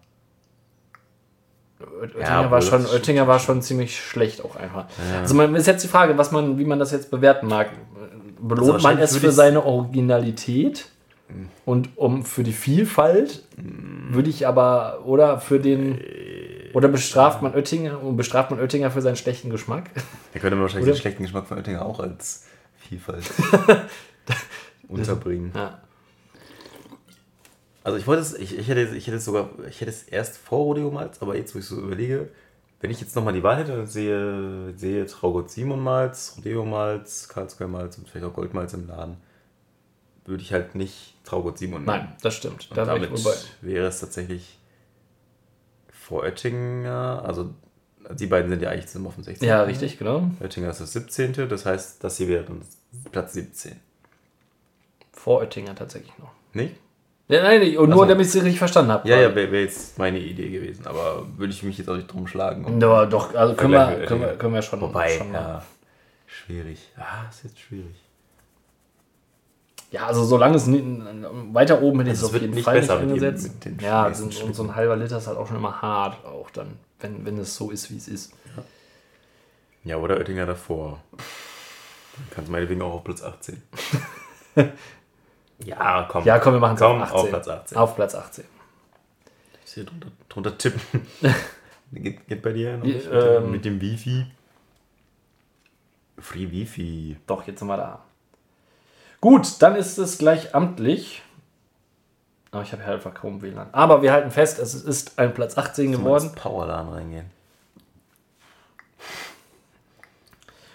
Oettinger, 2.01 2.21
Ja, 2.23 2.49
war 2.51 2.61
schon, 2.61 2.85
Oettinger 2.85 3.27
war 3.27 3.39
schon 3.39 3.61
ziemlich 3.61 3.99
schlecht 3.99 4.43
auch 4.45 4.55
einfach. 4.55 4.85
Also 5.19 5.35
man 5.35 5.53
ist 5.55 5.67
jetzt 5.67 5.83
die 5.83 5.89
Frage, 5.89 6.17
was 6.17 6.31
man, 6.31 6.57
wie 6.57 6.63
man 6.65 6.79
das 6.79 6.91
jetzt 6.91 7.11
bewerten 7.11 7.47
mag. 7.47 7.69
Belohnt 8.39 8.73
Also 8.75 8.87
man 8.87 8.97
es 8.99 9.17
für 9.17 9.31
seine 9.31 9.63
Originalität 9.65 10.85
und 11.65 11.97
um 11.97 12.25
für 12.25 12.43
die 12.43 12.53
Vielfalt 12.53 13.43
würde 13.57 14.29
ich 14.29 14.45
aber 14.45 15.05
oder 15.05 15.39
für 15.39 15.59
den 15.59 15.99
oder 16.73 16.87
bestraft 16.87 17.41
man 17.41 17.53
Oettinger 17.53 18.01
und 18.01 18.17
bestraft 18.17 18.51
man 18.51 18.59
Oettinger 18.59 18.91
für 18.91 19.01
seinen 19.01 19.15
schlechten 19.15 19.49
Geschmack? 19.49 19.89
Da 20.33 20.39
könnte 20.39 20.55
man 20.55 20.63
wahrscheinlich 20.63 20.87
Oder? 20.87 20.95
den 20.95 21.01
schlechten 21.01 21.23
Geschmack 21.23 21.47
von 21.47 21.57
Oettinger 21.57 21.85
auch 21.85 21.99
als 21.99 22.47
Vielfalt 22.77 23.23
unterbringen. 24.87 25.51
Ja. 25.55 25.81
Also 27.83 27.97
ich 27.97 28.07
wollte 28.07 28.21
es, 28.21 28.33
ich, 28.33 28.57
ich 28.57 28.67
hätte 28.67 28.95
ich 28.95 29.07
hätte 29.07 29.17
es 29.17 29.25
sogar, 29.25 29.49
ich 29.69 29.81
hätte 29.81 29.91
es 29.91 30.03
erst 30.03 30.37
vor 30.37 30.59
Rodeo 30.59 30.89
Malz, 30.89 31.21
aber 31.21 31.35
jetzt, 31.35 31.53
wo 31.53 31.59
ich 31.59 31.65
so 31.65 31.77
überlege, 31.77 32.29
wenn 32.79 32.91
ich 32.91 33.01
jetzt 33.01 33.15
nochmal 33.15 33.33
die 33.33 33.43
Wahl 33.43 33.57
hätte 33.57 33.79
und 33.79 33.87
sehe, 33.87 34.73
sehe 34.75 35.05
Traugott 35.05 35.49
Simon 35.49 35.81
Malz, 35.81 36.35
Rodeo 36.37 36.65
Malz, 36.65 37.27
Karlsruhe 37.27 37.67
Malz 37.67 37.97
und 37.97 38.09
vielleicht 38.09 38.25
auch 38.25 38.33
Goldmalz 38.33 38.73
im 38.73 38.87
Laden, 38.87 39.17
würde 40.25 40.41
ich 40.41 40.53
halt 40.53 40.75
nicht 40.75 41.12
Traugott 41.23 41.57
Simon 41.57 41.81
nehmen. 41.81 41.85
Nein, 41.85 42.15
das 42.21 42.35
stimmt. 42.35 42.69
Da 42.75 42.85
damit 42.85 43.11
wäre 43.61 43.87
es 43.87 43.99
tatsächlich 43.99 44.59
vor 45.91 46.23
Oettinger, 46.23 47.23
also 47.25 47.53
die 48.11 48.27
beiden 48.27 48.49
sind 48.49 48.61
ja 48.61 48.69
eigentlich 48.69 48.87
zusammen 48.87 49.07
auf 49.07 49.15
dem 49.15 49.23
16. 49.23 49.47
Ja, 49.47 49.63
richtig, 49.63 49.97
genau. 49.97 50.29
Oettinger 50.41 50.69
ist 50.69 50.81
das 50.81 50.93
17. 50.93 51.47
Das 51.47 51.65
heißt, 51.65 52.03
das 52.03 52.17
hier 52.17 52.27
wäre 52.27 52.43
dann 52.43 52.61
Platz 53.11 53.33
17. 53.33 53.79
Vor 55.13 55.39
Oettinger 55.39 55.75
tatsächlich 55.75 56.17
noch. 56.17 56.31
Nicht? 56.53 56.75
Ja, 57.29 57.41
nein, 57.41 57.61
nee, 57.61 57.77
und 57.77 57.89
nur 57.89 57.99
so. 57.99 58.05
damit 58.05 58.25
ich 58.25 58.35
es 58.35 58.35
richtig 58.35 58.59
verstanden 58.59 58.91
habe. 58.91 59.07
Ja, 59.07 59.19
ja, 59.19 59.33
wäre 59.33 59.51
wär 59.51 59.61
jetzt 59.61 59.97
meine 59.97 60.19
Idee 60.19 60.49
gewesen, 60.49 60.85
aber 60.85 61.25
würde 61.37 61.53
ich 61.53 61.63
mich 61.63 61.77
jetzt 61.77 61.89
auch 61.89 61.95
nicht 61.95 62.11
drum 62.11 62.27
schlagen. 62.27 62.81
Ja, 62.81 63.05
doch, 63.05 63.33
also 63.33 63.55
können 63.55 63.71
wir, 63.71 64.05
können 64.05 64.21
wir, 64.21 64.35
können 64.35 64.53
wir 64.53 64.61
schon. 64.61 64.81
Wobei, 64.81 65.17
schon 65.17 65.31
ja, 65.31 65.63
schwierig. 66.27 66.91
Ah, 66.97 67.29
ist 67.29 67.45
jetzt 67.45 67.59
schwierig. 67.59 68.02
Ja, 69.93 70.07
also 70.07 70.23
solange 70.23 70.55
es 70.55 70.65
nie, 70.65 70.81
weiter 71.53 71.81
oben 71.83 71.99
hätte 71.99 72.09
ich 72.11 72.17
es 72.17 72.23
Also 72.23 72.31
es 72.31 72.35
auf 72.35 72.41
jeden 72.41 72.55
nicht 72.55 72.65
Fall 72.65 72.79
nicht 72.79 72.87
besser 72.87 72.99
mit 72.99 73.09
jedem- 73.13 73.23
eingesetzt. 73.27 73.53
mit 73.53 73.65
den 73.65 73.79
ja, 73.79 74.07
nächsten 74.07 74.31
so, 74.31 74.43
und 74.45 74.55
so 74.55 74.63
ein 74.63 74.73
halber 74.75 74.95
Liter 74.95 75.19
ist 75.19 75.27
halt 75.27 75.37
auch 75.37 75.47
schon 75.47 75.57
immer 75.57 75.81
hart, 75.83 76.25
auch 76.25 76.49
dann, 76.49 76.79
wenn, 76.99 77.23
wenn 77.25 77.37
es 77.37 77.55
so 77.55 77.69
ist, 77.69 77.91
wie 77.91 77.97
es 77.97 78.07
ist. 78.07 78.33
Ja, 79.83 79.97
oder 79.97 80.17
Oettinger 80.17 80.45
davor. 80.47 80.99
Dann 81.11 82.29
kann 82.31 82.43
es 82.45 82.49
meinetwegen 82.49 82.81
auch 82.81 82.93
auf 82.95 83.03
Platz 83.03 83.21
18. 83.21 83.61
ja, 85.65 86.07
komm. 86.09 86.23
Ja, 86.25 86.39
komm, 86.39 86.53
wir 86.53 86.59
machen 86.59 86.75
es 86.75 86.81
auf 86.81 87.01
18. 87.01 87.15
auf 87.15 87.29
Platz 87.29 87.47
18. 87.47 87.77
Auf 87.77 87.95
Platz 87.95 88.15
18. 88.15 88.45
Ich 89.65 89.71
sehe 89.71 89.83
drunter, 89.83 90.07
drunter 90.29 90.57
tippen. 90.57 90.81
geht, 91.91 92.27
geht 92.27 92.41
bei 92.41 92.51
dir 92.53 92.77
noch 92.77 92.85
Ja, 92.85 92.93
nicht? 92.95 93.05
Mit, 93.11 93.21
dem, 93.23 93.43
ähm. 93.43 93.51
mit 93.51 93.65
dem 93.65 93.79
Wifi? 93.81 94.25
Free 96.17 96.49
Wifi. 96.49 97.17
Doch, 97.27 97.45
jetzt 97.45 97.59
sind 97.59 97.67
wir 97.67 97.77
da. 97.77 98.03
Gut, 99.23 99.61
dann 99.61 99.77
ist 99.77 99.97
es 99.97 100.17
gleich 100.17 100.53
amtlich. 100.53 101.21
Aber 102.51 102.61
ich 102.61 102.73
habe 102.73 102.83
ja 102.83 102.89
einfach 102.89 103.13
kaum 103.13 103.41
WLAN. 103.41 103.69
Aber 103.71 104.01
wir 104.01 104.11
halten 104.11 104.31
fest, 104.31 104.59
es 104.59 104.73
ist 104.75 105.17
ein 105.17 105.33
Platz 105.33 105.57
18 105.57 105.91
Mal 105.91 105.97
geworden. 105.97 106.23
ins 106.25 106.33
Powerlan 106.35 106.89
reingehen. 106.89 107.31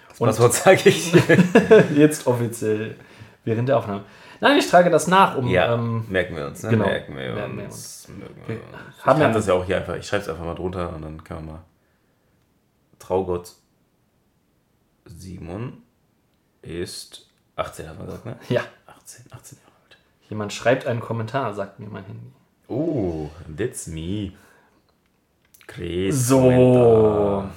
Das 0.09 0.19
Und- 0.19 0.29
Passwort 0.29 0.55
sage 0.55 0.89
ich. 0.89 1.13
Jetzt 1.95 2.27
offiziell 2.27 2.97
während 3.45 3.69
der 3.69 3.77
Aufnahme. 3.77 4.05
Nein, 4.41 4.57
ich 4.57 4.67
trage 4.67 4.89
das 4.89 5.09
nach, 5.09 5.37
um. 5.37 5.47
Ja, 5.49 5.75
Ähm, 5.75 6.07
merken 6.09 6.35
wir 6.35 6.47
uns. 6.47 6.63
Ne? 6.63 6.71
genau. 6.71 6.87
Merken 6.87 7.17
wir 7.19 7.35
Merken 7.35 7.59
wir 7.59 7.65
uns. 7.67 8.09
Merken 8.09 8.35
wir 8.47 8.55
uns. 8.57 8.65
Ich 8.99 9.05
haben 9.05 9.19
kann 9.21 9.29
ja- 9.29 9.35
das 9.35 9.47
ja 9.47 9.53
auch 9.53 9.65
hier 9.67 9.77
einfach. 9.77 9.95
Ich 9.97 10.07
schreibe 10.07 10.23
es 10.23 10.29
einfach 10.31 10.45
mal 10.47 10.55
drunter 10.55 10.95
und 10.95 11.03
dann 11.03 11.23
können 11.23 11.45
wir 11.47 11.53
mal. 11.53 11.63
Traugott 12.99 13.53
Simon 15.05 15.83
ist 16.63 17.28
18, 17.59 17.89
hat 17.89 17.99
man 17.99 18.07
gesagt, 18.07 18.27
ne? 18.27 18.37
ja, 18.49 18.63
18, 18.87 19.27
18 19.31 19.59
Jahre 19.59 19.73
alt. 19.85 19.99
jemand 20.29 20.53
schreibt 20.53 20.87
einen 20.87 21.01
Kommentar, 21.01 21.53
sagt 21.55 21.81
mir 21.81 21.89
mein 21.89 22.05
Handy. 22.05 22.33
Oh, 22.69 23.31
that's 23.57 23.87
me. 23.87 24.33
Chris. 25.67 26.29
So. 26.29 26.41
Kommentar. 26.41 27.51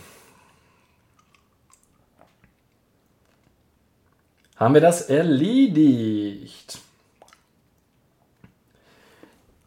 Haben 4.56 4.74
wir 4.76 4.82
das 4.82 5.10
erledigt? 5.10 6.80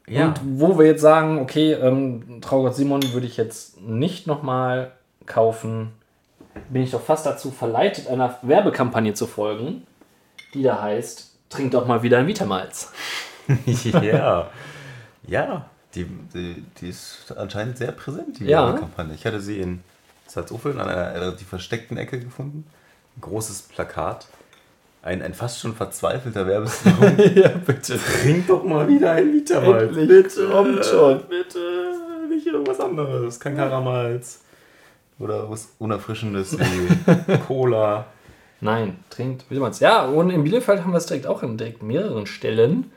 Ja. 0.07 0.27
Und 0.29 0.61
wo 0.61 0.79
wir 0.79 0.87
jetzt 0.87 1.01
sagen, 1.01 1.41
okay, 1.41 1.73
ähm, 1.73 2.41
Traugott 2.41 2.75
Simon 2.75 3.03
würde 3.13 3.27
ich 3.27 3.37
jetzt 3.37 3.81
nicht 3.81 4.27
nochmal 4.27 4.93
kaufen, 5.27 5.93
bin 6.69 6.83
ich 6.83 6.91
doch 6.91 7.01
fast 7.01 7.27
dazu 7.27 7.51
verleitet, 7.51 8.07
einer 8.09 8.39
Werbekampagne 8.43 9.15
zu 9.15 9.27
folgen, 9.27 9.87
die 10.55 10.63
da 10.63 10.81
heißt, 10.81 11.33
trink 11.51 11.73
doch 11.73 11.87
mal 11.87 12.03
wieder 12.03 12.19
ein 12.19 12.27
Vitamalz. 12.27 12.93
ja. 14.03 14.51
Ja. 15.27 15.67
Die, 15.95 16.05
die, 16.35 16.65
die 16.81 16.89
ist 16.89 17.33
anscheinend 17.37 17.79
sehr 17.79 17.93
präsent, 17.93 18.39
die 18.41 18.47
Ja. 18.47 18.73
Kampagne. 18.73 19.15
Ich 19.15 19.25
hatte 19.27 19.41
sie 19.41 19.59
in 19.59 19.83
Salzuflen 20.27 20.81
an 20.81 20.89
einer 20.89 21.15
relativ 21.15 21.49
versteckten 21.49 21.97
Ecke 21.97 22.19
gefunden. 22.19 22.67
Ein 23.17 23.21
großes 23.21 23.63
Plakat. 23.63 24.27
Ein, 25.03 25.23
ein 25.23 25.35
fast 25.35 25.61
schon 25.61 25.75
verzweifelter 25.75 26.47
Werbeslogan. 26.47 27.19
ja, 27.37 27.49
bitte. 27.49 27.99
Trink 27.99 28.47
doch 28.47 28.65
mal 28.65 28.89
wieder 28.89 29.13
ein 29.13 29.33
Vitamalz. 29.33 29.97
Endlich, 29.97 30.35
kommt 30.51 30.85
schon. 30.87 31.23
Bitte. 31.29 31.59
Nicht 32.31 32.47
irgendwas 32.47 32.81
anderes. 32.81 33.39
Kein 33.39 33.57
Karamalz. 33.57 34.41
oder 35.19 35.49
was 35.49 35.69
Unerfrischendes 35.79 36.59
wie 36.59 37.39
Cola. 37.47 38.07
Nein, 38.61 38.99
trinkt 39.11 39.45
Wilmans. 39.51 39.81
Ja, 39.81 40.05
und 40.07 40.31
in 40.31 40.45
Bielefeld 40.45 40.81
haben 40.83 40.93
wir 40.93 40.99
es 40.99 41.07
direkt 41.07 41.27
auch 41.27 41.43
in 41.43 41.57
direkt 41.59 41.83
mehreren 41.83 42.27
Stellen. 42.27 42.91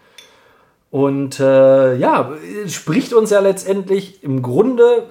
Und 0.92 1.40
äh, 1.40 1.96
ja, 1.96 2.32
spricht 2.68 3.14
uns 3.14 3.30
ja 3.32 3.40
letztendlich 3.42 4.24
im 4.24 4.42
Grunde 4.42 5.04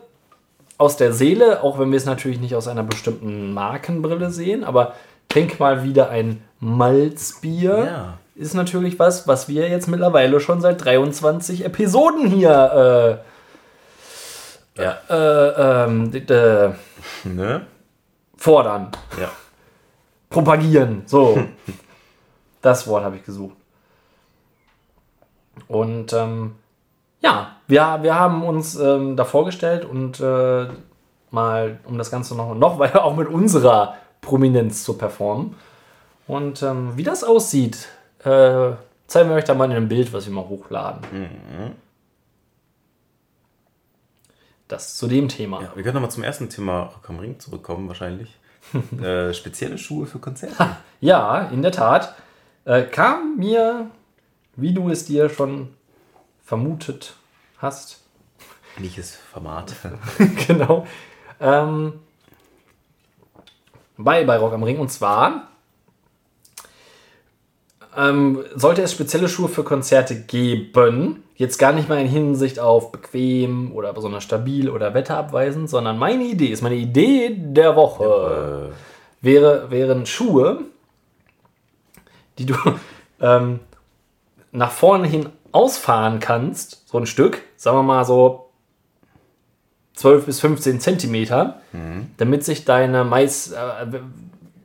aus 0.78 0.96
der 0.96 1.12
Seele, 1.12 1.62
auch 1.62 1.78
wenn 1.78 1.90
wir 1.90 1.96
es 1.98 2.06
natürlich 2.06 2.40
nicht 2.40 2.54
aus 2.54 2.68
einer 2.68 2.82
bestimmten 2.82 3.52
Markenbrille 3.52 4.30
sehen, 4.30 4.64
aber 4.64 4.94
trink 5.28 5.60
mal 5.60 5.82
wieder 5.84 6.08
ein 6.10 6.42
Malzbier. 6.60 7.78
Ja. 7.86 8.18
Ist 8.34 8.54
natürlich 8.54 8.98
was, 8.98 9.26
was 9.28 9.48
wir 9.48 9.68
jetzt 9.68 9.88
mittlerweile 9.88 10.40
schon 10.40 10.60
seit 10.60 10.82
23 10.84 11.64
Episoden 11.64 12.26
hier 12.26 13.22
Ja. 14.76 14.98
äh, 15.08 15.14
äh, 15.14 15.84
ähm, 15.84 16.10
d- 16.10 16.70
Ne? 17.24 17.62
fordern, 18.36 18.88
Ja. 19.20 19.30
Propagieren. 20.30 21.02
So, 21.06 21.38
das 22.62 22.86
Wort 22.86 23.04
habe 23.04 23.16
ich 23.16 23.24
gesucht. 23.24 23.56
Und 25.68 26.12
ähm, 26.12 26.54
ja, 27.20 27.56
wir, 27.66 27.98
wir 28.02 28.14
haben 28.14 28.44
uns 28.44 28.76
ähm, 28.76 29.16
da 29.16 29.24
vorgestellt 29.24 29.84
und 29.84 30.20
äh, 30.20 30.68
mal, 31.30 31.80
um 31.84 31.98
das 31.98 32.10
Ganze 32.10 32.36
noch, 32.36 32.54
noch 32.54 32.78
weiter 32.78 33.04
auch 33.04 33.16
mit 33.16 33.28
unserer 33.28 33.94
Prominenz 34.20 34.84
zu 34.84 34.96
performen. 34.96 35.54
Und 36.26 36.62
ähm, 36.62 36.96
wie 36.96 37.04
das 37.04 37.24
aussieht, 37.24 37.88
äh, 38.20 38.72
zeigen 39.06 39.28
wir 39.30 39.36
euch 39.36 39.44
da 39.44 39.54
mal 39.54 39.66
in 39.66 39.72
einem 39.72 39.88
Bild, 39.88 40.12
was 40.12 40.26
wir 40.26 40.32
mal 40.32 40.48
hochladen. 40.48 41.02
Das 44.68 44.96
zu 44.96 45.06
dem 45.06 45.28
Thema. 45.28 45.62
ja. 45.62 45.70
Wir 45.76 45.84
können 45.84 45.94
nochmal 45.94 46.10
zum 46.10 46.24
ersten 46.24 46.48
Thema 46.48 46.82
Rock 46.82 47.08
am 47.08 47.20
Ring 47.20 47.38
zurückkommen, 47.38 47.86
wahrscheinlich. 47.86 48.36
Äh, 49.02 49.32
spezielle 49.34 49.78
Schuhe 49.78 50.06
für 50.06 50.18
Konzerte. 50.18 50.76
Ja, 51.00 51.42
in 51.42 51.62
der 51.62 51.72
Tat. 51.72 52.14
Äh, 52.64 52.82
kam 52.82 53.36
mir, 53.36 53.90
wie 54.56 54.72
du 54.72 54.90
es 54.90 55.04
dir 55.04 55.28
schon 55.28 55.68
vermutet 56.44 57.14
hast, 57.58 58.00
Ähnliches 58.76 59.16
Format. 59.32 59.74
genau, 60.46 60.86
ähm, 61.40 61.94
bei, 63.96 64.24
bei 64.24 64.36
Rock 64.36 64.52
am 64.52 64.62
Ring. 64.62 64.78
Und 64.78 64.92
zwar 64.92 65.48
ähm, 67.96 68.44
sollte 68.54 68.82
es 68.82 68.92
spezielle 68.92 69.28
Schuhe 69.28 69.48
für 69.48 69.64
Konzerte 69.64 70.20
geben. 70.20 71.22
Jetzt 71.36 71.58
gar 71.58 71.72
nicht 71.72 71.88
mal 71.88 72.00
in 72.00 72.08
Hinsicht 72.08 72.58
auf 72.58 72.92
bequem 72.92 73.72
oder 73.72 73.92
besonders 73.92 74.24
stabil 74.24 74.70
oder 74.70 74.94
wetterabweisend, 74.94 75.68
sondern 75.68 75.98
meine 75.98 76.24
Idee 76.24 76.46
ist, 76.46 76.62
meine 76.62 76.76
Idee 76.76 77.30
der 77.36 77.76
Woche 77.76 78.72
äh, 78.72 79.24
wäre, 79.24 79.70
wären 79.70 80.06
Schuhe, 80.06 80.62
die 82.38 82.46
du 82.46 82.54
ähm, 83.20 83.60
nach 84.50 84.70
vorne 84.70 85.06
hin 85.06 85.28
ausfahren 85.52 86.20
kannst, 86.20 86.88
so 86.88 86.98
ein 86.98 87.06
Stück, 87.06 87.42
sagen 87.56 87.76
wir 87.76 87.82
mal 87.82 88.04
so 88.04 88.50
12 89.94 90.26
bis 90.26 90.40
15 90.40 90.80
Zentimeter, 90.80 91.60
damit 92.18 92.44
sich 92.44 92.64
deine 92.64 93.04
meist, 93.04 93.52
äh, 93.52 93.86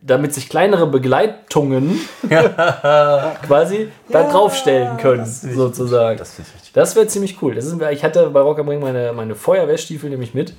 damit 0.01 0.33
sich 0.33 0.49
kleinere 0.49 0.87
Begleitungen 0.87 1.99
quasi 2.27 3.89
da 4.09 4.29
draufstellen 4.29 4.97
können, 4.97 5.25
sozusagen. 5.25 6.17
das 6.17 6.33
ich 6.33 6.39
richtig. 6.39 6.73
Das 6.73 6.95
wäre 6.95 7.07
ziemlich 7.07 7.41
cool. 7.41 7.53
Das 7.53 7.65
ist, 7.65 7.79
ich 7.91 8.03
hatte 8.03 8.29
bei 8.29 8.39
Rock 8.39 8.59
am 8.59 8.67
Ring 8.67 8.79
meine, 8.79 9.13
meine 9.13 9.35
Feuerwehrstiefel 9.35 10.09
nämlich 10.09 10.33
mit. 10.33 10.53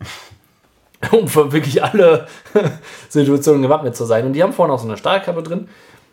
Um 1.12 1.28
für 1.28 1.52
wirklich 1.52 1.84
alle 1.84 2.26
Situationen 3.08 3.62
gewappnet 3.62 3.94
zu 3.94 4.04
sein. 4.04 4.26
Und 4.26 4.32
die 4.32 4.42
haben 4.42 4.52
vorne 4.52 4.72
auch 4.72 4.80
so 4.80 4.88
eine 4.88 4.96
Stahlkappe 4.96 5.44
drin. 5.44 5.68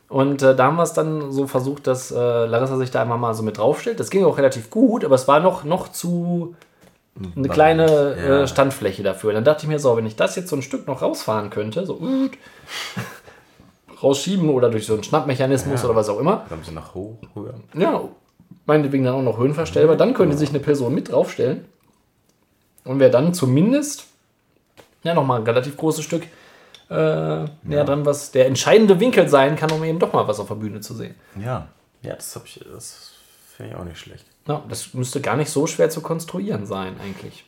Und 0.10 0.44
äh, 0.44 0.56
da 0.56 0.66
haben 0.66 0.76
wir 0.76 0.84
es 0.84 0.94
dann 0.94 1.32
so 1.32 1.48
versucht, 1.48 1.88
dass 1.88 2.12
äh, 2.12 2.46
Larissa 2.46 2.78
sich 2.78 2.92
da 2.92 3.02
einmal 3.02 3.18
mal 3.18 3.34
so 3.34 3.42
mit 3.42 3.58
draufstellt. 3.58 4.00
Das 4.00 4.12
ging 4.12 4.24
auch 4.26 4.38
relativ 4.38 4.70
gut, 4.70 5.04
aber 5.04 5.16
es 5.16 5.28
war 5.28 5.40
noch, 5.40 5.64
noch 5.64 5.88
zu 5.88 6.56
eine 7.36 7.48
kleine 7.50 7.86
Ja. 8.18 8.42
äh, 8.42 8.48
Standfläche 8.48 9.02
dafür. 9.04 9.34
Dann 9.34 9.44
dachte 9.46 9.64
ich 9.64 9.70
mir 9.70 9.80
so, 9.80 9.96
wenn 9.96 10.06
ich 10.06 10.16
das 10.16 10.36
jetzt 10.36 10.50
so 10.50 10.56
ein 10.56 10.62
Stück 10.62 10.86
noch 10.88 11.02
rausfahren 11.02 11.50
könnte, 11.50 11.86
so 11.86 11.96
uh, 11.96 12.30
rausschieben 14.04 14.50
oder 14.50 14.70
durch 14.70 14.86
so 14.86 14.94
einen 14.94 15.04
Schnappmechanismus 15.04 15.82
Ja. 15.82 15.88
oder 15.90 15.96
was 15.96 16.10
auch 16.10 16.20
immer, 16.20 16.46
Ein 16.50 16.60
bisschen 16.60 16.76
nach 16.76 16.94
hoch, 16.94 17.18
höher. 17.34 17.54
ja, 17.74 18.02
meinetwegen 18.66 19.06
dann 19.06 19.16
auch 19.16 19.22
noch 19.22 19.38
höhenverstellbar. 19.38 19.96
Dann 19.96 20.14
könnte 20.14 20.38
sich 20.38 20.50
eine 20.50 20.60
Person 20.60 20.94
mit 20.94 21.12
draufstellen 21.12 21.66
und 22.84 23.00
wäre 23.00 23.12
dann 23.12 23.34
zumindest 23.34 24.06
ja 25.04 25.14
nochmal 25.14 25.40
ein 25.40 25.46
relativ 25.46 25.78
großes 25.78 26.04
Stück 26.04 26.24
äh, 26.90 27.46
näher 27.64 27.84
dran, 27.86 28.06
was 28.06 28.32
der 28.32 28.46
entscheidende 28.48 29.00
Winkel 29.00 29.28
sein 29.30 29.56
kann, 29.56 29.72
um 29.72 29.84
eben 29.84 30.00
doch 30.00 30.14
mal 30.14 30.28
was 30.28 30.40
auf 30.40 30.48
der 30.50 30.56
Bühne 30.56 30.82
zu 30.82 30.94
sehen. 30.94 31.16
Ja. 31.42 31.68
Ja, 32.02 32.14
das 32.16 32.36
habe 32.36 32.46
ich. 32.48 32.64
Das 32.72 33.14
finde 33.56 33.72
ich 33.72 33.78
auch 33.78 33.84
nicht 33.86 33.98
schlecht. 33.98 34.26
Ja, 34.48 34.64
das 34.70 34.94
müsste 34.94 35.22
gar 35.22 35.36
nicht 35.38 35.50
so 35.50 35.66
schwer 35.68 35.90
zu 35.90 36.02
konstruieren 36.02 36.66
sein, 36.66 37.00
eigentlich. 37.00 37.46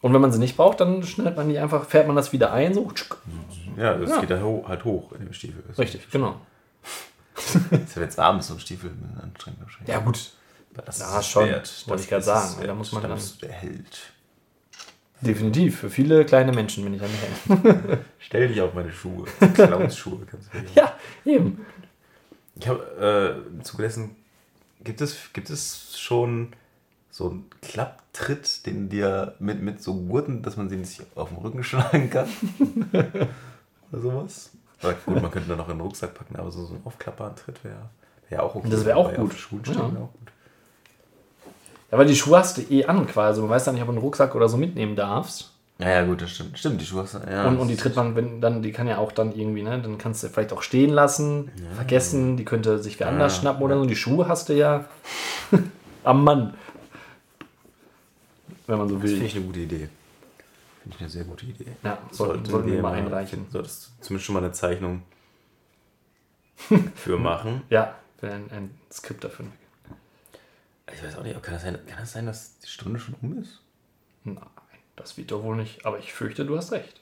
Und 0.00 0.14
wenn 0.14 0.20
man 0.20 0.30
sie 0.30 0.38
nicht 0.38 0.56
braucht, 0.56 0.80
dann 0.80 1.02
schneidet 1.02 1.36
man 1.36 1.48
die 1.48 1.58
einfach, 1.58 1.84
fährt 1.86 2.06
man 2.06 2.14
das 2.16 2.32
wieder 2.32 2.52
ein, 2.52 2.72
so. 2.74 2.92
Ja, 3.76 3.94
das 3.94 4.10
Ja. 4.10 4.20
geht 4.20 4.30
halt 4.30 4.42
hoch, 4.42 4.68
halt 4.68 4.84
hoch 4.84 5.12
in 5.12 5.20
dem 5.24 5.32
Stiefel. 5.32 5.62
Das 5.66 5.78
Richtig, 5.78 6.08
genau. 6.10 6.40
Ist 7.70 7.96
ja 7.96 8.02
jetzt 8.02 8.18
ist 8.18 8.46
so 8.48 8.54
ein 8.54 8.60
Stiefel 8.60 8.92
anstrengend 9.22 9.60
wahrscheinlich. 9.62 9.88
Ja, 9.88 10.00
gut. 10.00 10.32
Aber 10.74 10.82
das 10.82 10.98
Ja, 11.00 11.18
ist 11.18 11.26
schon. 11.28 11.46
wert. 11.48 11.84
Wollte 11.88 12.02
ich 12.04 12.08
ist 12.12 12.26
sagen. 12.26 12.66
Da 12.66 12.74
muss 12.74 12.92
man 12.92 13.02
dann- 13.02 13.18
der 13.42 13.52
Held. 13.52 14.12
Definitiv. 15.20 15.80
Für 15.80 15.90
viele 15.90 16.24
kleine 16.24 16.52
Menschen 16.52 16.84
bin 16.84 16.94
ich 16.94 17.02
ein 17.02 17.10
Held. 17.10 17.98
Stell 18.20 18.48
dich 18.48 18.60
auf 18.60 18.74
meine 18.74 18.92
Schuhe. 18.92 19.26
Clownsschuhe 19.54 20.24
kannst 20.26 20.50
du 20.54 20.58
ja, 20.80 20.92
eben. 21.24 21.64
Ich 22.54 22.68
habe 22.68 23.42
äh, 23.48 23.48
im 23.48 23.64
Zuge 23.64 23.82
dessen, 23.84 24.14
gibt 24.88 25.00
es, 25.00 25.16
gibt 25.32 25.50
es 25.50 25.98
schon 25.98 26.48
so 27.10 27.30
einen 27.30 27.50
Klapptritt, 27.62 28.64
den 28.66 28.88
dir 28.88 29.34
mit, 29.38 29.62
mit 29.62 29.82
so 29.82 29.94
Gurten, 29.94 30.42
dass 30.42 30.56
man 30.56 30.68
sie 30.68 30.76
nicht 30.76 31.02
auf 31.14 31.28
den 31.28 31.38
Rücken 31.38 31.62
schlagen 31.68 32.10
kann? 32.10 32.28
Oder 33.92 34.00
sowas? 34.00 34.50
Aber 34.82 34.94
gut, 34.94 35.20
man 35.22 35.30
könnte 35.30 35.48
da 35.48 35.56
noch 35.56 35.68
in 35.68 35.76
den 35.76 35.80
Rucksack 35.82 36.14
packen, 36.14 36.36
aber 36.36 36.50
so, 36.50 36.64
so 36.64 36.74
ein 36.74 36.80
aufklappbaren 36.84 37.36
Tritt 37.36 37.62
wäre 37.64 37.90
wär 38.28 38.42
auch 38.42 38.54
okay. 38.54 38.68
Das 38.70 38.84
wär 38.84 38.96
auch 38.96 39.08
Weil 39.08 39.16
gut. 39.16 39.34
Schuhen 39.34 39.62
Ja. 39.66 39.72
stehen 39.72 39.96
auch 39.96 40.12
gut. 40.12 40.32
Ja, 41.90 41.98
weil 41.98 42.06
die 42.06 42.16
Schuhe 42.16 42.38
hast 42.38 42.58
du 42.58 42.62
eh 42.62 42.84
an 42.84 43.06
quasi. 43.06 43.40
Man 43.40 43.50
weiß 43.50 43.66
ja 43.66 43.72
nicht, 43.72 43.80
ob 43.82 43.88
du 43.88 43.92
einen 43.92 44.00
Rucksack 44.02 44.34
oder 44.34 44.48
so 44.48 44.56
mitnehmen 44.56 44.94
darfst. 44.96 45.52
Ja, 45.80 45.90
ja, 45.90 46.04
gut, 46.04 46.20
das 46.22 46.32
stimmt. 46.32 46.58
Stimmt, 46.58 46.80
die 46.80 46.84
Schuhe 46.86 47.02
hast 47.02 47.14
du. 47.14 47.18
Ja, 47.30 47.46
Und, 47.46 47.58
und 47.58 47.68
die 47.68 47.76
Trittwand, 47.76 48.16
wenn, 48.16 48.40
dann, 48.40 48.62
die 48.62 48.72
kann 48.72 48.88
ja 48.88 48.98
auch 48.98 49.12
dann 49.12 49.32
irgendwie, 49.32 49.62
ne, 49.62 49.80
dann 49.80 49.96
kannst 49.96 50.24
du 50.24 50.28
vielleicht 50.28 50.52
auch 50.52 50.62
stehen 50.62 50.90
lassen, 50.90 51.52
vergessen, 51.76 52.36
die 52.36 52.44
könnte 52.44 52.80
sich 52.82 52.98
wer 52.98 53.08
anders 53.08 53.36
Ja, 53.36 53.40
schnappen 53.42 53.62
oder 53.62 53.76
so. 53.76 53.82
Und 53.82 53.88
die 53.88 53.96
Schuhe 53.96 54.26
hast 54.26 54.48
du 54.48 54.54
ja 54.54 54.86
am 56.04 56.24
Mann. 56.24 56.54
Wenn 58.66 58.78
man 58.78 58.88
so 58.88 58.96
Das 58.96 59.04
finde 59.04 59.20
will. 59.20 59.26
ich 59.28 59.36
eine 59.36 59.44
gute 59.44 59.60
Idee. 59.60 59.88
Finde 60.82 60.96
ich 60.96 61.00
eine 61.00 61.08
sehr 61.10 61.24
gute 61.24 61.46
Idee. 61.46 61.66
Ja, 61.84 61.98
sollten, 62.10 62.44
sollten 62.44 62.72
wir 62.72 62.82
mal 62.82 62.94
einreichen. 62.94 63.46
Solltest 63.50 63.86
du 64.00 64.02
zumindest 64.04 64.26
schon 64.26 64.34
mal 64.34 64.42
eine 64.42 64.52
Zeichnung 64.52 65.02
für 66.96 67.18
machen. 67.18 67.62
Ja, 67.70 67.94
ein, 68.22 68.50
ein 68.50 68.74
Skript 68.92 69.22
dafür. 69.22 69.46
Ich 70.92 71.02
weiß 71.04 71.18
auch 71.18 71.22
nicht, 71.22 71.40
kann 71.42 71.54
das, 71.54 71.62
sein, 71.62 71.78
kann 71.86 71.98
das 72.00 72.12
sein, 72.12 72.26
dass 72.26 72.58
die 72.58 72.66
Stunde 72.68 72.98
schon 72.98 73.14
um 73.22 73.38
ist? 73.40 73.60
Nein, 74.24 74.38
das 74.98 75.16
wird 75.16 75.30
doch 75.30 75.42
wohl 75.42 75.56
nicht. 75.56 75.86
Aber 75.86 75.98
ich 75.98 76.12
fürchte, 76.12 76.44
du 76.44 76.56
hast 76.56 76.72
recht. 76.72 77.00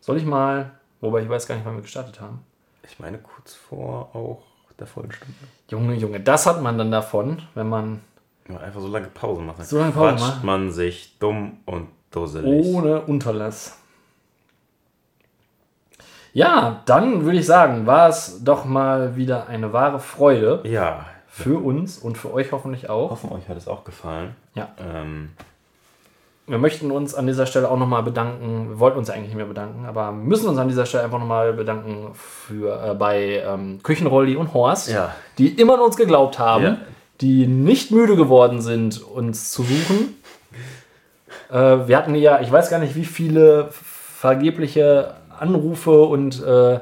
Soll 0.00 0.16
ich 0.18 0.24
mal, 0.24 0.70
wobei 1.00 1.22
ich 1.22 1.28
weiß 1.28 1.46
gar 1.46 1.56
nicht, 1.56 1.64
wann 1.64 1.74
wir 1.74 1.82
gestartet 1.82 2.20
haben. 2.20 2.40
Ich 2.88 2.98
meine 3.00 3.18
kurz 3.18 3.54
vor 3.54 4.14
auch 4.14 4.42
der 4.78 4.86
vollen 4.86 5.10
Stunde. 5.10 5.34
Junge, 5.70 5.94
Junge, 5.94 6.20
das 6.20 6.46
hat 6.46 6.62
man 6.62 6.76
dann 6.78 6.90
davon, 6.90 7.42
wenn 7.54 7.68
man 7.68 8.00
Ja, 8.48 8.58
einfach 8.58 8.80
so 8.80 8.88
lange 8.88 9.06
Pause 9.08 9.40
machen. 9.40 9.64
So 9.64 9.78
lange 9.78 9.92
Pause 9.92 10.16
Quatscht 10.16 10.26
machen? 10.36 10.46
man 10.46 10.70
sich 10.70 11.18
dumm 11.18 11.58
und 11.64 11.88
dusselig. 12.10 12.64
ohne 12.66 13.00
Unterlass. 13.00 13.78
Ja, 16.32 16.82
dann 16.84 17.24
würde 17.24 17.38
ich 17.38 17.46
sagen, 17.46 17.86
war 17.86 18.08
es 18.10 18.44
doch 18.44 18.66
mal 18.66 19.16
wieder 19.16 19.46
eine 19.48 19.72
wahre 19.72 19.98
Freude 20.00 20.60
Ja, 20.64 21.06
für 21.26 21.58
uns 21.64 21.96
und 21.98 22.18
für 22.18 22.32
euch 22.32 22.52
hoffentlich 22.52 22.90
auch. 22.90 23.10
hoffen 23.10 23.32
euch 23.32 23.48
hat 23.48 23.56
es 23.56 23.66
auch 23.68 23.84
gefallen. 23.84 24.36
Ja. 24.54 24.68
Ähm, 24.78 25.30
Wir 26.48 26.58
möchten 26.58 26.92
uns 26.92 27.14
an 27.14 27.26
dieser 27.26 27.44
Stelle 27.46 27.68
auch 27.68 27.76
nochmal 27.76 28.04
bedanken. 28.04 28.68
Wir 28.70 28.78
wollten 28.78 28.98
uns 28.98 29.08
ja 29.08 29.14
eigentlich 29.14 29.28
nicht 29.28 29.36
mehr 29.36 29.46
bedanken, 29.46 29.84
aber 29.86 30.12
müssen 30.12 30.48
uns 30.48 30.58
an 30.58 30.68
dieser 30.68 30.86
Stelle 30.86 31.02
einfach 31.04 31.18
nochmal 31.18 31.52
bedanken 31.52 32.10
für, 32.14 32.90
äh, 32.90 32.94
bei 32.94 33.42
ähm, 33.44 33.80
Küchenrolli 33.82 34.36
und 34.36 34.54
Horst, 34.54 34.88
Ja. 34.88 35.12
die 35.38 35.48
immer 35.48 35.74
an 35.74 35.80
uns 35.80 35.96
geglaubt 35.96 36.38
haben, 36.38 36.62
Ja. 36.64 36.76
die 37.20 37.48
nicht 37.48 37.90
müde 37.90 38.14
geworden 38.14 38.60
sind, 38.60 39.02
uns 39.02 39.50
zu 39.50 39.64
suchen. 39.64 40.14
Äh, 41.50 41.88
wir 41.88 41.96
hatten 41.96 42.14
ja, 42.14 42.40
ich 42.40 42.52
weiß 42.52 42.70
gar 42.70 42.78
nicht, 42.78 42.94
wie 42.94 43.04
viele 43.04 43.68
vergebliche 43.72 45.14
Anrufe 45.40 46.02
und 46.04 46.42
äh, 46.44 46.78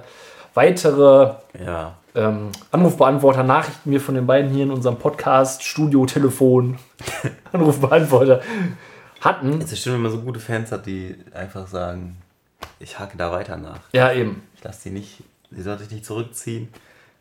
weitere 0.53 1.31
ja. 1.65 1.95
ähm, 2.15 2.51
Anrufbeantworter, 2.71 3.43
Nachrichten 3.43 3.91
wir 3.91 4.01
von 4.01 4.15
den 4.15 4.27
beiden 4.27 4.51
hier 4.51 4.65
in 4.65 4.71
unserem 4.71 4.97
Podcast, 4.97 5.62
Studio, 5.65 6.05
Telefon, 6.05 6.77
Anrufbeantworter 7.53 8.41
hatten. 9.25 9.61
Es 9.61 9.72
ist 9.72 9.83
schön, 9.83 9.95
wenn 9.95 10.03
man 10.03 10.12
so 10.12 10.20
gute 10.20 10.41
Fans 10.41 10.70
hat, 10.72 10.87
die 10.87 11.16
einfach 11.35 11.66
sagen, 11.66 12.16
ich 12.81 12.99
hake 12.99 13.16
da 13.16 13.31
weiter 13.33 13.57
nach. 13.57 13.81
Ja, 13.93 14.12
eben. 14.12 14.43
Ich 14.57 14.64
lasse 14.64 14.89
die 14.89 14.95
nicht, 14.95 15.22
die 15.51 15.62
sollte 15.62 15.85
ich 15.85 15.91
nicht 15.91 16.05
zurückziehen. 16.05 16.68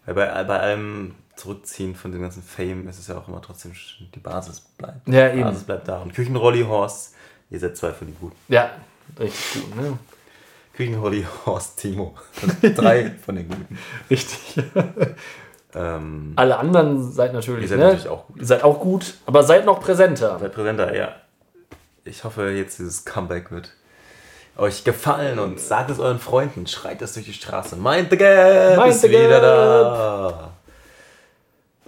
Weil 0.06 0.16
bei, 0.16 0.44
bei 0.44 0.60
allem 0.60 1.16
Zurückziehen 1.36 1.96
von 1.96 2.12
dem 2.12 2.22
ganzen 2.22 2.44
Fame 2.44 2.88
ist 2.90 3.00
es 3.00 3.08
ja 3.08 3.18
auch 3.18 3.28
immer 3.28 3.42
trotzdem, 3.42 3.72
sch- 3.72 4.04
die 4.14 4.20
Basis 4.20 4.60
bleibt. 4.60 5.08
Ja, 5.08 5.30
die 5.30 5.40
eben. 5.40 5.44
Basis 5.50 5.64
bleibt 5.64 5.88
da. 5.88 6.00
Und 6.00 6.14
Küchenrolli 6.14 6.62
Horst, 6.64 7.16
ihr 7.50 7.60
seid 7.60 7.76
zwei 7.78 7.92
von 7.92 8.08
den 8.08 8.18
Guten. 8.20 8.36
Ja, 8.50 8.70
richtig 9.20 9.64
gut, 9.64 9.76
ne? 9.76 9.98
Küchenrolli 10.74 11.26
Horst 11.46 11.80
Timo. 11.80 12.16
drei 12.76 13.12
von 13.26 13.36
den 13.36 13.48
Guten. 13.48 13.78
Richtig. 14.10 14.64
Ähm, 15.76 16.34
Alle 16.36 16.58
anderen 16.60 17.12
seid 17.12 17.34
natürlich, 17.34 17.64
Ihr 17.64 17.70
seid 17.70 17.80
ne? 17.80 17.86
natürlich 17.86 18.08
auch 18.08 18.28
gut. 18.28 18.38
Ihr 18.38 18.46
seid 18.46 18.64
auch 18.64 18.80
gut, 18.80 19.14
aber 19.26 19.42
seid 19.42 19.66
noch 19.66 19.80
präsenter. 19.80 20.38
seid 20.38 20.54
präsenter, 20.54 20.96
ja. 20.96 21.16
Ich 22.06 22.26
hoffe, 22.26 22.50
jetzt 22.50 22.80
dieses 22.80 23.06
Comeback 23.06 23.50
wird 23.50 23.72
euch 24.58 24.84
gefallen 24.84 25.40
und 25.40 25.60
sagt 25.60 25.90
es 25.90 26.00
euren 26.00 26.20
Freunden. 26.20 26.68
Schreit 26.68 27.02
es 27.02 27.14
durch 27.14 27.26
die 27.26 27.34
Straße. 27.34 27.78
Mind 27.78 28.10
the 28.10 28.18
Gap 28.18 28.78
Mind 28.78 28.90
ist 28.90 29.02
the 29.02 29.10
wieder 29.10 29.40
da. 29.40 30.52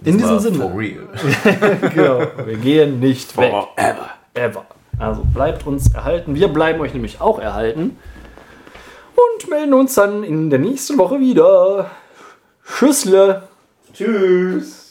In 0.02 0.16
diesem 0.16 0.38
Sinne. 0.38 0.56
For 0.56 0.78
real. 0.78 1.08
genau. 1.94 2.46
Wir 2.46 2.56
gehen 2.56 2.98
nicht 2.98 3.36
weg. 3.36 3.50
Forever. 3.50 4.10
Ever. 4.32 4.66
Also 4.98 5.22
bleibt 5.22 5.66
uns 5.66 5.92
erhalten. 5.92 6.34
Wir 6.34 6.48
bleiben 6.48 6.80
euch 6.80 6.94
nämlich 6.94 7.20
auch 7.20 7.38
erhalten. 7.38 7.98
Und 9.14 9.50
melden 9.50 9.74
uns 9.74 9.94
dann 9.94 10.24
in 10.24 10.48
der 10.48 10.58
nächsten 10.58 10.96
Woche 10.96 11.20
wieder. 11.20 11.90
Tschüssle. 12.66 13.48
Tschüss. 13.92 14.85